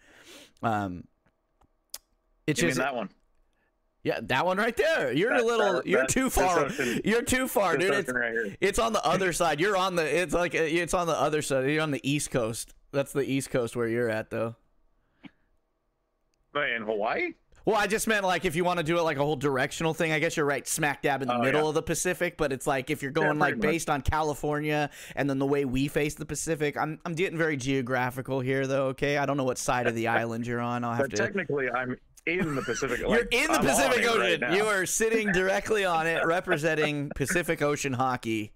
Um, 0.62 1.04
it's 2.46 2.60
mean 2.60 2.70
just 2.70 2.78
that 2.80 2.94
one? 2.94 3.10
yeah, 4.02 4.20
that 4.22 4.44
one 4.46 4.58
right 4.58 4.76
there. 4.76 5.12
You're 5.12 5.34
a 5.34 5.42
little. 5.42 5.74
that- 5.74 5.86
you're 5.86 6.00
that- 6.00 6.08
too 6.08 6.28
far. 6.30 6.66
ocean- 6.66 7.00
You're 7.04 7.22
too 7.22 7.46
far, 7.48 7.76
dude. 7.76 7.94
It's, 7.94 8.12
right 8.12 8.56
it's 8.60 8.78
on 8.78 8.92
the 8.92 9.04
other 9.04 9.32
side. 9.32 9.60
You're 9.60 9.76
on 9.76 9.96
the. 9.96 10.04
It's 10.22 10.34
like 10.34 10.54
it's 10.54 10.94
on 10.94 11.06
the 11.06 11.18
other 11.18 11.42
side. 11.42 11.68
You're 11.70 11.82
on 11.82 11.90
the 11.90 12.00
East 12.08 12.30
Coast. 12.30 12.74
That's 12.92 13.12
the 13.12 13.22
East 13.28 13.50
Coast 13.50 13.74
where 13.76 13.88
you're 13.88 14.10
at, 14.10 14.30
though. 14.30 14.56
Wait, 16.54 16.72
in 16.74 16.82
Hawaii? 16.82 17.32
Well, 17.66 17.76
I 17.76 17.86
just 17.86 18.06
meant 18.06 18.24
like 18.24 18.44
if 18.44 18.56
you 18.56 18.64
want 18.64 18.78
to 18.78 18.82
do 18.84 18.98
it 18.98 19.02
like 19.02 19.16
a 19.16 19.24
whole 19.24 19.36
directional 19.36 19.94
thing. 19.94 20.12
I 20.12 20.18
guess 20.18 20.36
you're 20.36 20.44
right, 20.46 20.66
smack 20.68 21.00
dab 21.02 21.22
in 21.22 21.28
the 21.28 21.34
Oh, 21.36 21.42
middle 21.42 21.62
yeah. 21.62 21.68
of 21.68 21.74
the 21.74 21.82
Pacific. 21.82 22.36
But 22.36 22.52
it's 22.52 22.66
like 22.66 22.90
if 22.90 23.02
you're 23.02 23.10
going 23.10 23.28
pretty 23.28 23.40
like 23.40 23.56
much. 23.56 23.62
based 23.62 23.88
on 23.90 24.02
California 24.02 24.90
and 25.16 25.28
then 25.30 25.38
the 25.38 25.46
way 25.46 25.64
we 25.64 25.88
face 25.88 26.14
the 26.14 26.26
Pacific. 26.26 26.76
I'm 26.76 26.98
I'm 27.06 27.14
getting 27.14 27.38
very 27.38 27.56
geographical 27.56 28.40
here, 28.40 28.66
though. 28.66 28.88
Okay, 28.88 29.16
I 29.16 29.24
don't 29.26 29.36
know 29.36 29.44
what 29.44 29.58
side 29.58 29.86
of 29.86 29.94
the 29.94 30.08
island 30.20 30.46
you're 30.46 30.60
on. 30.60 30.84
I'll 30.84 30.92
have 30.94 31.04
But 31.08 31.10
to. 31.12 31.16
technically, 31.16 31.70
I'm 31.70 31.96
in 32.26 32.54
the 32.54 32.62
Pacific. 32.62 32.98
You're 33.00 33.08
like, 33.10 33.28
in 33.34 33.46
the 33.48 33.58
I'm 33.58 33.64
Pacific 33.66 34.02
it 34.02 34.06
right 34.18 34.42
Ocean. 34.42 34.56
you 34.56 34.64
are 34.64 34.86
sitting 34.86 35.30
directly 35.32 35.84
on 35.84 36.06
it, 36.06 36.24
representing 36.26 37.10
Pacific 37.14 37.60
Ocean 37.62 37.92
hockey. 37.92 38.52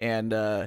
And 0.00 0.32
uh 0.32 0.66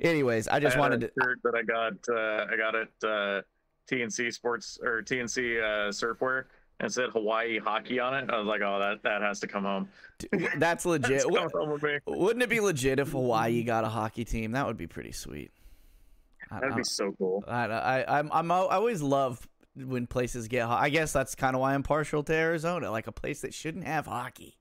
anyways, 0.00 0.48
I 0.48 0.56
I 0.56 0.60
just 0.60 0.76
had 0.76 0.80
wanted 0.80 1.00
to 1.00 1.10
shirt 1.22 1.38
that 1.44 1.54
I 1.54 1.62
got. 1.62 1.94
Uh, 2.08 2.46
I 2.52 2.56
got 2.56 2.74
at 2.74 2.88
uh, 3.02 3.42
TNC 3.90 4.32
Sports 4.34 4.78
or 4.82 5.02
TNC 5.02 5.58
uh, 5.62 5.88
Surfwear, 5.90 6.44
and 6.80 6.92
said 6.92 7.10
Hawaii 7.10 7.58
hockey 7.58 7.98
on 8.00 8.14
it. 8.14 8.30
I 8.30 8.38
was 8.38 8.46
like, 8.46 8.60
oh, 8.62 8.78
that 8.78 9.02
that 9.02 9.22
has 9.22 9.40
to 9.40 9.46
come 9.46 9.64
home. 9.64 9.88
that's 10.58 10.86
legit. 10.86 11.24
That's 11.30 11.52
home 11.52 11.70
with 11.70 11.82
me. 11.82 11.98
Wouldn't 12.06 12.42
it 12.42 12.48
be 12.48 12.60
legit 12.60 12.98
if 12.98 13.10
Hawaii 13.10 13.62
got 13.64 13.84
a 13.84 13.88
hockey 13.88 14.24
team? 14.24 14.52
That 14.52 14.66
would 14.66 14.76
be 14.76 14.86
pretty 14.86 15.12
sweet. 15.12 15.50
That'd 16.50 16.76
be 16.76 16.84
so 16.84 17.12
cool. 17.18 17.44
I, 17.46 17.64
I, 17.66 18.18
I'm, 18.18 18.30
I'm, 18.32 18.50
I 18.50 18.56
always 18.56 19.02
love 19.02 19.46
when 19.76 20.06
places 20.06 20.48
get. 20.48 20.66
ho- 20.66 20.72
I 20.74 20.88
guess 20.88 21.12
that's 21.12 21.34
kind 21.34 21.54
of 21.54 21.60
why 21.60 21.74
I'm 21.74 21.82
partial 21.82 22.22
to 22.22 22.32
Arizona. 22.34 22.90
Like 22.90 23.06
a 23.06 23.12
place 23.12 23.42
that 23.42 23.52
shouldn't 23.52 23.84
have 23.84 24.06
hockey 24.06 24.56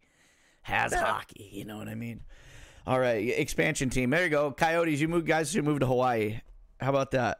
has 0.64 0.92
Yeah. 0.92 1.06
hockey. 1.06 1.50
You 1.54 1.64
know 1.66 1.78
what 1.78 1.88
I 1.88 1.96
mean? 1.96 2.22
All 2.86 3.00
right, 3.00 3.28
expansion 3.30 3.90
team. 3.90 4.10
There 4.10 4.24
you 4.24 4.30
go. 4.30 4.52
Coyotes, 4.52 5.00
you 5.00 5.08
move 5.08 5.26
guys 5.26 5.52
should 5.52 5.64
move 5.66 5.80
to 5.82 5.86
Hawaii. 5.86 6.40
How 6.82 6.90
about 6.90 7.12
that? 7.12 7.40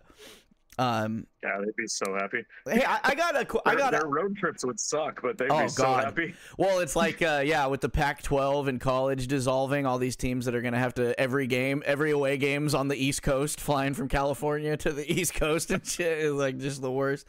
Um, 0.80 1.26
Yeah, 1.44 1.58
they'd 1.60 1.76
be 1.76 1.88
so 1.88 2.06
happy. 2.20 2.44
hey, 2.70 2.84
I, 2.86 3.00
I 3.04 3.16
got 3.16 3.36
a. 3.36 3.48
I 3.66 3.72
Their, 3.72 3.78
got 3.80 3.94
a, 3.96 3.98
their 3.98 4.08
road 4.08 4.38
trips 4.38 4.64
would 4.64 4.80
suck, 4.80 5.22
but 5.24 5.38
they'd 5.38 5.50
Oh, 5.50 5.64
be 5.64 5.68
so 5.70 5.84
God. 5.84 6.04
happy. 6.04 6.36
Well, 6.58 6.80
it's 6.80 6.96
like 6.96 7.22
uh, 7.24 7.42
yeah, 7.44 7.66
with 7.68 7.82
the 7.82 7.90
Pac-12 7.90 8.68
and 8.68 8.80
college 8.80 9.28
dissolving, 9.28 9.86
all 9.86 9.98
these 9.98 10.16
teams 10.16 10.46
that 10.46 10.54
are 10.54 10.62
going 10.62 10.74
to 10.74 10.80
have 10.80 10.94
to 10.96 11.20
every 11.20 11.48
game, 11.48 11.82
every 11.86 12.12
away 12.12 12.38
games 12.38 12.74
on 12.76 12.88
the 12.90 12.96
East 12.96 13.24
Coast, 13.24 13.60
flying 13.60 13.94
from 13.96 14.08
California 14.08 14.78
to 14.78 14.92
the 14.92 15.12
East 15.20 15.34
Coast 15.34 15.72
and 15.72 15.86
shit 15.86 16.20
is 16.20 16.34
like 16.34 16.58
just 16.60 16.82
the 16.82 16.92
worst. 16.92 17.26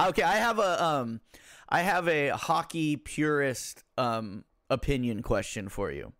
Okay, 0.00 0.22
I 0.22 0.36
have 0.36 0.58
a 0.58 0.82
um, 0.84 1.20
I 1.68 1.82
have 1.82 2.08
a 2.08 2.30
hockey 2.30 2.96
purist 2.96 3.84
um 3.98 4.44
opinion 4.68 5.22
question 5.22 5.68
for 5.68 5.90
you. 5.92 6.12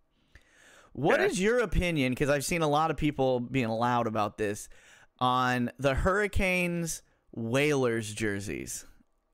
What 0.93 1.21
is 1.21 1.33
Okay. 1.35 1.43
your 1.45 1.61
opinion? 1.61 2.13
Because 2.13 2.29
I've 2.29 2.45
seen 2.45 2.63
a 2.63 2.69
lot 2.69 2.91
of 2.91 2.97
people 2.97 3.39
being 3.41 3.69
loud 3.69 4.07
about 4.07 4.39
this 4.39 4.69
on 5.21 5.71
the 5.79 5.95
Hurricanes 5.95 7.03
Whalers 7.33 8.13
jerseys 8.15 8.87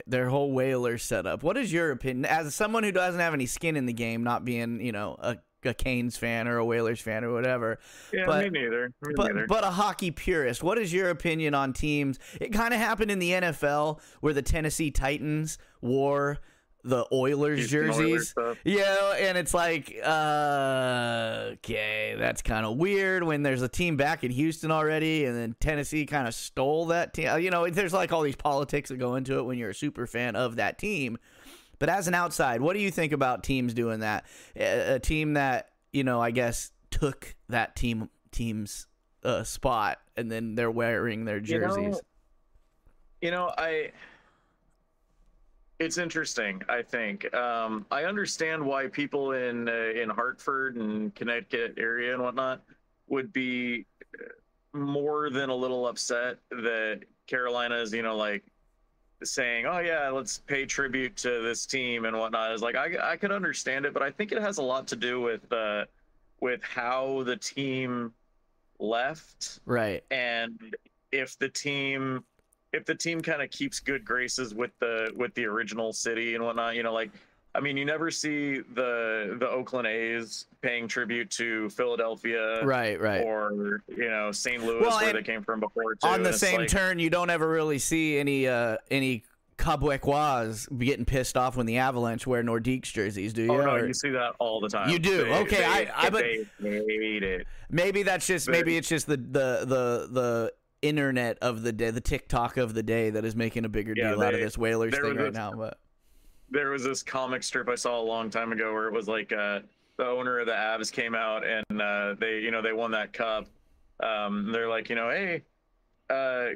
their 0.07 0.29
whole 0.29 0.53
whaler 0.53 0.99
setup. 0.99 1.43
What 1.43 1.57
is 1.57 1.73
your 1.73 1.91
opinion 1.91 2.27
as 2.27 2.55
someone 2.55 2.85
who 2.85 2.93
doesn't 2.93 3.21
have 3.21 3.35
any 3.35 3.47
skin 3.47 3.77
in 3.77 3.87
the 3.87 3.93
game, 3.93 4.23
not 4.23 4.45
being 4.45 4.81
you 4.81 4.93
know 4.93 5.17
a, 5.19 5.37
a 5.65 5.75
Canes 5.75 6.17
fan 6.17 6.47
or 6.47 6.59
a 6.59 6.65
Whalers 6.65 7.01
fan 7.01 7.25
or 7.25 7.33
whatever, 7.33 7.79
Yeah, 8.13 8.25
But- 8.27 8.45
me 8.53 8.61
neither. 8.61 8.93
Me 9.03 9.13
but 9.17 9.35
neither. 9.35 9.47
but 9.49 9.65
a 9.65 9.71
hockey 9.71 10.11
purist? 10.13 10.63
What 10.63 10.79
is 10.79 10.93
your 10.93 11.11
opinion 11.11 11.55
on 11.55 11.73
teams? 11.73 12.19
It 12.41 12.53
kind 12.53 12.73
of 12.73 12.79
happened 12.79 13.11
in 13.11 13.19
the 13.19 13.31
NFL 13.33 14.01
where 14.21 14.33
the 14.35 14.43
Tennessee 14.43 14.91
Titans 14.93 15.59
wore 15.81 16.39
the 16.87 17.07
Oilers 17.13 17.59
Oilers 17.59 17.71
jerseys. 17.71 18.35
Yeah, 18.65 19.15
and 19.19 19.37
it's 19.37 19.53
like, 19.53 19.99
uh, 20.05 21.51
okay, 21.55 22.15
that's 22.19 22.43
kind 22.43 22.65
of 22.65 22.77
weird 22.77 23.25
when 23.25 23.43
there's 23.43 23.63
a 23.63 23.69
team 23.69 23.97
back 23.97 24.25
in 24.25 24.31
Houston 24.31 24.71
already, 24.71 25.25
and 25.25 25.37
then 25.37 25.57
Tennessee 25.61 26.07
kind 26.07 26.29
of 26.29 26.35
stole 26.35 26.87
that 26.87 27.13
team. 27.13 27.39
You 27.41 27.51
know, 27.51 27.69
there's 27.69 27.93
like 27.93 28.13
all 28.13 28.23
these 28.23 28.37
politics 28.37 28.89
that 28.91 28.99
go 28.99 29.17
into 29.17 29.39
it 29.39 29.43
when 29.43 29.59
you're 29.59 29.71
a 29.71 29.75
super 29.75 30.07
fan 30.07 30.37
of 30.37 30.57
that 30.57 30.79
team. 30.79 31.19
But 31.79 31.89
as 31.89 32.09
an 32.09 32.15
outside, 32.15 32.63
what 32.63 32.75
do 32.75 32.81
you 32.81 32.91
think 32.91 33.13
about 33.13 33.43
teams 33.43 33.75
doing 33.75 34.01
that? 34.01 34.25
A, 34.55 34.99
team 34.99 35.35
that 35.35 35.71
you 35.93 36.05
know, 36.05 36.21
I 36.21 36.31
guess, 36.31 36.71
took 36.91 37.35
that 37.49 37.75
team 37.75 38.11
team's 38.31 38.87
uh, 39.25 39.43
spot, 39.43 39.99
and 40.17 40.31
then 40.31 40.55
they're 40.55 40.71
wearing 40.71 41.25
their 41.25 41.39
You 41.39 41.59
know, 41.59 41.69
jerseys. 41.69 42.01
You 43.21 43.31
know, 43.33 43.53
I. 43.57 43.91
It's 45.79 45.99
interesting. 45.99 46.63
I 46.69 46.83
think 46.83 47.33
um, 47.35 47.85
I 47.91 48.05
understand 48.05 48.65
why 48.65 48.87
people 48.87 49.33
in 49.33 49.69
uh, 49.69 49.73
in 49.73 50.09
Hartford 50.09 50.77
and 50.77 51.15
Connecticut 51.15 51.75
area 51.77 52.15
and 52.15 52.23
whatnot 52.23 52.63
would 53.09 53.33
be 53.33 53.85
uh, 54.19 54.79
more 54.79 55.29
than 55.29 55.51
a 55.51 55.55
little 55.55 55.87
upset 55.87 56.39
that 56.51 57.01
Carolina 57.27 57.77
is, 57.77 57.93
you 57.93 58.03
know, 58.03 58.17
like 58.17 58.43
saying, 59.23 59.67
"Oh 59.67 59.81
yeah, 59.81 60.09
let's 60.09 60.39
pay 60.39 60.65
tribute 60.65 61.17
to 61.19 61.43
this 61.43 61.67
team 61.67 62.07
and 62.07 62.19
whatnot." 62.19 62.53
Is 62.53 62.63
like 62.63 62.77
I 62.77 63.13
I 63.13 63.17
could 63.17 63.33
understand 63.33 63.85
it, 63.85 63.93
but 63.93 64.03
I 64.03 64.11
think 64.11 64.33
it 64.33 64.41
has 64.41 64.57
a 64.57 64.63
lot 64.63 64.87
to 64.89 64.97
do 64.97 65.21
with 65.21 65.53
uh, 65.53 65.85
with 66.41 66.63
how 66.63 67.23
the 67.25 67.37
team 67.37 68.13
left 68.79 69.61
right. 69.65 70.05
and 70.11 70.77
if 71.13 71.39
the 71.39 71.49
team 71.49 72.23
if 72.73 72.85
the 72.85 72.95
team 72.95 73.21
kind 73.21 73.43
of 73.43 73.51
keeps 73.51 73.81
good 73.81 74.05
graces 74.05 74.55
with 74.55 74.71
the 74.81 75.11
with 75.17 75.33
the 75.35 75.45
original 75.45 75.93
city 75.93 76.35
and 76.35 76.45
whatnot 76.45 76.75
you 76.77 76.83
know 76.83 76.93
like 76.93 77.11
i 77.55 77.61
mean 77.61 77.77
you 77.77 77.85
never 77.85 78.11
see 78.11 78.59
the 78.75 79.37
the 79.41 79.49
oakland 79.49 79.87
a's 79.87 80.47
paying 80.63 80.87
tribute 80.89 81.31
to 81.31 81.71
philadelphia 81.71 82.63
Right. 82.65 83.01
Right. 83.01 83.23
or 83.25 83.83
you 83.89 84.09
know 84.11 84.31
st 84.33 84.63
louis 84.65 84.81
Well, 84.83 84.99
where 85.01 85.13
they 85.13 85.23
came 85.23 85.43
from 85.43 85.61
before 85.61 85.95
too. 85.95 86.07
on 86.09 86.23
the 86.23 86.33
same 86.33 86.61
like, 86.61 86.69
turn, 86.69 86.99
you 86.99 87.09
don't 87.09 87.31
ever 87.31 87.49
really 87.49 87.79
see 87.79 88.19
any 88.19 88.47
uh 88.49 88.77
any 88.91 89.23
Quebecois 89.59 90.67
getting 90.79 91.07
pissed 91.07 91.35
off 91.37 91.57
when 91.57 91.65
the 91.65 91.79
Avalanche 91.79 92.27
wear 92.27 92.43
Nordiques 92.43 92.93
jerseys, 92.93 93.33
do 93.33 93.45
you? 93.45 93.53
oh 93.53 93.57
no 93.65 93.71
Or- 93.77 93.87
you 93.87 93.95
see 93.95 94.11
that 94.11 94.35
all 94.39 94.61
the 94.61 94.69
time 94.69 94.91
You 94.91 94.99
do? 94.99 95.25
They- 95.25 95.33
Okay, 95.41 95.57
they- 95.57 95.65
I- 95.65 95.91
I- 96.07 96.11
but- 96.11 96.23
they 96.23 96.47
hate 96.61 97.23
it 97.23 97.47
maybe 97.71 98.03
that's 98.03 98.27
just 98.27 98.49
maybe 98.49 98.77
it's 98.77 98.89
just 98.89 99.07
the 99.07 99.17
the 99.17 99.65
the 99.67 100.09
the 100.11 100.53
internet 100.83 101.39
of 101.41 101.63
the 101.63 101.73
day, 101.73 101.91
the 101.91 102.01
TikTok 102.01 102.57
of 102.57 102.75
the 102.75 102.83
day 102.83 103.11
that 103.11 103.25
is 103.25 103.35
making 103.37 103.65
a 103.65 103.69
bigger 103.69 103.95
Yeah, 103.97 104.11
deal 104.11 104.23
out 104.23 104.35
of 104.35 104.41
this 104.41 104.57
Whalers 104.59 104.95
thing 104.95 105.03
right 105.03 105.17
this- 105.17 105.35
now. 105.35 105.53
But 105.53 105.79
there 106.51 106.71
was 106.71 106.85
this 106.85 107.03
comic 107.03 107.43
strip 107.43 107.69
I 107.69 107.75
saw 107.75 108.01
a 108.01 108.03
long 108.03 108.31
time 108.31 108.53
ago 108.53 108.73
where 108.73 108.87
it 108.87 108.93
was 108.93 109.09
like 109.09 109.33
uh, 109.33 109.61
the 109.97 110.07
owner 110.07 110.39
of 110.39 110.47
the 110.47 110.53
Avs 110.53 110.93
came 110.93 111.15
out 111.15 111.43
and 111.47 111.81
uh, 111.83 112.15
they, 112.21 112.39
you 112.41 112.51
know, 112.51 112.63
they 112.63 112.73
won 112.73 112.91
that 112.93 113.13
cup. 113.13 113.47
Um, 114.01 114.53
they're 114.53 114.69
like, 114.69 114.89
you 114.91 114.95
know, 114.97 115.11
hey, 115.11 115.43
uh, 116.11 116.49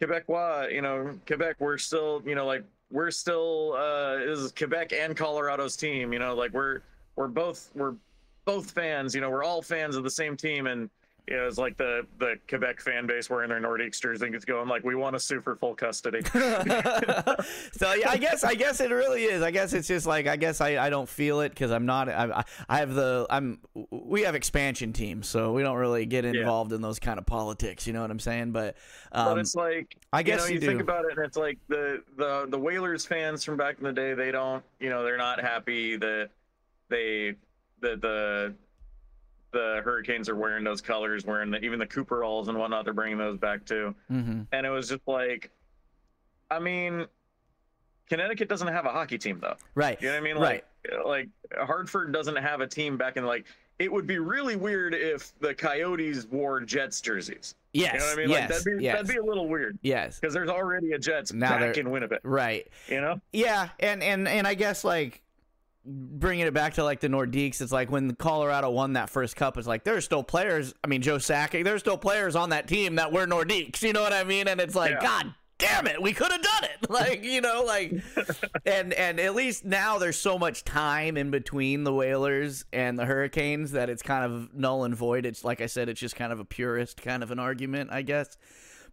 Quebecois, 0.00 0.72
you 0.72 0.82
know, 0.82 1.18
Quebec, 1.26 1.56
we're 1.58 1.78
still, 1.78 2.22
you 2.26 2.34
know, 2.34 2.46
like 2.46 2.62
we're 2.90 3.10
still 3.10 3.74
uh, 3.76 4.18
is 4.18 4.52
Quebec 4.52 4.92
and 4.92 5.16
Colorado's 5.16 5.76
team. 5.76 6.12
You 6.12 6.18
know, 6.18 6.34
like 6.34 6.52
we're 6.52 6.80
we're 7.16 7.28
both 7.28 7.70
we're 7.74 7.94
both 8.44 8.70
fans. 8.70 9.14
You 9.14 9.20
know, 9.20 9.30
we're 9.30 9.42
all 9.44 9.62
fans 9.62 9.96
of 9.96 10.04
the 10.04 10.10
same 10.10 10.36
team 10.36 10.66
and. 10.66 10.90
You 11.28 11.36
know, 11.36 11.46
it's 11.46 11.56
like 11.56 11.78
the 11.78 12.06
the 12.18 12.36
Quebec 12.48 12.80
fan 12.80 13.06
base 13.06 13.30
wearing 13.30 13.48
their 13.48 13.60
Nordiques 13.60 13.98
jerseys 13.98 14.34
is 14.34 14.44
going 14.44 14.68
like 14.68 14.84
we 14.84 14.94
want 14.94 15.14
to 15.14 15.20
sue 15.20 15.40
for 15.40 15.56
full 15.56 15.74
custody. 15.74 16.20
so 17.72 17.94
yeah, 17.94 18.10
I 18.10 18.18
guess 18.20 18.44
I 18.44 18.54
guess 18.54 18.80
it 18.80 18.90
really 18.90 19.24
is. 19.24 19.42
I 19.42 19.50
guess 19.50 19.72
it's 19.72 19.88
just 19.88 20.06
like 20.06 20.26
I 20.26 20.36
guess 20.36 20.60
I, 20.60 20.76
I 20.76 20.90
don't 20.90 21.08
feel 21.08 21.40
it 21.40 21.48
because 21.48 21.70
I'm 21.70 21.86
not. 21.86 22.10
I, 22.10 22.44
I- 22.68 22.78
have 22.78 22.94
the 22.94 23.26
I'm 23.30 23.60
we 23.90 24.22
have 24.22 24.34
expansion 24.34 24.92
teams, 24.92 25.26
so 25.26 25.52
we 25.52 25.62
don't 25.62 25.76
really 25.76 26.04
get 26.04 26.26
involved 26.26 26.72
in 26.72 26.82
those 26.82 26.98
kind 26.98 27.18
of 27.18 27.24
politics. 27.24 27.86
You 27.86 27.94
know 27.94 28.02
what 28.02 28.10
I'm 28.10 28.20
saying? 28.20 28.52
But 28.52 28.76
but 29.10 29.28
um, 29.28 29.38
it's 29.38 29.54
like 29.54 29.96
I 30.12 30.22
guess 30.22 30.40
you, 30.40 30.56
know, 30.56 30.60
you 30.60 30.60
you, 30.60 30.66
think 30.66 30.80
about 30.80 31.04
it 31.04 31.16
and 31.16 31.24
it's 31.24 31.36
like 31.36 31.58
the 31.68 32.02
the 32.16 32.46
the 32.50 32.58
Whalers 32.58 33.06
fans 33.06 33.44
from 33.44 33.56
back 33.56 33.78
in 33.78 33.84
the 33.84 33.92
day 33.92 34.12
they 34.12 34.30
don't 34.30 34.64
you 34.80 34.90
know 34.90 35.04
they're 35.04 35.16
not 35.16 35.40
happy 35.40 35.96
that 35.96 36.30
they 36.88 37.34
that 37.80 38.00
the 38.00 38.54
the 39.54 39.80
Hurricanes 39.82 40.28
are 40.28 40.36
wearing 40.36 40.64
those 40.64 40.82
colors 40.82 41.24
wearing 41.24 41.50
the 41.50 41.58
even 41.60 41.78
the 41.78 41.86
Cooperalls 41.86 42.48
and 42.48 42.58
whatnot 42.58 42.84
they're 42.84 42.92
bringing 42.92 43.16
those 43.18 43.38
back 43.38 43.64
too 43.64 43.94
mhm. 44.10 44.46
and 44.52 44.66
it 44.66 44.70
was 44.70 44.90
just 44.90 45.06
like 45.06 45.50
I 46.50 46.58
mean 46.58 47.06
Connecticut 48.08 48.50
doesn't 48.50 48.68
have 48.68 48.84
a 48.84 48.90
hockey 48.90 49.16
team 49.16 49.38
though 49.40 49.56
right, 49.74 50.00
you 50.02 50.08
know 50.08 50.14
what 50.14 50.20
I 50.20 50.24
mean 50.24 50.36
right. 50.36 50.42
like 50.42 50.64
like 51.06 51.28
Hartford 51.56 52.12
doesn't 52.12 52.36
have 52.36 52.60
a 52.60 52.66
team 52.66 52.98
back 52.98 53.16
in 53.16 53.24
like 53.24 53.46
it 53.78 53.92
would 53.92 54.06
be 54.06 54.18
really 54.18 54.56
weird 54.56 54.94
if 54.94 55.32
the 55.40 55.52
Coyotes 55.52 56.26
wore 56.26 56.60
Jets 56.60 57.00
jerseys. 57.00 57.56
Yes. 57.72 57.94
You 57.94 57.98
know 57.98 58.04
what 58.06 58.12
I 58.12 58.16
mean? 58.16 58.30
yes. 58.30 58.40
like 58.40 58.48
that'd 58.48 58.78
be 58.78 58.84
yes. 58.84 58.94
that'd 58.94 59.08
be 59.08 59.16
a 59.16 59.24
little 59.24 59.48
weird 59.48 59.78
yes. 59.82 60.20
because 60.20 60.32
there's 60.32 60.48
already 60.48 60.92
a 60.92 60.98
Jets 60.98 61.32
Now 61.32 61.58
back 61.58 61.76
in 61.76 61.90
Winnipeg. 61.90 62.20
Right. 62.22 62.68
You 62.88 63.00
know? 63.00 63.20
Yeah, 63.32 63.70
and 63.80 64.02
and 64.02 64.28
and 64.28 64.46
I 64.46 64.54
guess 64.54 64.84
like 64.84 65.22
bringing 65.84 66.46
it 66.46 66.54
back 66.54 66.74
to 66.74 66.84
like 66.84 67.00
the 67.00 67.08
Nordiques, 67.08 67.60
it's 67.60 67.72
like 67.72 67.90
when 67.90 68.14
Colorado 68.16 68.70
won 68.70 68.94
that 68.94 69.10
first 69.10 69.36
cup, 69.36 69.58
it's 69.58 69.66
like 69.66 69.84
there's 69.84 70.04
still 70.04 70.22
players. 70.22 70.74
I 70.82 70.86
mean, 70.86 71.02
Joe 71.02 71.16
Sakic, 71.16 71.64
there's 71.64 71.80
still 71.80 71.98
players 71.98 72.36
on 72.36 72.50
that 72.50 72.68
team 72.68 72.96
that 72.96 73.12
were 73.12 73.26
Nordiques. 73.26 73.82
You 73.82 73.92
know 73.92 74.02
what 74.02 74.12
I 74.12 74.24
mean? 74.24 74.48
And 74.48 74.60
it's 74.60 74.74
like, 74.74 74.92
Yeah. 74.92 75.00
God 75.00 75.34
damn 75.58 75.86
it, 75.86 76.02
we 76.02 76.12
could 76.12 76.32
have 76.32 76.42
done 76.42 76.64
it. 76.64 76.70
Like 76.90 77.24
you 77.24 77.40
know, 77.40 77.64
like 77.66 77.92
and 78.66 78.92
and 78.92 79.18
at 79.18 79.34
least 79.34 79.64
now 79.64 79.98
there's 79.98 80.18
so 80.18 80.38
much 80.38 80.62
time 80.64 81.16
in 81.16 81.30
between 81.30 81.82
the 81.82 81.92
Whalers 81.92 82.64
and 82.72 82.98
the 82.98 83.04
Hurricanes 83.04 83.72
that 83.72 83.90
it's 83.90 84.02
kind 84.02 84.24
of 84.24 84.54
null 84.54 84.84
and 84.84 84.94
void. 84.94 85.26
It's 85.26 85.44
like 85.44 85.60
I 85.60 85.66
said, 85.66 85.88
it's 85.88 85.98
just 85.98 86.14
kind 86.14 86.32
of 86.32 86.40
a 86.40 86.44
purist 86.44 87.02
kind 87.02 87.22
of 87.22 87.30
an 87.30 87.38
argument, 87.38 87.90
I 87.90 88.02
guess. 88.02 88.36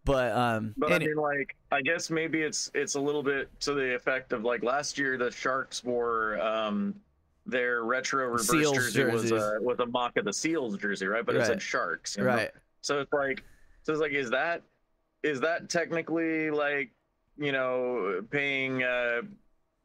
But 0.04 0.32
um, 0.32 0.74
But 0.76 0.92
I 0.92 0.98
mean, 0.98 1.14
like, 1.14 1.56
I 1.70 1.80
guess 1.80 2.10
maybe 2.10 2.42
it's 2.42 2.70
it's 2.74 2.96
a 2.96 3.00
little 3.00 3.22
bit 3.22 3.48
to 3.60 3.74
the 3.74 3.94
effect 3.94 4.32
of 4.32 4.42
like 4.44 4.62
last 4.62 4.98
year 4.98 5.16
the 5.16 5.30
Sharks 5.30 5.84
wore 5.84 6.40
um 6.40 6.94
their 7.46 7.84
retro 7.84 8.26
reverse 8.26 8.48
Seals 8.48 8.74
jersey 8.74 9.04
was 9.04 9.22
jerseys. 9.30 9.32
a 9.32 9.62
was 9.62 9.78
a 9.80 9.86
mock 9.86 10.16
of 10.16 10.24
the 10.24 10.32
Seals 10.32 10.76
jersey, 10.76 11.06
right? 11.06 11.24
But 11.24 11.36
it 11.36 11.46
said 11.46 11.62
Sharks, 11.62 12.16
you 12.16 12.24
know? 12.24 12.30
right. 12.30 12.50
So 12.80 13.00
it's 13.00 13.12
like, 13.12 13.44
so 13.84 13.92
it's 13.92 14.02
like, 14.02 14.12
is 14.12 14.30
that 14.30 14.62
is 15.22 15.40
that 15.40 15.68
technically 15.68 16.50
like 16.50 16.90
you 17.38 17.52
know 17.52 18.24
paying 18.30 18.82
uh 18.82 19.22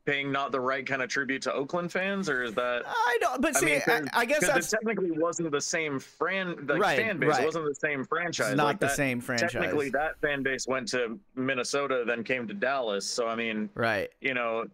paying 0.07 0.31
not 0.31 0.53
the 0.53 0.59
right 0.59 0.87
kind 0.87 1.01
of 1.01 1.09
tribute 1.09 1.41
to 1.43 1.53
Oakland 1.53 1.91
fans, 1.91 2.29
or 2.29 2.41
is 2.41 2.53
that? 2.55 2.83
I 2.85 3.17
don't, 3.19 3.41
but 3.41 3.55
I 3.57 3.59
see, 3.59 3.65
mean, 3.65 3.81
I, 3.87 4.01
I 4.13 4.25
guess 4.25 4.47
that's 4.47 4.71
it 4.71 4.77
technically 4.77 5.11
wasn't 5.11 5.51
the 5.51 5.61
same 5.61 5.99
fran 5.99 6.65
like, 6.65 6.79
Right, 6.79 6.97
fan 6.97 7.19
base. 7.19 7.29
right. 7.29 7.41
It 7.43 7.45
wasn't 7.45 7.65
the 7.65 7.75
same 7.75 8.05
franchise. 8.05 8.47
it's 8.47 8.57
not 8.57 8.63
like 8.63 8.79
the 8.79 8.87
that, 8.87 8.95
same 8.95 9.19
franchise. 9.19 9.51
Technically, 9.51 9.89
that 9.89 10.19
fan 10.21 10.43
base 10.43 10.65
went 10.65 10.87
to 10.89 11.19
Minnesota, 11.35 12.05
then 12.07 12.23
came 12.23 12.47
to 12.47 12.53
Dallas. 12.53 13.05
So 13.05 13.27
I 13.27 13.35
mean, 13.35 13.69
right. 13.75 14.09
you 14.21 14.33
know, 14.33 14.65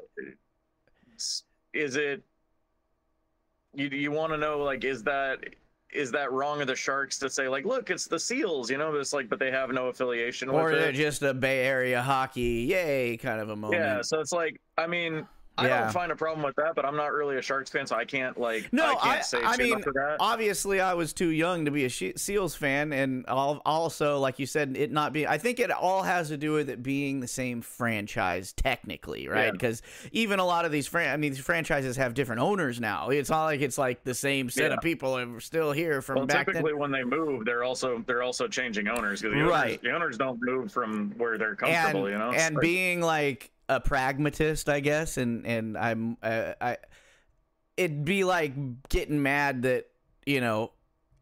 is 1.73 1.95
it? 1.95 2.21
You 3.73 3.87
you 3.87 4.11
want 4.11 4.31
to 4.33 4.37
know 4.37 4.59
like 4.59 4.83
is 4.83 5.01
that 5.03 5.39
is 5.95 6.11
that 6.11 6.31
wrong 6.31 6.61
of 6.61 6.67
the 6.67 6.75
Sharks 6.75 7.17
to 7.19 7.29
say 7.29 7.47
like 7.47 7.65
look 7.65 7.89
it's 7.89 8.05
the 8.07 8.19
Seals 8.19 8.69
you 8.69 8.77
know 8.77 8.93
it's 8.95 9.13
like 9.13 9.29
but 9.29 9.39
they 9.39 9.51
have 9.51 9.69
no 9.71 9.87
affiliation 9.87 10.49
Or 10.49 10.71
they're 10.71 10.89
it. 10.89 10.93
just 10.93 11.21
a 11.21 11.33
Bay 11.33 11.65
Area 11.65 12.01
hockey, 12.01 12.65
yay, 12.69 13.17
kind 13.17 13.39
of 13.41 13.49
a 13.49 13.55
moment. 13.55 13.81
Yeah, 13.81 14.01
so 14.01 14.19
it's 14.19 14.31
like 14.31 14.59
I 14.77 14.87
mean 14.87 15.27
I 15.55 15.67
Yeah. 15.67 15.81
don't 15.81 15.91
find 15.93 16.11
a 16.11 16.15
problem 16.15 16.43
with 16.43 16.55
that, 16.55 16.73
but 16.75 16.83
I'm 16.83 16.95
not 16.95 17.11
really 17.13 17.37
a 17.37 17.41
Sharks 17.41 17.69
fan, 17.69 17.85
so 17.85 17.95
I 17.95 18.05
can't 18.05 18.39
like 18.39 18.73
No, 18.73 18.85
I 18.85 18.93
can't 18.95 19.05
I- 19.19 19.21
say 19.21 19.37
I 19.43 19.55
mean, 19.57 19.79
that. 19.81 20.17
Obviously, 20.19 20.81
I 20.81 20.95
was 20.95 21.13
too 21.13 21.27
young 21.29 21.65
to 21.65 21.71
be 21.71 21.85
a 21.85 21.89
Seals 21.89 22.55
fan, 22.55 22.91
and 22.91 23.23
also, 23.27 24.17
like 24.19 24.39
you 24.39 24.45
said, 24.47 24.75
it 24.75 24.91
not 24.91 25.13
being. 25.13 25.27
I 25.27 25.37
think 25.37 25.59
it 25.59 25.69
all 25.69 26.01
has 26.03 26.29
to 26.29 26.37
do 26.37 26.53
with 26.53 26.69
it 26.69 26.81
being 26.81 27.19
the 27.19 27.27
same 27.27 27.61
franchise, 27.61 28.51
technically, 28.53 29.27
right? 29.27 29.45
Yeah. 29.45 29.51
Because 29.51 29.81
even 30.11 30.39
a 30.39 30.45
lot 30.45 30.65
of 30.65 30.71
these, 30.71 30.87
fran- 30.87 31.13
I 31.13 31.17
mean, 31.17 31.31
these 31.33 31.39
franchises 31.43 31.97
have 31.97 32.13
different 32.15 32.41
owners 32.41 32.79
now. 32.79 33.09
It's 33.09 33.29
not 33.29 33.45
like 33.45 33.61
it's 33.61 33.77
like 33.77 34.03
the 34.03 34.15
same 34.15 34.49
set 34.49 34.71
Yeah. 34.71 34.77
of 34.77 34.81
people 34.81 35.17
are 35.17 35.39
still 35.39 35.71
here 35.71 36.01
from 36.01 36.15
Well, 36.17 36.25
back 36.25 36.47
then. 36.47 36.55
typically 36.55 36.73
when 36.73 36.91
they 36.91 37.03
move, 37.03 37.45
they're 37.45 37.63
also 37.63 38.03
they're 38.07 38.23
also 38.23 38.47
changing 38.47 38.87
owners 38.87 39.21
because 39.21 39.35
the, 39.35 39.41
owners- 39.41 39.51
Right. 39.51 39.81
the 39.83 39.91
owners 39.91 40.17
don't 40.17 40.39
move 40.41 40.71
from 40.71 41.11
where 41.17 41.37
they're 41.37 41.49
and 41.49 41.57
comfortable, 41.59 42.09
you 42.09 42.17
know. 42.17 42.31
And 42.31 42.55
like- 42.55 42.61
being 42.61 43.01
like 43.01 43.51
a 43.69 43.79
pragmatist, 43.79 44.69
I 44.69 44.79
guess, 44.79 45.17
and 45.17 45.45
and 45.45 45.77
I'm 45.77 46.17
uh, 46.21 46.53
I, 46.59 46.77
it'd 47.77 48.05
be 48.05 48.23
like 48.23 48.53
getting 48.89 49.21
mad 49.21 49.63
that 49.63 49.89
you 50.25 50.41
know 50.41 50.71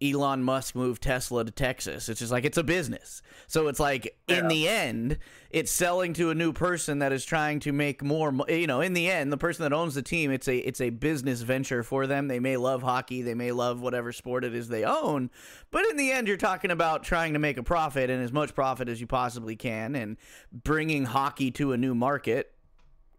Elon 0.01 0.43
Musk 0.43 0.75
moved 0.75 1.03
Tesla 1.03 1.45
to 1.45 1.51
Texas. 1.51 2.09
It's 2.09 2.19
just 2.19 2.31
like 2.31 2.43
it's 2.43 2.57
a 2.57 2.63
business, 2.63 3.21
so 3.47 3.67
it's 3.67 3.79
like 3.79 4.17
in 4.27 4.47
the 4.47 4.67
end, 4.67 5.19
it's 5.51 5.71
selling 5.71 6.13
to 6.13 6.31
a 6.31 6.35
new 6.35 6.53
person 6.53 6.99
that 6.99 7.11
is 7.11 7.23
trying 7.23 7.59
to 7.61 7.71
make 7.71 8.03
more. 8.03 8.33
You 8.49 8.65
know, 8.65 8.81
in 8.81 8.93
the 8.93 9.09
end, 9.09 9.31
the 9.31 9.37
person 9.37 9.63
that 9.63 9.73
owns 9.73 9.93
the 9.93 10.01
team, 10.01 10.31
it's 10.31 10.47
a 10.47 10.57
it's 10.57 10.81
a 10.81 10.89
business 10.89 11.41
venture 11.41 11.83
for 11.83 12.07
them. 12.07 12.27
They 12.27 12.39
may 12.39 12.57
love 12.57 12.81
hockey, 12.81 13.21
they 13.21 13.35
may 13.35 13.51
love 13.51 13.81
whatever 13.81 14.11
sport 14.11 14.43
it 14.43 14.55
is 14.55 14.69
they 14.69 14.83
own, 14.83 15.29
but 15.69 15.85
in 15.89 15.97
the 15.97 16.11
end, 16.11 16.27
you're 16.27 16.37
talking 16.37 16.71
about 16.71 17.03
trying 17.03 17.33
to 17.33 17.39
make 17.39 17.57
a 17.57 17.63
profit 17.63 18.09
and 18.09 18.23
as 18.23 18.31
much 18.31 18.55
profit 18.55 18.89
as 18.89 18.99
you 18.99 19.07
possibly 19.07 19.55
can, 19.55 19.95
and 19.95 20.17
bringing 20.51 21.05
hockey 21.05 21.51
to 21.51 21.73
a 21.73 21.77
new 21.77 21.93
market, 21.93 22.51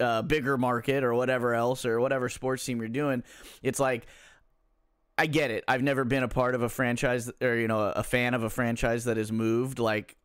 uh, 0.00 0.22
bigger 0.22 0.58
market, 0.58 1.04
or 1.04 1.14
whatever 1.14 1.54
else, 1.54 1.86
or 1.86 2.00
whatever 2.00 2.28
sports 2.28 2.64
team 2.64 2.80
you're 2.80 2.88
doing. 2.88 3.22
It's 3.62 3.78
like 3.78 4.06
I 5.18 5.26
get 5.26 5.50
it. 5.50 5.64
I've 5.68 5.82
never 5.82 6.04
been 6.04 6.22
a 6.22 6.28
part 6.28 6.54
of 6.54 6.62
a 6.62 6.68
franchise 6.68 7.30
or 7.40 7.54
you 7.56 7.68
know 7.68 7.80
a 7.80 8.02
fan 8.02 8.34
of 8.34 8.42
a 8.42 8.50
franchise 8.50 9.04
that 9.04 9.16
has 9.16 9.30
moved. 9.30 9.78
Like 9.78 10.16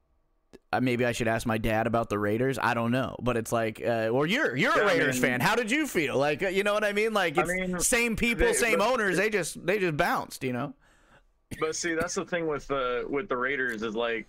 uh, 0.71 0.79
maybe 0.81 1.05
I 1.05 1.11
should 1.11 1.27
ask 1.27 1.45
my 1.45 1.57
dad 1.57 1.87
about 1.87 2.09
the 2.09 2.17
Raiders. 2.17 2.57
I 2.61 2.73
don't 2.73 2.91
know, 2.91 3.15
but 3.21 3.35
it's 3.37 3.51
like, 3.51 3.81
uh, 3.85 4.07
or 4.09 4.25
you're 4.25 4.55
you're 4.55 4.71
a 4.73 4.77
Yeah, 4.77 4.83
I 4.83 4.93
Raiders 4.93 5.15
mean- 5.21 5.31
fan. 5.33 5.41
How 5.41 5.55
did 5.55 5.69
you 5.71 5.87
feel? 5.87 6.17
Like 6.17 6.41
uh, 6.41 6.47
you 6.47 6.63
know 6.63 6.73
what 6.73 6.83
I 6.85 6.93
mean? 6.93 7.13
Like 7.13 7.37
I 7.37 7.43
mean, 7.43 7.79
same 7.79 8.15
people, 8.15 8.47
they- 8.47 8.53
same 8.53 8.79
but- 8.79 8.91
owners. 8.91 9.17
They 9.17 9.29
just 9.29 9.65
they 9.65 9.77
just 9.79 9.97
bounced. 9.97 10.43
You 10.43 10.53
know? 10.53 10.73
But 11.59 11.75
see, 11.75 11.93
that's 11.93 12.15
the 12.15 12.25
thing 12.25 12.47
with 12.47 12.67
the 12.67 13.05
with 13.09 13.29
the 13.29 13.37
Raiders 13.37 13.83
is 13.83 13.95
like 13.95 14.25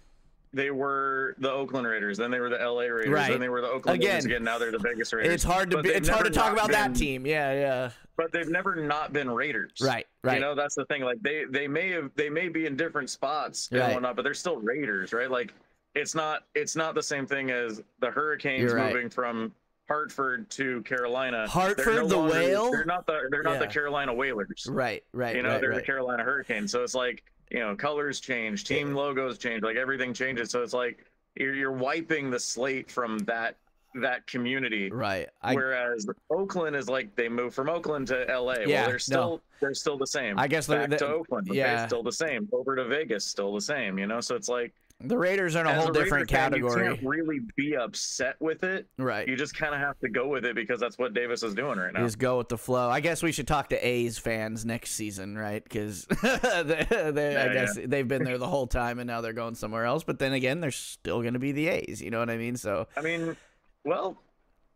they 0.53 0.71
were 0.71 1.35
the 1.39 1.51
Oakland 1.51 1.87
Raiders, 1.87 2.17
then 2.19 2.31
they 2.31 2.41
were 2.41 2.49
the 2.49 2.57
LA 2.59 2.83
Raiders, 2.83 3.09
Right. 3.13 3.31
then 3.31 3.41
they 3.41 3.49
were 3.49 3.61
the 3.61 3.69
Oakland 3.69 3.97
Again, 3.97 4.11
Raiders 4.11 4.25
again. 4.25 4.45
Now 4.45 4.59
they're 4.59 4.71
the 4.73 4.79
Vegas 4.79 5.13
Raiders. 5.13 5.33
It's 5.35 5.45
hard 5.45 5.71
to 5.71 5.77
But 5.79 5.85
be, 5.85 5.91
it's 5.91 6.09
hard 6.09 6.25
to 6.25 6.31
talk 6.31 6.53
about 6.53 6.71
that 6.71 6.95
team. 6.95 7.27
Yeah, 7.27 7.53
yeah. 7.53 7.91
But 8.17 8.33
they've 8.33 8.49
never 8.49 8.75
not 8.77 9.13
been 9.13 9.31
Raiders. 9.31 9.73
Right, 9.81 10.07
right. 10.25 10.35
You 10.35 10.41
know, 10.41 10.55
that's 10.55 10.75
the 10.75 10.85
thing. 10.87 11.03
Like 11.03 11.21
they 11.23 11.45
they 11.51 11.69
may 11.69 11.91
have 11.91 12.11
they 12.17 12.29
may 12.31 12.49
be 12.49 12.67
in 12.67 12.77
different 12.77 13.11
spots 13.11 13.69
and 13.71 13.81
Right. 13.81 13.93
whatnot, 13.95 14.17
but 14.17 14.23
they're 14.23 14.35
still 14.35 14.57
Raiders, 14.57 15.13
right? 15.13 15.31
Like 15.31 15.53
it's 15.95 16.15
not 16.15 16.45
it's 16.55 16.75
not 16.77 16.95
the 16.95 17.03
same 17.03 17.27
thing 17.27 17.51
as 17.51 17.81
the 18.01 18.11
Hurricanes 18.11 18.73
right. 18.73 18.93
moving 18.93 19.09
from 19.11 19.55
Hartford 19.89 20.51
to 20.51 20.83
Carolina. 20.83 21.47
Hartford, 21.49 22.09
the 22.09 22.17
longer- 22.17 22.33
Whale? 22.35 22.71
They're 22.73 22.85
not 22.85 23.07
the 23.07 23.29
they're 23.31 23.43
not 23.43 23.59
the 23.59 23.67
Carolina 23.67 24.13
Whalers. 24.13 24.67
Right, 24.69 25.03
right, 25.13 25.35
you 25.37 25.43
know, 25.43 25.51
right, 25.51 25.61
they're 25.61 25.75
the. 25.75 25.83
Carolina 25.83 26.23
Hurricanes. 26.25 26.73
So 26.73 26.83
it's 26.83 26.95
like, 26.95 27.23
you 27.51 27.61
know, 27.61 27.75
colors 27.75 28.21
change, 28.21 28.65
team 28.65 28.95
logos 28.95 29.39
change, 29.39 29.63
like 29.63 29.77
everything 29.77 30.13
changes. 30.13 30.51
So 30.51 30.63
it's 30.63 30.73
like 30.75 31.05
you're 31.37 31.55
you're 31.55 31.73
wiping 31.73 32.31
the 32.31 32.41
slate 32.41 32.91
from 32.91 33.19
that 33.21 33.57
that 33.95 34.27
community. 34.27 34.91
Right. 34.91 35.29
I 35.43 35.55
Whereas 35.55 36.07
Oakland 36.31 36.77
is 36.77 36.89
like 36.89 37.15
they 37.17 37.29
moved 37.29 37.55
from 37.55 37.69
Oakland 37.69 38.09
to 38.09 38.27
LA. 38.29 38.55
Yeah, 38.67 38.67
well, 38.67 38.67
they're 38.67 38.93
no. 38.93 38.99
still 38.99 39.43
they're 39.61 39.75
still 39.75 39.99
the 39.99 40.07
same. 40.07 40.39
I 40.39 40.47
guess 40.49 40.67
they're- 40.67 40.87
back 40.87 40.99
to 40.99 41.09
Oakland, 41.09 41.49
okay, 41.49 41.59
yeah. 41.59 41.87
still 41.87 42.03
the 42.03 42.13
same. 42.13 42.49
Over 42.53 42.77
to 42.77 42.85
Vegas, 42.85 43.25
still 43.25 43.55
the 43.55 43.61
same. 43.61 43.99
You 43.99 44.07
know, 44.07 44.21
so 44.21 44.35
it's 44.35 44.49
like 44.49 44.75
the 45.01 45.17
Raiders 45.17 45.55
are 45.55 45.61
in 45.61 45.67
a 45.67 45.71
as 45.71 45.77
whole 45.77 45.87
Raider 45.93 46.03
different 46.05 46.31
fan, 46.31 46.53
You 46.55 46.63
category. 46.69 46.89
can't 46.97 47.07
really 47.07 47.41
be 47.57 47.77
upset 47.77 48.35
with 48.41 48.65
it. 48.65 48.87
Right. 48.99 49.29
You 49.29 49.37
just 49.37 49.55
kind 49.57 49.73
of 49.75 49.81
have 49.81 49.99
to 50.01 50.09
go 50.09 50.27
with 50.27 50.45
it 50.45 50.57
because 50.57 50.81
that's 50.81 50.99
what 50.99 51.15
Davis 51.15 51.43
is 51.45 51.55
doing 51.55 51.79
right 51.79 51.93
now. 51.93 52.01
Just 52.05 52.19
go 52.19 52.39
with 52.39 52.49
the 52.49 52.59
flow. 52.59 52.89
I 52.91 52.99
guess 53.01 53.23
we 53.23 53.31
should 53.31 53.47
talk 53.47 53.69
to 53.69 53.77
A's 53.77 54.19
fans 54.19 54.65
next 54.65 54.91
season, 54.93 55.39
right? 55.39 55.63
Because 55.63 56.05
they, 56.23 56.87
they, 57.13 57.37
I 57.37 57.45
Yeah, 57.47 57.53
guess 57.55 57.79
they've 57.85 58.09
been 58.09 58.25
there 58.25 58.39
the 58.39 58.49
whole 58.49 58.67
time, 58.67 58.99
and 58.99 59.07
now 59.07 59.21
they're 59.21 59.33
going 59.33 59.55
somewhere 59.55 59.85
else. 59.85 60.03
But 60.03 60.19
then 60.19 60.33
again, 60.33 60.61
they're 60.61 60.71
still 60.73 61.21
going 61.23 61.35
to 61.35 61.39
be 61.41 61.53
the 61.53 61.69
A's. 61.69 62.03
You 62.03 62.11
know 62.11 62.19
what 62.19 62.31
I 62.31 62.37
mean? 62.37 62.57
So, 62.57 62.89
I 62.97 63.01
mean, 63.01 63.37
well, 63.85 64.21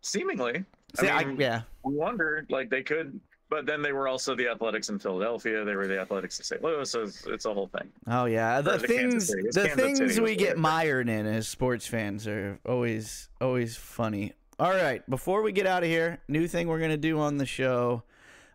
seemingly. 0.03 0.64
see, 0.95 1.09
I 1.09 1.20
I 1.23 1.35
yeah, 1.39 1.62
we 1.85 1.95
wondered 1.95 2.47
like 2.49 2.70
they 2.70 2.83
could, 2.83 3.18
but 3.53 3.66
then 3.66 3.82
they 3.82 3.92
were 3.92 4.09
also 4.09 4.34
the 4.34 4.48
Athletics 4.48 4.88
in 4.88 4.98
Philadelphia. 4.98 5.62
They 5.62 5.76
were 5.76 5.86
the 5.86 6.00
Athletics 6.00 6.38
in 6.38 6.44
St. 6.44 6.64
Louis. 6.64 6.88
So 6.88 7.03
it's, 7.03 7.26
it's 7.26 7.44
a 7.44 7.53
whole 7.53 7.66
thing. 7.66 7.92
oh 8.07 8.24
yeah. 8.24 8.62
The 8.62 8.78
the 8.78 8.88
things, 8.88 9.26
the 9.28 9.70
Kansas 9.74 9.74
things 9.74 10.20
we 10.20 10.36
get 10.36 10.57
mired 10.57 11.11
in 11.11 11.26
as 11.26 11.48
sports 11.48 11.86
fans 11.86 12.26
are 12.26 12.59
always, 12.66 13.28
always 13.42 13.76
funny. 13.76 14.32
All 14.59 14.70
right, 14.70 15.09
before 15.11 15.42
we 15.42 15.53
get 15.53 15.66
out 15.66 15.82
of 15.82 15.90
here, 15.90 16.18
new 16.28 16.48
thing 16.48 16.66
we're 16.66 16.80
gonna 16.80 16.96
do 16.96 17.20
on 17.20 17.36
the 17.36 17.44
show. 17.44 18.05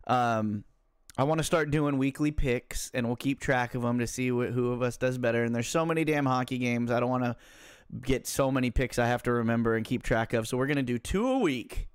Um, 0.08 0.64
I 1.16 1.26
want 1.26 1.38
to 1.40 1.44
start 1.44 1.70
doing 1.70 2.00
weekly 2.00 2.32
picks, 2.32 2.90
and 2.96 3.06
we'll 3.06 3.18
keep 3.18 3.40
track 3.40 3.76
of 3.76 3.84
them 3.84 4.00
to 4.00 4.08
see 4.08 4.30
wh- 4.30 4.52
who 4.52 4.72
of 4.72 4.82
us 4.82 4.98
does 4.98 5.20
better. 5.20 5.44
And 5.44 5.54
there's 5.54 5.68
so 5.68 5.86
many 5.86 6.06
damn 6.06 6.26
hockey 6.26 6.58
games. 6.58 6.90
I 6.90 7.00
don't 7.00 7.10
want 7.10 7.24
to 7.24 7.36
get 8.02 8.26
so 8.26 8.50
many 8.52 8.72
picks 8.72 8.98
I 8.98 9.06
have 9.06 9.22
to 9.24 9.32
remember 9.32 9.76
and 9.76 9.86
keep 9.86 10.02
track 10.02 10.34
of. 10.34 10.48
So 10.48 10.58
we're 10.58 10.68
gonna 10.68 10.82
do 10.82 10.98
two 10.98 11.28
a 11.28 11.38
week. 11.38 11.88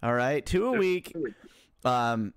All 0.00 0.14
right, 0.14 0.46
two 0.46 0.66
a 0.68 0.78
week. 0.78 1.12
Um, 1.84 2.34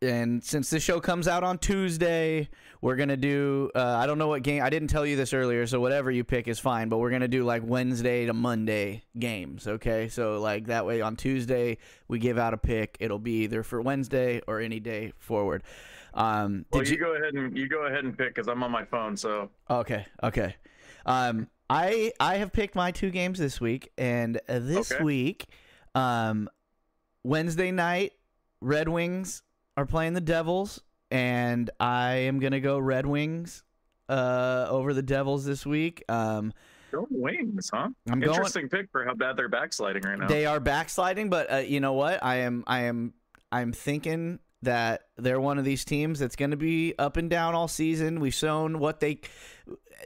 and 0.00 0.44
since 0.44 0.70
this 0.70 0.82
show 0.82 1.00
comes 1.00 1.26
out 1.26 1.42
on 1.42 1.58
Tuesday, 1.58 2.48
we're 2.80 2.94
gonna 2.94 3.16
do. 3.16 3.70
Uh, 3.74 3.82
I 3.96 4.06
don't 4.06 4.16
know 4.18 4.28
what 4.28 4.44
game. 4.44 4.62
I 4.62 4.70
didn't 4.70 4.88
tell 4.88 5.04
you 5.04 5.16
this 5.16 5.32
earlier, 5.32 5.66
so 5.66 5.80
whatever 5.80 6.08
you 6.10 6.22
pick 6.22 6.46
is 6.46 6.60
fine. 6.60 6.88
But 6.88 6.98
we're 6.98 7.10
gonna 7.10 7.26
do 7.26 7.42
like 7.42 7.62
Wednesday 7.64 8.24
to 8.26 8.32
Monday 8.32 9.02
games. 9.18 9.66
Okay, 9.66 10.08
so 10.08 10.40
like 10.40 10.66
that 10.66 10.86
way 10.86 11.00
on 11.00 11.16
Tuesday 11.16 11.78
we 12.06 12.20
give 12.20 12.38
out 12.38 12.54
a 12.54 12.58
pick. 12.58 12.96
It'll 13.00 13.18
be 13.18 13.42
either 13.42 13.64
for 13.64 13.80
Wednesday 13.82 14.40
or 14.46 14.60
any 14.60 14.78
day 14.78 15.12
forward. 15.18 15.64
Um, 16.14 16.64
Well, 16.70 16.82
did 16.82 16.90
you, 16.90 16.98
go 16.98 17.14
ahead 17.16 17.34
and 17.34 17.56
you 17.58 17.68
go 17.68 17.86
ahead 17.86 18.04
and 18.04 18.16
pick 18.16 18.34
because 18.36 18.46
I'm 18.46 18.62
on 18.62 18.70
my 18.70 18.84
phone. 18.84 19.16
So 19.16 19.50
Okay, 19.68 20.06
okay. 20.22 20.54
Um, 21.06 21.48
I 21.68 22.12
I 22.20 22.36
have 22.36 22.52
picked 22.52 22.76
my 22.76 22.92
two 22.92 23.10
games 23.10 23.40
this 23.40 23.60
week, 23.60 23.90
and 23.98 24.36
uh, 24.48 24.60
this 24.60 24.92
Okay. 24.92 25.02
week, 25.02 25.46
um, 25.96 26.48
Wednesday 27.24 27.72
night, 27.72 28.12
Red 28.60 28.88
Wings 28.88 29.42
are 29.76 29.86
playing 29.86 30.14
the 30.14 30.20
Devils. 30.20 30.80
and 31.10 31.70
I 31.80 32.14
am 32.14 32.38
gonna 32.40 32.60
go 32.60 32.78
Red 32.78 33.06
Wings 33.06 33.62
uh, 34.08 34.66
over 34.68 34.92
the 34.92 35.02
Devils 35.02 35.44
this 35.44 35.64
week. 35.64 36.04
Um, 36.08 36.52
Go 36.90 37.06
Wings, 37.10 37.70
huh? 37.72 37.88
I'm 38.10 38.20
going. 38.20 38.34
Interesting 38.34 38.68
pick 38.68 38.90
for 38.90 39.04
how 39.04 39.14
bad 39.14 39.36
they're 39.36 39.48
backsliding 39.48 40.02
right 40.02 40.18
now. 40.18 40.26
They 40.26 40.46
are 40.46 40.60
backsliding, 40.60 41.28
but 41.30 41.52
uh, 41.52 41.56
you 41.58 41.80
know 41.80 41.92
what? 41.92 42.22
I 42.22 42.36
am 42.36 42.64
I 42.66 42.82
am 42.82 43.12
I'm 43.52 43.72
thinking 43.72 44.38
that 44.62 45.02
they're 45.16 45.40
one 45.40 45.58
of 45.58 45.64
these 45.64 45.84
teams 45.84 46.18
that's 46.18 46.34
going 46.34 46.50
to 46.50 46.56
be 46.56 46.94
up 46.98 47.16
and 47.16 47.30
down 47.30 47.54
all 47.54 47.68
season. 47.68 48.18
We've 48.20 48.34
shown 48.34 48.78
what 48.80 49.00
they 49.00 49.20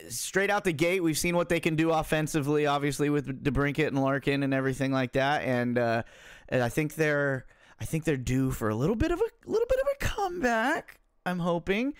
straight 0.09 0.49
out 0.49 0.63
the 0.63 0.73
gate. 0.73 1.01
We've 1.01 1.17
seen 1.17 1.35
what 1.35 1.49
they 1.49 1.59
can 1.59 1.75
do 1.75 1.91
offensively, 1.91 2.67
obviously 2.67 3.09
with 3.09 3.43
DeBrincat 3.43 3.87
and 3.87 4.01
Larkin 4.01 4.43
and 4.43 4.53
everything 4.53 4.91
like 4.91 5.13
that. 5.13 5.43
And 5.43 5.77
uh, 5.77 6.03
and 6.49 6.61
I 6.61 6.69
think 6.69 6.95
they're 6.95 7.45
I 7.79 7.85
think 7.85 8.03
they're 8.03 8.17
due 8.17 8.51
for 8.51 8.69
a 8.69 8.75
little 8.75 8.95
bit 8.95 9.11
of 9.11 9.19
a 9.19 9.49
little 9.49 9.67
bit 9.67 9.79
of 9.79 9.87
a 9.93 10.05
comeback. 10.05 10.99
I'm 11.25 11.39
hoping. 11.39 11.93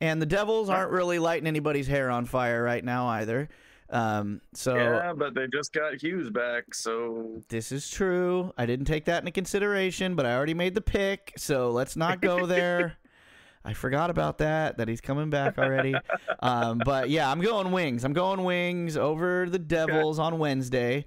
And 0.00 0.20
the 0.20 0.26
Devils 0.26 0.70
aren't 0.70 0.92
really 0.92 1.18
lighting 1.18 1.46
anybody's 1.46 1.86
hair 1.86 2.10
on 2.10 2.24
fire 2.24 2.62
right 2.62 2.82
now 2.82 3.06
either. 3.08 3.50
Um, 3.90 4.40
so 4.54 4.76
yeah, 4.76 5.12
but 5.12 5.34
they 5.34 5.46
just 5.48 5.72
got 5.72 6.00
Hughes 6.00 6.30
back, 6.30 6.74
so 6.74 7.42
this 7.48 7.72
is 7.72 7.90
true. 7.90 8.52
I 8.56 8.64
didn't 8.64 8.86
take 8.86 9.04
that 9.06 9.18
into 9.18 9.32
consideration, 9.32 10.14
but 10.14 10.24
I 10.24 10.34
already 10.34 10.54
made 10.54 10.74
the 10.74 10.80
pick, 10.80 11.32
so 11.36 11.70
let's 11.70 11.96
not 11.96 12.22
go 12.22 12.46
there. 12.46 12.96
I 13.64 13.74
forgot 13.74 14.08
about 14.08 14.38
that, 14.38 14.78
that 14.78 14.88
he's 14.88 15.00
coming 15.00 15.28
back 15.28 15.58
already. 15.58 15.94
um, 16.40 16.80
but 16.84 17.10
yeah, 17.10 17.30
I'm 17.30 17.40
going 17.40 17.72
wings. 17.72 18.04
I'm 18.04 18.14
going 18.14 18.42
wings 18.44 18.96
over 18.96 19.46
the 19.50 19.58
Devils 19.58 20.18
on 20.18 20.38
Wednesday. 20.38 21.04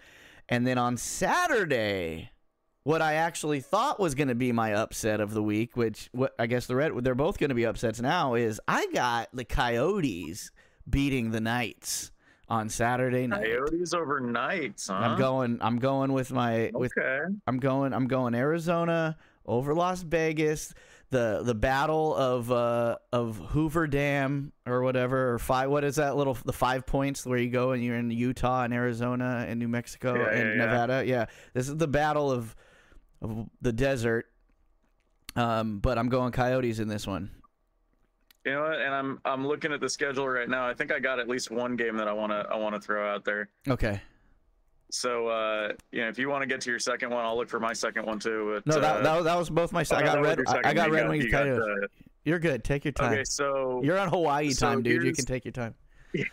And 0.50 0.68
then 0.68 0.78
on 0.78 0.98
Saturday, 0.98 2.30
what 2.84 3.02
I 3.02 3.14
actually 3.16 3.62
thought 3.62 4.00
was 4.00 4.14
going 4.14 4.28
to 4.28 4.36
be 4.36 4.52
my 4.52 4.74
upset 4.74 5.22
of 5.22 5.34
the 5.34 5.42
week, 5.42 5.78
which 5.78 6.10
what 6.12 6.34
I 6.38 6.48
guess 6.48 6.68
the 6.68 6.76
red 6.76 6.92
they're 7.04 7.16
both 7.16 7.38
going 7.38 7.50
to 7.50 7.56
be 7.56 7.66
upsets 7.66 8.02
now, 8.02 8.36
is 8.36 8.60
I 8.68 8.88
got 8.94 9.30
the 9.34 9.46
Coyotes 9.46 10.52
beating 10.90 11.32
the 11.32 11.40
Knights 11.40 12.12
on 12.50 12.70
Saturday 12.70 13.26
night. 13.26 13.46
Coyotes 13.46 13.94
over 13.94 14.20
Knights, 14.20 14.88
huh? 14.88 14.96
I'm 14.96 15.18
going. 15.18 15.60
I'm 15.62 15.80
going 15.80 16.12
with 16.12 16.32
my 16.32 16.72
with. 16.74 16.92
Okay. 16.98 17.20
I'm 17.48 17.60
going. 17.60 17.94
I'm 17.94 18.08
going 18.08 18.36
Arizona 18.36 19.18
over 19.46 19.74
Las 19.74 20.02
Vegas. 20.02 20.74
The 21.10 21.42
the 21.44 21.54
battle 21.56 22.16
of 22.16 22.52
uh 22.52 22.98
of 23.12 23.38
Hoover 23.38 23.86
Dam 23.86 24.52
or 24.66 24.82
whatever 24.82 25.34
or 25.34 25.40
five. 25.40 25.70
What 25.70 25.84
is 25.84 25.96
that 25.98 26.18
little 26.18 26.36
the 26.44 26.54
five 26.54 26.86
points 26.88 27.26
where 27.26 27.38
you 27.38 27.50
go 27.50 27.72
and 27.72 27.84
you're 27.84 27.98
in 27.98 28.10
Utah 28.10 28.64
and 28.64 28.74
Arizona 28.74 29.46
and 29.48 29.60
New 29.60 29.68
Mexico 29.68 30.16
Yeah, 30.16 30.30
and 30.32 30.50
yeah, 30.50 30.56
yeah. 30.56 30.66
Nevada. 30.66 31.04
Yeah, 31.06 31.26
this 31.54 31.70
is 31.70 31.78
the 31.78 31.88
battle 31.88 32.32
of 32.32 32.56
of 33.24 33.48
the 33.62 33.72
desert. 33.72 34.28
Um, 35.36 35.80
but 35.80 35.98
I'm 35.98 36.10
going 36.10 36.32
Coyotes 36.32 36.80
in 36.80 36.88
this 36.88 37.08
one. 37.08 37.32
You 38.46 38.52
know 38.52 38.62
what? 38.64 38.80
And 38.82 38.94
I'm 38.94 39.20
I'm 39.26 39.48
looking 39.48 39.72
at 39.72 39.80
the 39.80 39.90
schedule 39.90 40.28
right 40.28 40.50
now. 40.50 40.68
I 40.68 40.74
think 40.74 40.92
I 40.92 41.00
got 41.00 41.20
at 41.20 41.28
least 41.28 41.50
one 41.50 41.76
game 41.76 41.96
that 41.98 42.08
I 42.08 42.14
wanna 42.14 42.46
I 42.52 42.58
wanna 42.58 42.80
throw 42.80 43.10
out 43.10 43.24
there. 43.26 43.50
Okay. 43.68 44.02
So 44.92 45.28
uh, 45.28 45.70
you 45.92 46.02
know, 46.02 46.10
if 46.10 46.20
you 46.20 46.30
want 46.30 46.44
to 46.44 46.48
get 46.48 46.62
to 46.62 46.70
your 46.70 46.78
second 46.78 47.10
one, 47.10 47.26
I'll 47.26 47.36
look 47.38 47.50
for 47.50 47.60
my 47.60 47.74
second 47.74 48.06
one 48.06 48.20
too. 48.20 48.62
But, 48.64 48.76
No, 48.76 48.80
that, 48.80 48.98
uh, 48.98 49.02
that, 49.02 49.16
was- 49.16 49.26
that 49.26 49.38
was 49.38 49.50
both 49.50 49.72
my. 49.72 49.84
oh, 49.90 49.96
I 49.96 50.04
got 50.04 50.22
red. 50.22 50.40
I, 50.48 50.60
I 50.66 50.74
got 50.74 50.90
You 50.90 50.94
Red 50.94 51.10
Wings 51.10 51.24
you 51.24 51.32
got, 51.32 51.48
uh, 51.48 51.58
You're 52.26 52.38
good. 52.38 52.64
Take 52.64 52.86
your 52.86 52.92
time. 52.92 53.14
okay, 53.14 53.24
so 53.24 53.82
You're 53.84 53.98
on 53.98 54.10
Hawaii 54.10 54.52
so 54.52 54.68
time, 54.68 54.84
dude. 54.84 55.04
You 55.04 55.14
can 55.14 55.26
take 55.26 55.46
your 55.46 55.52
time. 55.52 55.74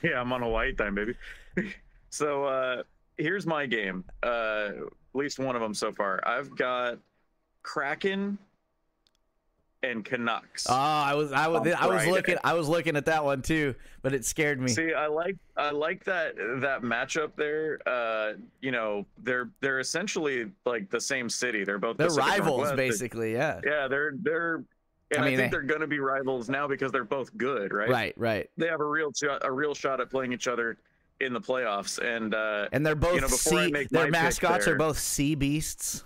Yeah, 0.03 0.21
I'm 0.21 0.31
on 0.35 0.43
Hawaii 0.43 0.75
time, 0.75 0.95
baby. 0.95 1.15
so 2.11 2.45
uh 2.45 2.83
here's 3.17 3.47
my 3.47 3.65
game. 3.65 4.05
Uh 4.23 4.73
least 5.15 5.39
one 5.39 5.57
of 5.57 5.63
them 5.63 5.75
so 5.75 5.93
far. 5.93 6.21
I've 6.25 6.55
got 6.57 6.99
Kraken 7.63 8.39
and 9.83 10.05
Canucks. 10.05 10.67
Oh, 10.69 10.75
I 10.75 11.15
was 11.15 11.33
I 11.33 11.49
was 11.49 11.67
I 11.73 11.87
was 11.87 12.07
looking 12.07 12.37
I 12.45 12.55
was 12.55 12.69
looking 12.69 12.97
at 12.97 13.07
that 13.07 13.25
one 13.25 13.43
too, 13.43 13.75
but 14.03 14.13
it 14.13 14.25
scared 14.25 14.61
me. 14.61 14.69
See, 14.69 14.93
I 14.93 15.07
like 15.07 15.37
I 15.57 15.71
like 15.71 16.05
that 16.05 16.37
that 16.61 16.83
matchup 16.83 17.31
there. 17.37 17.81
Uh, 17.87 18.35
you 18.61 18.73
know, 18.73 19.07
they're 19.23 19.51
they're 19.61 19.81
essentially 19.81 20.51
like 20.67 20.91
the 20.91 21.01
same 21.01 21.29
city. 21.29 21.65
They're 21.65 21.79
both 21.79 21.97
They're 21.97 22.09
rivals, 22.09 22.73
basically. 22.73 23.33
Yeah. 23.33 23.61
Yeah, 23.65 23.89
they're 23.89 24.15
they're. 24.21 24.65
And 25.13 25.25
I 25.25 25.29
I, 25.29 25.37
think 25.37 25.51
they- 25.51 25.59
are 25.59 25.63
going 25.63 25.81
to 25.81 25.89
be 25.89 25.99
rivals 25.99 26.49
now 26.49 26.69
because 26.69 26.93
they're 26.93 27.03
both 27.03 27.37
good, 27.37 27.73
right? 27.73 27.89
Right. 27.89 28.15
Right. 28.17 28.49
They 28.57 28.69
have 28.69 28.81
a 28.81 28.85
real 28.85 29.11
shot, 29.13 29.41
a 29.45 29.51
real 29.51 29.75
shot 29.75 30.01
at 30.01 30.09
playing 30.09 30.33
each 30.33 30.47
other 30.47 30.79
in 31.21 31.33
the 31.33 31.41
playoffs. 31.41 31.99
And 31.99 32.35
uh, 32.35 32.69
And 32.73 32.85
they're 32.85 32.95
both 32.95 33.21
know, 33.21 33.29
sea. 33.29 33.73
Their 33.91 34.11
mascots 34.11 34.67
are 34.67 34.77
both 34.77 34.99
sea 34.99 35.35
beasts. 35.35 36.05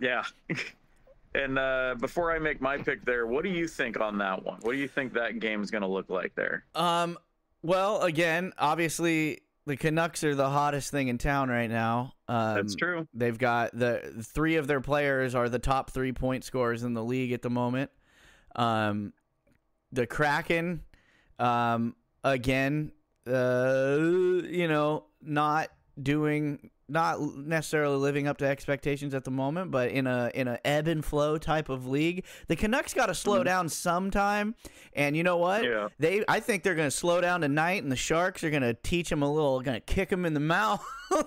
yeah. 0.00 0.24
and 1.34 1.58
uh, 1.58 1.94
before 2.00 2.32
I 2.32 2.38
make 2.38 2.60
my 2.60 2.76
pick 2.78 3.04
there, 3.04 3.26
what 3.26 3.44
do 3.44 3.50
you 3.50 3.66
think 3.66 4.00
on 4.00 4.18
that 4.18 4.44
one? 4.44 4.58
What 4.62 4.72
do 4.72 4.78
you 4.78 4.88
think 4.88 5.12
that 5.14 5.38
game 5.38 5.62
is 5.62 5.70
going 5.70 5.82
to 5.82 5.88
look 5.88 6.10
like 6.10 6.34
there? 6.34 6.64
Um. 6.74 7.18
Well, 7.64 8.02
again, 8.02 8.52
obviously 8.58 9.42
the 9.66 9.76
Canucks 9.76 10.24
are 10.24 10.34
the 10.34 10.50
hottest 10.50 10.90
thing 10.90 11.08
in 11.08 11.18
town 11.18 11.48
right 11.48 11.70
now. 11.70 12.14
Um, 12.28 12.54
That's 12.56 12.74
true. 12.74 13.06
They've 13.14 13.38
got 13.38 13.78
the 13.78 14.24
three 14.24 14.56
of 14.56 14.66
their 14.66 14.80
players 14.80 15.34
are 15.34 15.48
the 15.48 15.58
top 15.58 15.90
three 15.90 16.12
point 16.12 16.44
scorers 16.44 16.82
in 16.82 16.94
the 16.94 17.04
league 17.04 17.32
at 17.32 17.42
the 17.42 17.50
moment. 17.50 17.90
Um, 18.56 19.12
the 19.92 20.06
Kraken, 20.06 20.82
um, 21.38 21.94
again, 22.24 22.92
uh, 23.26 23.96
you 24.00 24.66
know, 24.68 25.04
not 25.22 25.68
doing, 26.00 26.70
not 26.88 27.20
necessarily 27.20 27.96
living 27.96 28.26
up 28.26 28.38
to 28.38 28.46
expectations 28.46 29.14
at 29.14 29.24
the 29.24 29.30
moment, 29.30 29.70
but 29.70 29.90
in 29.90 30.06
a 30.06 30.30
in 30.34 30.48
a 30.48 30.58
ebb 30.64 30.88
and 30.88 31.04
flow 31.04 31.38
type 31.38 31.68
of 31.68 31.86
league, 31.86 32.24
the 32.48 32.56
Canucks 32.56 32.94
got 32.94 33.06
to 33.06 33.14
slow 33.14 33.40
Mhm. 33.40 33.44
down 33.44 33.68
sometime. 33.68 34.54
And 34.94 35.16
you 35.16 35.22
know 35.22 35.36
what? 35.38 35.64
Yeah. 35.64 35.88
They, 35.98 36.24
I 36.28 36.40
think 36.40 36.62
they're 36.62 36.74
going 36.74 36.88
to 36.90 36.96
slow 36.96 37.20
down 37.20 37.40
tonight, 37.40 37.82
and 37.82 37.90
the 37.92 37.96
Sharks 37.96 38.42
are 38.44 38.50
going 38.50 38.62
to 38.62 38.74
teach 38.74 39.08
them 39.10 39.22
a 39.22 39.32
little, 39.32 39.60
going 39.60 39.80
to 39.80 39.94
kick 39.94 40.08
them 40.10 40.24
in 40.24 40.34
the 40.34 40.40
mouth. 40.40 40.84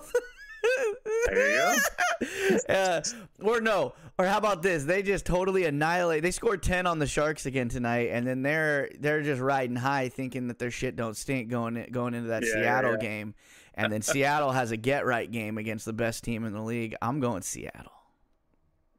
There 1.26 1.50
you 1.50 1.78
go. 2.20 2.58
uh, 2.72 3.00
or 3.42 3.60
no, 3.60 3.94
or 4.18 4.26
how 4.26 4.38
about 4.38 4.62
this? 4.62 4.84
They 4.84 5.02
just 5.02 5.26
totally 5.26 5.64
annihilate. 5.64 6.22
They 6.22 6.30
scored 6.30 6.62
ten 6.62 6.86
on 6.86 6.98
the 6.98 7.06
Sharks 7.06 7.46
again 7.46 7.68
tonight, 7.68 8.08
and 8.12 8.26
then 8.26 8.42
they're 8.42 8.90
they're 8.98 9.22
just 9.22 9.40
riding 9.40 9.76
high, 9.76 10.08
thinking 10.08 10.48
that 10.48 10.58
their 10.58 10.70
shit 10.70 10.96
don't 10.96 11.16
stink 11.16 11.48
going 11.48 11.86
going 11.90 12.14
into 12.14 12.28
that 12.28 12.44
Yeah, 12.44 12.52
Seattle 12.52 12.92
yeah. 12.92 12.98
game, 12.98 13.34
and 13.74 13.92
then 13.92 14.02
Seattle 14.02 14.52
has 14.52 14.70
a 14.70 14.76
get 14.76 15.04
right 15.06 15.30
game 15.30 15.58
against 15.58 15.84
the 15.84 15.92
best 15.92 16.24
team 16.24 16.44
in 16.44 16.52
the 16.52 16.62
league. 16.62 16.94
I'm 17.02 17.20
going 17.20 17.42
Seattle. 17.42 17.92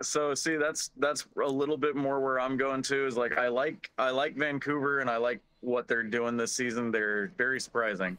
so 0.02 0.34
see 0.36 0.58
that's 0.58 0.92
that's 0.98 1.26
a 1.44 1.48
little 1.50 1.78
bit 1.78 1.96
more 1.96 2.20
where 2.20 2.40
i'm 2.40 2.56
going 2.56 2.84
to 2.84 3.08
is 3.08 3.18
like 3.18 3.36
i 3.40 3.48
like 3.48 3.90
i 3.98 4.12
like 4.12 4.36
vancouver 4.36 5.00
and 5.00 5.10
i 5.10 5.18
like 5.18 5.40
what 5.62 5.88
they're 5.88 6.04
doing 6.04 6.38
this 6.38 6.52
season 6.54 6.92
they're 6.92 7.32
very 7.36 7.60
surprising 7.60 8.16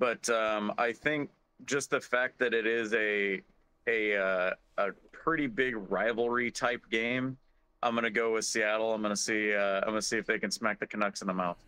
but 0.00 0.28
um 0.30 0.72
i 0.76 0.90
think 0.92 1.30
just 1.66 1.90
the 1.90 2.00
fact 2.00 2.38
that 2.38 2.54
it 2.54 2.66
is 2.66 2.92
a 2.94 3.40
a 3.86 4.16
uh, 4.16 4.50
a 4.78 4.88
pretty 5.12 5.46
big 5.46 5.74
rivalry 5.90 6.50
type 6.50 6.82
game 6.90 7.36
i'm 7.82 7.94
gonna 7.94 8.10
go 8.10 8.32
with 8.34 8.44
seattle 8.44 8.92
i'm 8.92 9.02
gonna 9.02 9.16
see 9.16 9.54
uh 9.54 9.80
i'm 9.80 9.88
gonna 9.88 10.02
see 10.02 10.16
if 10.18 10.26
they 10.26 10.38
can 10.38 10.50
smack 10.50 10.78
the 10.80 10.86
canucks 10.86 11.20
in 11.22 11.26
the 11.26 11.34
mouth 11.34 11.58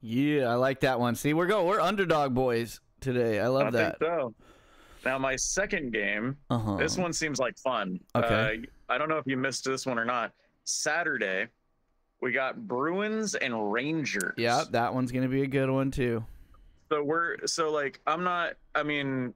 Yeah, 0.00 0.48
I 0.48 0.54
like 0.54 0.80
that 0.80 0.98
one. 0.98 1.14
See, 1.14 1.32
we're 1.32 1.46
going 1.46 1.66
we're 1.66 1.80
underdog 1.80 2.34
boys 2.34 2.80
today. 3.00 3.38
I 3.40 3.46
love 3.48 3.68
I 3.68 3.70
that. 3.70 3.98
think 3.98 4.10
so 4.10 4.34
now 5.04 5.18
my 5.18 5.36
second 5.36 5.92
game 5.92 6.36
Uh-huh. 6.50 6.76
This 6.76 6.96
one 6.96 7.12
seems 7.12 7.38
like 7.38 7.56
fun. 7.58 7.98
Okay. 8.16 8.62
Uh, 8.88 8.92
I 8.92 8.98
don't 8.98 9.08
know 9.08 9.18
if 9.18 9.26
you 9.26 9.36
missed 9.36 9.64
this 9.64 9.84
one 9.86 9.98
or 9.98 10.04
not. 10.04 10.32
Saturday, 10.64 11.46
we 12.20 12.30
got 12.32 12.66
Bruins 12.68 13.34
and 13.34 13.72
Rangers. 13.72 14.34
Yeah, 14.36 14.64
that 14.70 14.92
one's 14.94 15.10
gonna 15.12 15.28
be 15.28 15.42
a 15.42 15.46
good 15.46 15.70
one 15.70 15.90
too. 15.90 16.24
So 16.92 17.02
we're 17.02 17.46
so 17.46 17.70
like 17.72 18.00
I'm 18.06 18.22
not. 18.22 18.52
I 18.74 18.82
mean, 18.82 19.32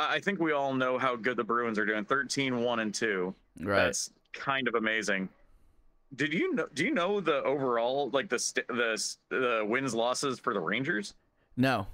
I 0.00 0.18
think 0.18 0.40
we 0.40 0.50
all 0.50 0.74
know 0.74 0.98
how 0.98 1.14
good 1.14 1.36
the 1.36 1.44
Bruins 1.44 1.78
are 1.78 1.86
doing. 1.86 2.04
13 2.04 2.60
1 2.60 2.78
and 2.80 2.92
2. 2.92 3.32
Right. 3.60 3.84
That's 3.84 4.10
kind 4.32 4.66
of 4.66 4.74
amazing. 4.74 5.28
Did 6.16 6.34
you 6.34 6.54
know? 6.54 6.66
Do 6.74 6.84
you 6.84 6.90
know 6.92 7.20
the 7.20 7.40
overall 7.44 8.10
like 8.12 8.28
the 8.28 8.38
st- 8.40 8.66
the 8.66 9.00
the 9.28 9.64
wins 9.64 9.94
losses 9.94 10.40
for 10.40 10.52
the 10.54 10.60
Rangers? 10.60 11.14
no, 11.56 11.86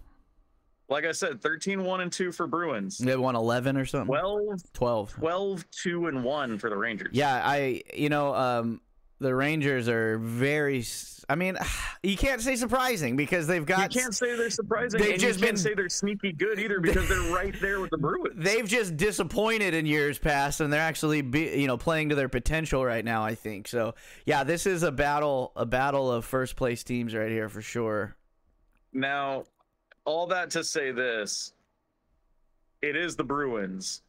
Like 0.88 1.04
I 1.04 1.12
said, 1.12 1.42
13 1.42 1.84
1 1.84 2.00
and 2.00 2.10
2 2.10 2.32
for 2.32 2.46
Bruins. 2.46 2.96
they 2.96 3.14
won 3.16 3.36
eleven 3.36 3.76
or 3.76 3.84
something. 3.84 4.06
12 4.06 4.72
12. 4.72 5.12
12 5.16 5.70
2 5.70 6.06
and 6.06 6.24
1 6.24 6.58
for 6.58 6.70
the 6.70 6.76
Rangers. 6.78 7.10
Yeah, 7.12 7.42
I 7.44 7.82
you 7.94 8.08
know 8.08 8.34
um 8.34 8.80
the 9.20 9.34
Rangers 9.34 9.88
are 9.88 10.18
very. 10.18 10.84
I 11.30 11.34
mean 11.34 11.58
you 12.02 12.16
can't 12.16 12.40
say 12.40 12.56
surprising 12.56 13.16
because 13.16 13.46
they've 13.46 13.66
got. 13.66 13.94
You 13.94 14.00
can't 14.00 14.14
say 14.14 14.36
they're 14.36 14.50
surprising. 14.50 15.00
They've 15.00 15.18
just 15.18 15.40
you 15.40 15.46
can't 15.46 15.56
been- 15.56 15.62
say 15.62 15.74
they're 15.74 15.88
sneaky 15.88 16.32
good 16.32 16.58
either 16.58 16.80
because 16.80 17.08
they're 17.08 17.32
right 17.34 17.54
there 17.60 17.80
with 17.80 17.90
the 17.90 17.98
Bruins. 17.98 18.34
they've 18.36 18.66
just 18.66 18.96
disappointed 18.96 19.74
in 19.74 19.84
years 19.86 20.18
past 20.18 20.60
and 20.60 20.72
they're 20.72 20.80
actually 20.80 21.22
be, 21.22 21.60
you 21.60 21.66
know 21.66 21.76
playing 21.76 22.08
to 22.10 22.14
their 22.14 22.28
potential 22.28 22.84
right 22.84 23.04
now 23.04 23.24
I 23.24 23.34
think. 23.34 23.68
So, 23.68 23.94
yeah, 24.24 24.44
this 24.44 24.66
is 24.66 24.82
a 24.82 24.92
battle 24.92 25.52
a 25.56 25.66
battle 25.66 26.10
of 26.10 26.24
first 26.24 26.56
place 26.56 26.82
teams 26.82 27.14
right 27.14 27.30
here 27.30 27.48
for 27.48 27.62
sure. 27.62 28.16
Now, 28.94 29.44
all 30.06 30.26
that 30.28 30.48
to 30.50 30.64
say 30.64 30.92
this, 30.92 31.52
it 32.80 32.96
is 32.96 33.16
the 33.16 33.24
Bruins, 33.24 34.00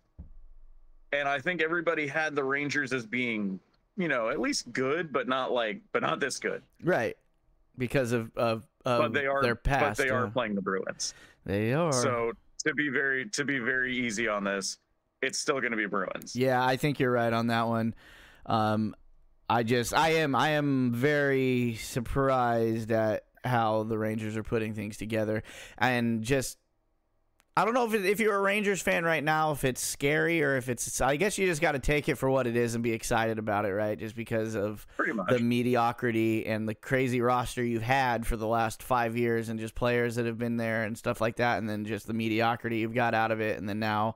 and 1.11 1.27
I 1.27 1.39
think 1.39 1.61
everybody 1.61 2.07
had 2.07 2.33
the 2.33 2.43
Rangers 2.45 2.93
as 2.93 3.05
being 3.05 3.59
you 3.99 4.07
know 4.07 4.29
at 4.29 4.39
least 4.39 4.71
good, 4.73 5.13
but 5.13 5.27
not 5.27 5.51
like 5.51 5.81
but 5.91 6.01
not 6.01 6.19
this 6.19 6.39
good. 6.39 6.63
Right. 6.83 7.15
Because 7.77 8.11
of 8.11 8.35
of, 8.35 8.63
of 8.85 8.99
but 9.01 9.13
they 9.13 9.27
are 9.27 9.43
their 9.43 9.55
past. 9.55 9.99
but 9.99 10.03
they 10.03 10.09
are 10.09 10.27
playing 10.27 10.55
the 10.55 10.61
Bruins. 10.61 11.13
They 11.45 11.73
are. 11.73 11.93
So 11.93 12.31
to 12.65 12.73
be 12.73 12.89
very 12.89 13.29
to 13.29 13.45
be 13.45 13.59
very 13.59 13.95
easy 13.95 14.27
on 14.27 14.43
this, 14.43 14.79
it's 15.21 15.39
still 15.39 15.59
going 15.59 15.71
to 15.71 15.77
be 15.77 15.85
Bruins. 15.85 16.35
Yeah, 16.35 16.65
I 16.65 16.77
think 16.77 16.99
you're 16.99 17.11
right 17.11 17.31
on 17.31 17.47
that 17.47 17.67
one. 17.67 17.93
Um, 18.45 18.95
I 19.49 19.63
just, 19.63 19.95
I 19.95 20.09
am, 20.09 20.35
I 20.35 20.49
am 20.49 20.93
very 20.93 21.75
surprised 21.75 22.91
at 22.91 23.23
how 23.43 23.83
the 23.83 23.97
Rangers 23.97 24.37
are 24.37 24.43
putting 24.43 24.75
things 24.75 24.97
together, 24.97 25.41
and 25.77 26.23
just, 26.23 26.58
I 27.57 27.65
don't 27.65 27.73
know 27.73 27.85
if 27.85 27.93
it, 27.93 28.05
if 28.05 28.19
you're 28.21 28.35
a 28.35 28.39
Rangers 28.39 28.81
fan 28.81 29.03
right 29.03 29.23
now, 29.23 29.51
if 29.51 29.65
it's 29.65 29.81
scary 29.81 30.41
or 30.41 30.55
if 30.55 30.69
it's. 30.69 31.01
I 31.01 31.17
guess 31.17 31.37
you 31.37 31.45
just 31.45 31.61
got 31.61 31.73
to 31.73 31.79
take 31.79 32.07
it 32.07 32.15
for 32.15 32.29
what 32.29 32.47
it 32.47 32.55
is 32.55 32.73
and 32.73 32.83
be 32.83 32.93
excited 32.93 33.37
about 33.37 33.65
it, 33.65 33.73
right? 33.73 33.99
Just 33.99 34.15
because 34.15 34.55
of 34.55 34.87
the 35.29 35.39
mediocrity 35.39 36.45
and 36.45 36.69
the 36.69 36.75
crazy 36.75 37.19
roster 37.19 37.63
you've 37.63 37.81
had 37.81 38.25
for 38.25 38.37
the 38.37 38.47
last 38.47 38.81
five 38.81 39.17
years, 39.17 39.49
and 39.49 39.59
just 39.59 39.75
players 39.75 40.15
that 40.15 40.25
have 40.25 40.37
been 40.37 40.55
there 40.57 40.83
and 40.83 40.97
stuff 40.97 41.19
like 41.19 41.35
that, 41.37 41.57
and 41.57 41.69
then 41.69 41.83
just 41.83 42.07
the 42.07 42.13
mediocrity 42.13 42.77
you've 42.77 42.93
got 42.93 43.13
out 43.13 43.31
of 43.31 43.41
it, 43.41 43.57
and 43.57 43.67
then 43.67 43.79
now 43.79 44.15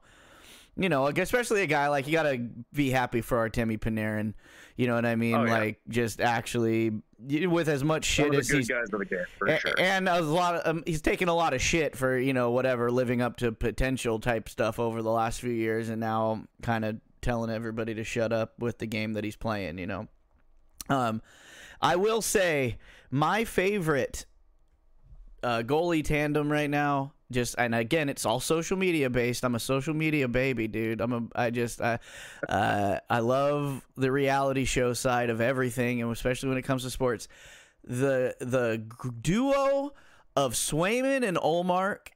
you 0.75 0.89
know, 0.89 1.03
like, 1.03 1.17
especially 1.17 1.61
a 1.61 1.67
guy 1.67 1.87
like 1.87 2.07
you 2.07 2.13
got 2.13 2.23
to 2.23 2.49
be 2.73 2.89
happy 2.89 3.21
for 3.21 3.37
Artemi 3.49 3.79
Panarin. 3.79 4.33
You 4.75 4.87
know 4.87 4.95
what 4.95 5.05
I 5.05 5.15
mean? 5.15 5.35
Oh, 5.35 5.43
yeah. 5.43 5.51
Like, 5.51 5.81
just 5.87 6.19
actually 6.19 6.91
with 7.29 7.69
as 7.69 7.83
much 7.83 8.05
shit 8.05 8.33
as 8.33 8.49
he's 8.49 8.67
guys 8.67 8.87
of 8.91 8.99
the 8.99 9.05
game 9.05 9.19
for 9.37 9.47
a- 9.47 9.59
sure. 9.59 9.73
and 9.79 10.09
a 10.09 10.19
lot 10.21 10.55
of 10.55 10.67
um, 10.67 10.83
he's 10.85 11.01
taken 11.01 11.29
a 11.29 11.33
lot 11.33 11.53
of 11.53 11.61
shit 11.61 11.95
for 11.95 12.17
you 12.17 12.33
know 12.33 12.51
whatever 12.51 12.91
living 12.91 13.21
up 13.21 13.37
to 13.37 13.51
potential 13.51 14.19
type 14.19 14.49
stuff 14.49 14.79
over 14.79 15.01
the 15.01 15.11
last 15.11 15.39
few 15.39 15.51
years, 15.51 15.89
and 15.89 15.99
now 15.99 16.43
kind 16.61 16.83
of 16.83 16.97
telling 17.21 17.49
everybody 17.49 17.93
to 17.93 18.03
shut 18.03 18.33
up 18.33 18.59
with 18.59 18.79
the 18.79 18.87
game 18.87 19.13
that 19.13 19.23
he's 19.23 19.35
playing. 19.35 19.77
You 19.77 19.87
know, 19.87 20.07
um, 20.89 21.21
I 21.81 21.95
will 21.95 22.21
say 22.21 22.77
my 23.11 23.45
favorite 23.45 24.25
uh, 25.43 25.61
goalie 25.61 26.03
tandem 26.03 26.51
right 26.51 26.69
now. 26.69 27.12
Just 27.33 27.55
and 27.57 27.75
again, 27.75 28.07
it's 28.09 28.25
all 28.25 28.39
social 28.39 28.77
media 28.77 29.09
based. 29.09 29.43
I'm 29.43 29.55
a 29.55 29.59
social 29.59 29.93
media 29.93 30.27
baby, 30.27 30.67
dude. 30.67 31.01
I'm 31.01 31.13
a. 31.13 31.23
I 31.35 31.49
just 31.49 31.81
I, 31.81 31.99
uh, 32.47 32.99
I 33.09 33.19
love 33.19 33.85
the 33.97 34.11
reality 34.11 34.65
show 34.65 34.93
side 34.93 35.29
of 35.29 35.41
everything, 35.41 36.01
and 36.01 36.11
especially 36.11 36.49
when 36.49 36.57
it 36.57 36.63
comes 36.63 36.83
to 36.83 36.89
sports. 36.89 37.27
The 37.83 38.35
the 38.39 38.83
duo 39.21 39.91
of 40.35 40.53
Swayman 40.53 41.27
and 41.27 41.35
Ullmark 41.37 42.07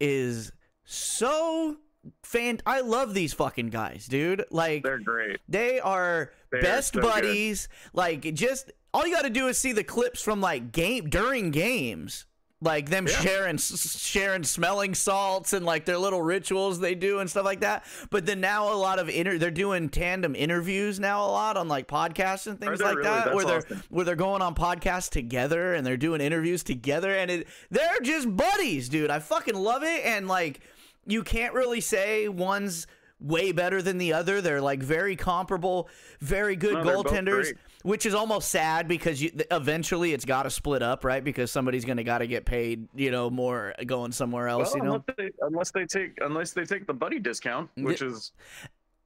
is 0.00 0.50
so 0.84 1.76
fan. 2.22 2.60
I 2.64 2.80
love 2.80 3.12
these 3.12 3.34
fucking 3.34 3.68
guys, 3.68 4.06
dude. 4.06 4.44
Like 4.50 4.82
They're 4.82 4.98
great. 4.98 5.38
they 5.48 5.78
are 5.80 6.32
They 6.50 6.58
are 6.58 6.62
best 6.62 6.94
so 6.94 7.00
good. 7.00 7.06
buddies. 7.06 7.68
Like 7.92 8.22
just 8.34 8.72
all 8.94 9.06
you 9.06 9.14
got 9.14 9.22
to 9.22 9.30
do 9.30 9.48
is 9.48 9.58
see 9.58 9.72
the 9.72 9.84
clips 9.84 10.22
from 10.22 10.40
like 10.40 10.72
game 10.72 11.10
during 11.10 11.50
games. 11.50 12.24
Like 12.62 12.90
them 12.90 13.06
Yeah. 13.08 13.14
sharing 13.20 13.56
sharing 13.56 14.44
smelling 14.44 14.94
salts 14.94 15.54
and 15.54 15.64
like 15.64 15.86
their 15.86 15.96
little 15.96 16.20
rituals 16.20 16.78
they 16.78 16.94
do 16.94 17.20
and 17.20 17.30
stuff 17.30 17.46
like 17.46 17.60
that. 17.60 17.84
But 18.10 18.26
then 18.26 18.40
now 18.40 18.70
a 18.70 18.76
lot 18.76 18.98
of 18.98 19.08
inter 19.08 19.38
they're 19.38 19.50
doing 19.50 19.88
tandem 19.88 20.34
interviews 20.36 21.00
now 21.00 21.24
a 21.24 21.30
lot 21.30 21.56
on 21.56 21.68
like 21.68 21.86
podcasts 21.88 22.46
and 22.46 22.60
things 22.60 22.80
like 22.80 22.96
really? 22.96 23.08
that 23.08 23.24
That's 23.24 23.34
where 23.34 23.44
they're 23.46 23.62
where 23.88 24.04
they're 24.04 24.14
going 24.14 24.42
on 24.42 24.54
podcasts 24.54 25.08
together 25.08 25.72
and 25.72 25.86
they're 25.86 25.96
doing 25.96 26.20
interviews 26.20 26.62
together 26.62 27.10
and 27.16 27.30
it 27.30 27.48
they're 27.70 28.00
just 28.02 28.36
buddies, 28.36 28.90
dude. 28.90 29.10
I 29.10 29.20
fucking 29.20 29.54
love 29.56 29.82
it 29.82 30.04
and 30.04 30.28
like 30.28 30.60
you 31.06 31.22
can't 31.22 31.54
really 31.54 31.80
say 31.80 32.28
one's 32.28 32.86
way 33.20 33.52
better 33.52 33.80
than 33.80 33.96
the 33.96 34.12
other. 34.12 34.42
They're 34.42 34.60
like 34.60 34.82
very 34.82 35.16
comparable, 35.16 35.88
very 36.20 36.56
good 36.56 36.84
No, 36.84 37.02
goaltenders. 37.02 37.54
Which 37.82 38.06
is 38.06 38.14
almost 38.14 38.48
sad 38.50 38.86
because 38.88 39.22
you, 39.22 39.30
eventually 39.50 40.12
it's 40.12 40.24
got 40.24 40.42
to 40.44 40.50
split 40.50 40.82
up, 40.82 41.04
right? 41.04 41.22
Because 41.24 41.50
somebody's 41.50 41.84
going 41.84 41.96
to 41.96 42.04
got 42.04 42.18
to 42.18 42.26
get 42.26 42.44
paid, 42.44 42.88
you 42.94 43.10
know, 43.10 43.30
more 43.30 43.74
going 43.86 44.12
somewhere 44.12 44.48
else, 44.48 44.74
Well, 44.74 44.76
you 44.78 44.82
know. 44.90 44.94
unless, 45.06 45.16
they, 45.16 45.30
unless 45.40 45.70
they 45.70 45.86
take 45.86 46.18
unless 46.20 46.52
they 46.52 46.64
take 46.64 46.86
the 46.86 46.94
buddy 46.94 47.18
discount, 47.18 47.70
which 47.76 48.02
is 48.02 48.32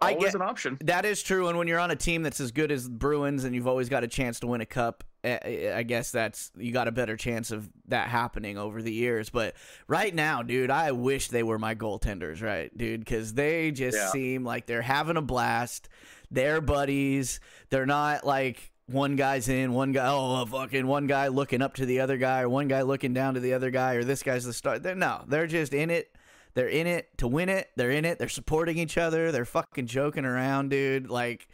I 0.00 0.12
always 0.14 0.32
get- 0.32 0.34
an 0.36 0.42
option. 0.42 0.78
That 0.82 1.04
is 1.04 1.22
true, 1.22 1.48
and 1.48 1.56
when 1.56 1.68
you're 1.68 1.78
on 1.78 1.90
a 1.90 1.96
team 1.96 2.22
that's 2.22 2.40
as 2.40 2.50
good 2.50 2.70
as 2.72 2.88
Bruins 2.88 3.44
and 3.44 3.54
you've 3.54 3.68
always 3.68 3.88
got 3.88 4.04
a 4.04 4.08
chance 4.08 4.40
to 4.40 4.46
win 4.46 4.60
a 4.60 4.66
cup, 4.66 5.04
eh, 5.22 5.72
I 5.74 5.82
guess 5.84 6.10
that's 6.10 6.50
you 6.58 6.72
got 6.72 6.88
a 6.88 6.92
better 6.92 7.16
chance 7.16 7.50
of 7.52 7.70
that 7.88 8.08
happening 8.08 8.58
over 8.58 8.82
the 8.82 8.92
years. 8.92 9.30
But 9.30 9.54
right 9.86 10.14
now, 10.14 10.42
dude, 10.42 10.70
I 10.70 10.92
wish 10.92 11.28
they 11.28 11.42
were 11.44 11.58
my 11.58 11.74
goaltenders, 11.74 12.42
right, 12.42 12.76
dude, 12.76 13.00
because 13.00 13.34
they 13.34 13.70
just 13.70 13.96
Yeah. 13.96 14.08
seem 14.10 14.44
like 14.44 14.66
they're 14.66 14.82
having 14.82 15.16
a 15.16 15.22
blast. 15.22 15.88
They're 16.34 16.60
buddies. 16.60 17.40
They're 17.70 17.86
not 17.86 18.26
like 18.26 18.72
one 18.86 19.16
guy's 19.16 19.48
in, 19.48 19.72
one 19.72 19.92
guy, 19.92 20.06
oh, 20.08 20.44
fucking 20.46 20.86
one 20.86 21.06
guy 21.06 21.28
looking 21.28 21.62
up 21.62 21.74
to 21.74 21.86
the 21.86 22.00
other 22.00 22.16
guy, 22.16 22.42
or 22.42 22.48
one 22.48 22.68
guy 22.68 22.82
looking 22.82 23.14
down 23.14 23.34
to 23.34 23.40
the 23.40 23.54
other 23.54 23.70
guy, 23.70 23.94
or 23.94 24.04
this 24.04 24.22
guy's 24.22 24.44
the 24.44 24.52
star. 24.52 24.78
They're 24.78 24.94
no, 24.94 25.24
they're 25.26 25.46
just 25.46 25.72
in 25.72 25.90
it. 25.90 26.14
They're 26.54 26.68
in 26.68 26.86
it 26.86 27.08
to 27.18 27.26
win 27.26 27.48
it. 27.48 27.70
They're 27.76 27.90
in 27.90 28.04
it. 28.04 28.18
They're 28.18 28.28
supporting 28.28 28.78
each 28.78 28.96
other. 28.98 29.32
They're 29.32 29.44
fucking 29.44 29.86
joking 29.86 30.24
around, 30.24 30.70
dude. 30.70 31.10
Like 31.10 31.48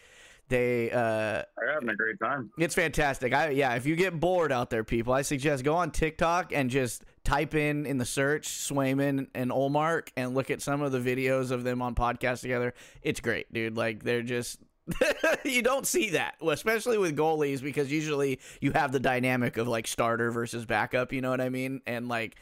they 0.49 0.91
uh 0.91 1.43
They're 1.57 1.73
having 1.73 1.89
a 1.89 1.95
great 1.95 2.19
time. 2.21 2.51
it's 2.59 2.75
fantastic. 2.75 3.33
I 3.33 3.51
yeah, 3.51 3.75
if 3.75 3.87
you 3.87 3.97
get 3.97 4.19
bored 4.19 4.53
out 4.53 4.69
there, 4.69 4.85
people, 4.85 5.13
I 5.13 5.23
suggest 5.23 5.65
go 5.65 5.77
on 5.77 5.91
TikTok 5.91 6.53
and 6.53 6.69
just 6.69 7.05
type 7.25 7.55
in 7.55 7.87
in 7.87 7.99
the 7.99 8.05
search 8.05 8.49
Swayman 8.49 9.29
and 9.35 9.51
Ullmark 9.51 10.09
and 10.17 10.35
look 10.35 10.51
at 10.51 10.61
some 10.61 10.83
of 10.83 10.93
the 10.93 10.99
videos 10.99 11.51
of 11.51 11.65
them 11.65 11.81
on 11.81 11.95
podcast 11.95 12.41
together. 12.43 12.75
It's 13.03 13.21
great, 13.21 13.51
dude. 13.53 13.77
Like 13.77 14.03
they're 14.03 14.23
just 14.23 14.59
you 15.45 15.63
don't 15.63 15.87
see 15.87 16.11
that, 16.11 16.35
especially 16.47 16.99
with 16.99 17.17
goalies, 17.17 17.63
because 17.63 17.91
usually 17.91 18.41
you 18.61 18.73
have 18.73 18.93
the 18.93 19.01
dynamic 19.01 19.57
of 19.57 19.69
like 19.69 19.87
starter 19.87 20.31
versus 20.31 20.65
backup. 20.65 21.13
You 21.13 21.21
know 21.21 21.31
what 21.31 21.41
I 21.41 21.49
mean? 21.49 21.83
And 21.87 22.09
like 22.09 22.37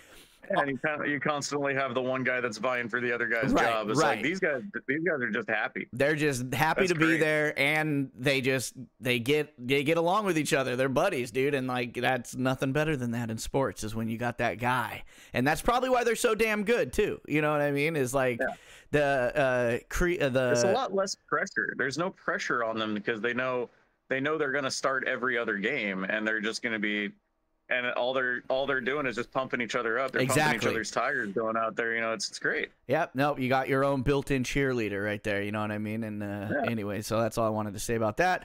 And 0.50 0.70
you, 0.70 0.78
kind 0.78 1.00
of, 1.02 1.06
you 1.08 1.20
constantly 1.20 1.74
have 1.74 1.94
the 1.94 2.00
one 2.02 2.24
guy 2.24 2.40
that's 2.40 2.58
vying 2.58 2.88
for 2.88 3.00
the 3.00 3.12
other 3.14 3.26
guy's 3.26 3.52
Right, 3.52 3.64
job. 3.70 3.90
It's 3.90 3.98
right. 4.00 4.16
like 4.16 4.22
these 4.22 4.40
guys 4.40 4.62
these 4.86 5.00
guys 5.04 5.20
are 5.20 5.30
just 5.30 5.48
happy. 5.48 5.88
they're 5.92 6.14
just 6.16 6.52
happy 6.54 6.82
That's 6.86 6.92
to 6.92 6.98
be 6.98 7.16
there 7.18 7.58
and 7.58 8.10
they 8.16 8.40
just 8.40 8.74
they 9.00 9.18
get 9.18 9.52
they 9.58 9.84
get 9.84 9.96
along 9.98 10.24
with 10.26 10.38
each 10.38 10.52
other 10.52 10.76
they're 10.76 10.88
buddies 10.88 11.30
dude 11.30 11.54
and 11.54 11.66
like 11.66 11.94
that's 11.94 12.34
nothing 12.36 12.72
better 12.72 12.96
than 12.96 13.10
that 13.12 13.30
in 13.30 13.38
sports 13.38 13.84
is 13.84 13.94
when 13.94 14.08
you 14.08 14.16
got 14.18 14.38
that 14.38 14.58
guy 14.58 15.02
and 15.32 15.46
that's 15.46 15.60
probably 15.62 15.88
why 15.88 16.04
they're 16.04 16.16
so 16.16 16.34
damn 16.34 16.64
good 16.64 16.92
too 16.92 17.20
you 17.26 17.40
know 17.42 17.50
what 17.52 17.60
i 17.60 17.70
mean 17.70 17.96
is 17.96 18.14
like 18.14 18.40
the 18.90 19.02
uh, 19.04 19.78
cre- 19.88 20.20
uh 20.20 20.28
the 20.28 20.50
It's 20.52 20.62
a 20.64 20.72
lot 20.72 20.94
less 20.94 21.14
pressure. 21.26 21.74
There's 21.76 21.98
no 21.98 22.10
pressure 22.10 22.64
on 22.64 22.78
them 22.78 22.94
because 22.94 23.20
they 23.20 23.34
know 23.34 23.68
they 24.08 24.18
know 24.20 24.38
they're 24.38 24.52
going 24.52 24.64
to 24.64 24.70
start 24.70 25.06
every 25.06 25.36
other 25.36 25.58
game 25.58 26.04
and 26.04 26.26
they're 26.26 26.40
just 26.40 26.62
going 26.62 26.72
to 26.72 26.78
be 26.78 27.10
and 27.70 27.86
all 27.92 28.12
they're 28.14 28.42
all 28.48 28.66
they're 28.66 28.80
doing 28.80 29.06
is 29.06 29.16
just 29.16 29.30
pumping 29.30 29.60
each 29.60 29.74
other 29.74 29.98
up. 29.98 30.12
They're 30.12 30.20
pumping 30.20 30.36
Exactly. 30.36 30.68
each 30.68 30.72
other's 30.74 30.90
tires 30.90 31.32
going 31.32 31.56
out 31.56 31.76
there. 31.76 31.94
You 31.94 32.00
know, 32.00 32.12
it's 32.12 32.28
it's 32.28 32.38
great. 32.38 32.70
Yep. 32.86 33.10
Nope. 33.14 33.38
You 33.40 33.48
got 33.48 33.68
your 33.68 33.84
own 33.84 34.02
built-in 34.02 34.42
cheerleader 34.44 35.04
right 35.04 35.22
there. 35.22 35.42
You 35.42 35.52
know 35.52 35.60
what 35.60 35.70
I 35.72 35.78
mean? 35.78 36.04
And 36.04 36.22
uh, 36.22 36.48
Yeah. 36.64 36.70
anyway, 36.70 37.02
so 37.02 37.20
that's 37.20 37.36
all 37.38 37.46
I 37.46 37.50
wanted 37.50 37.74
to 37.74 37.80
say 37.80 37.94
about 37.94 38.16
that. 38.18 38.44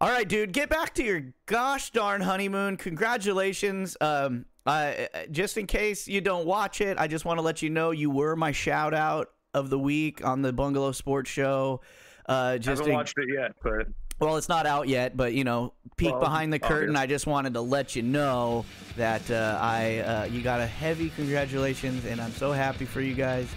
All 0.00 0.08
right, 0.08 0.26
dude. 0.28 0.52
Get 0.52 0.68
back 0.70 0.94
to 0.94 1.04
your 1.04 1.22
gosh 1.46 1.90
darn 1.90 2.22
honeymoon. 2.22 2.76
Congratulations. 2.78 3.96
Um, 4.00 4.46
uh, 4.66 4.92
just 5.30 5.56
in 5.58 5.66
case 5.66 6.06
you 6.08 6.20
don't 6.20 6.46
watch 6.46 6.80
it, 6.80 6.98
I 6.98 7.06
just 7.06 7.24
want 7.24 7.38
to 7.38 7.42
let 7.42 7.60
you 7.62 7.70
know 7.70 7.90
you 7.90 8.10
were 8.10 8.34
my 8.36 8.52
shout 8.52 8.94
out 8.94 9.30
of 9.52 9.68
the 9.68 9.78
week 9.78 10.24
on 10.24 10.42
the 10.42 10.52
Bungalow 10.52 10.92
Sports 10.92 11.30
Show. 11.30 11.80
Uh, 12.26 12.56
just 12.56 12.68
Haven't 12.78 12.88
in- 12.88 12.94
watched 12.94 13.18
it 13.18 13.28
yet, 13.34 13.52
but 13.62 13.88
well, 14.20 14.36
it's 14.36 14.48
not 14.48 14.66
out 14.66 14.88
yet, 14.88 15.16
but 15.16 15.32
you 15.34 15.44
know, 15.44 15.72
peek 15.96 16.10
Well, 16.12 16.20
behind 16.20 16.52
the 16.52 16.58
curtain. 16.58 16.90
obvious. 16.96 17.02
I 17.02 17.06
just 17.06 17.26
wanted 17.26 17.54
to 17.54 17.60
let 17.60 17.96
you 17.96 18.02
know 18.02 18.64
that 18.96 19.28
uh, 19.30 19.58
I 19.60 19.98
uh, 19.98 20.24
you 20.24 20.42
got 20.42 20.60
a 20.60 20.66
heavy 20.66 21.10
congratulations, 21.10 22.04
and 22.04 22.20
I'm 22.20 22.32
so 22.32 22.52
happy 22.52 22.84
for 22.84 23.00
you 23.00 23.14
guys. 23.14 23.48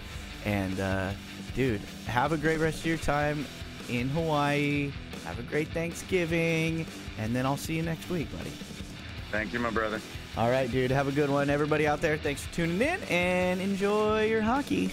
And 0.45 0.79
uh, 0.79 1.11
dude, 1.55 1.81
have 2.07 2.31
a 2.31 2.37
great 2.37 2.59
rest 2.59 2.79
of 2.79 2.85
your 2.85 2.97
time 2.97 3.45
in 3.89 4.09
Hawaii. 4.09 4.91
Have 5.25 5.39
a 5.39 5.43
great 5.43 5.69
Thanksgiving, 5.69 6.85
and 7.17 7.35
then 7.35 7.45
I'll 7.45 7.57
see 7.57 7.75
you 7.75 7.81
next 7.83 8.09
week, 8.09 8.31
buddy. 8.37 8.51
thank 9.31 9.53
you, 9.53 9.59
my 9.59 9.69
brother. 9.69 10.01
All 10.35 10.49
right, 10.49 10.69
dude. 10.71 10.91
Have 10.91 11.07
a 11.07 11.11
good 11.11 11.29
one, 11.29 11.49
everybody 11.49 11.87
out 11.87 12.01
there. 12.01 12.17
Thanks 12.17 12.43
for 12.43 12.53
tuning 12.55 12.81
in, 12.81 12.99
and 13.09 13.61
enjoy 13.61 14.25
your 14.25 14.41
hockey. 14.41 14.91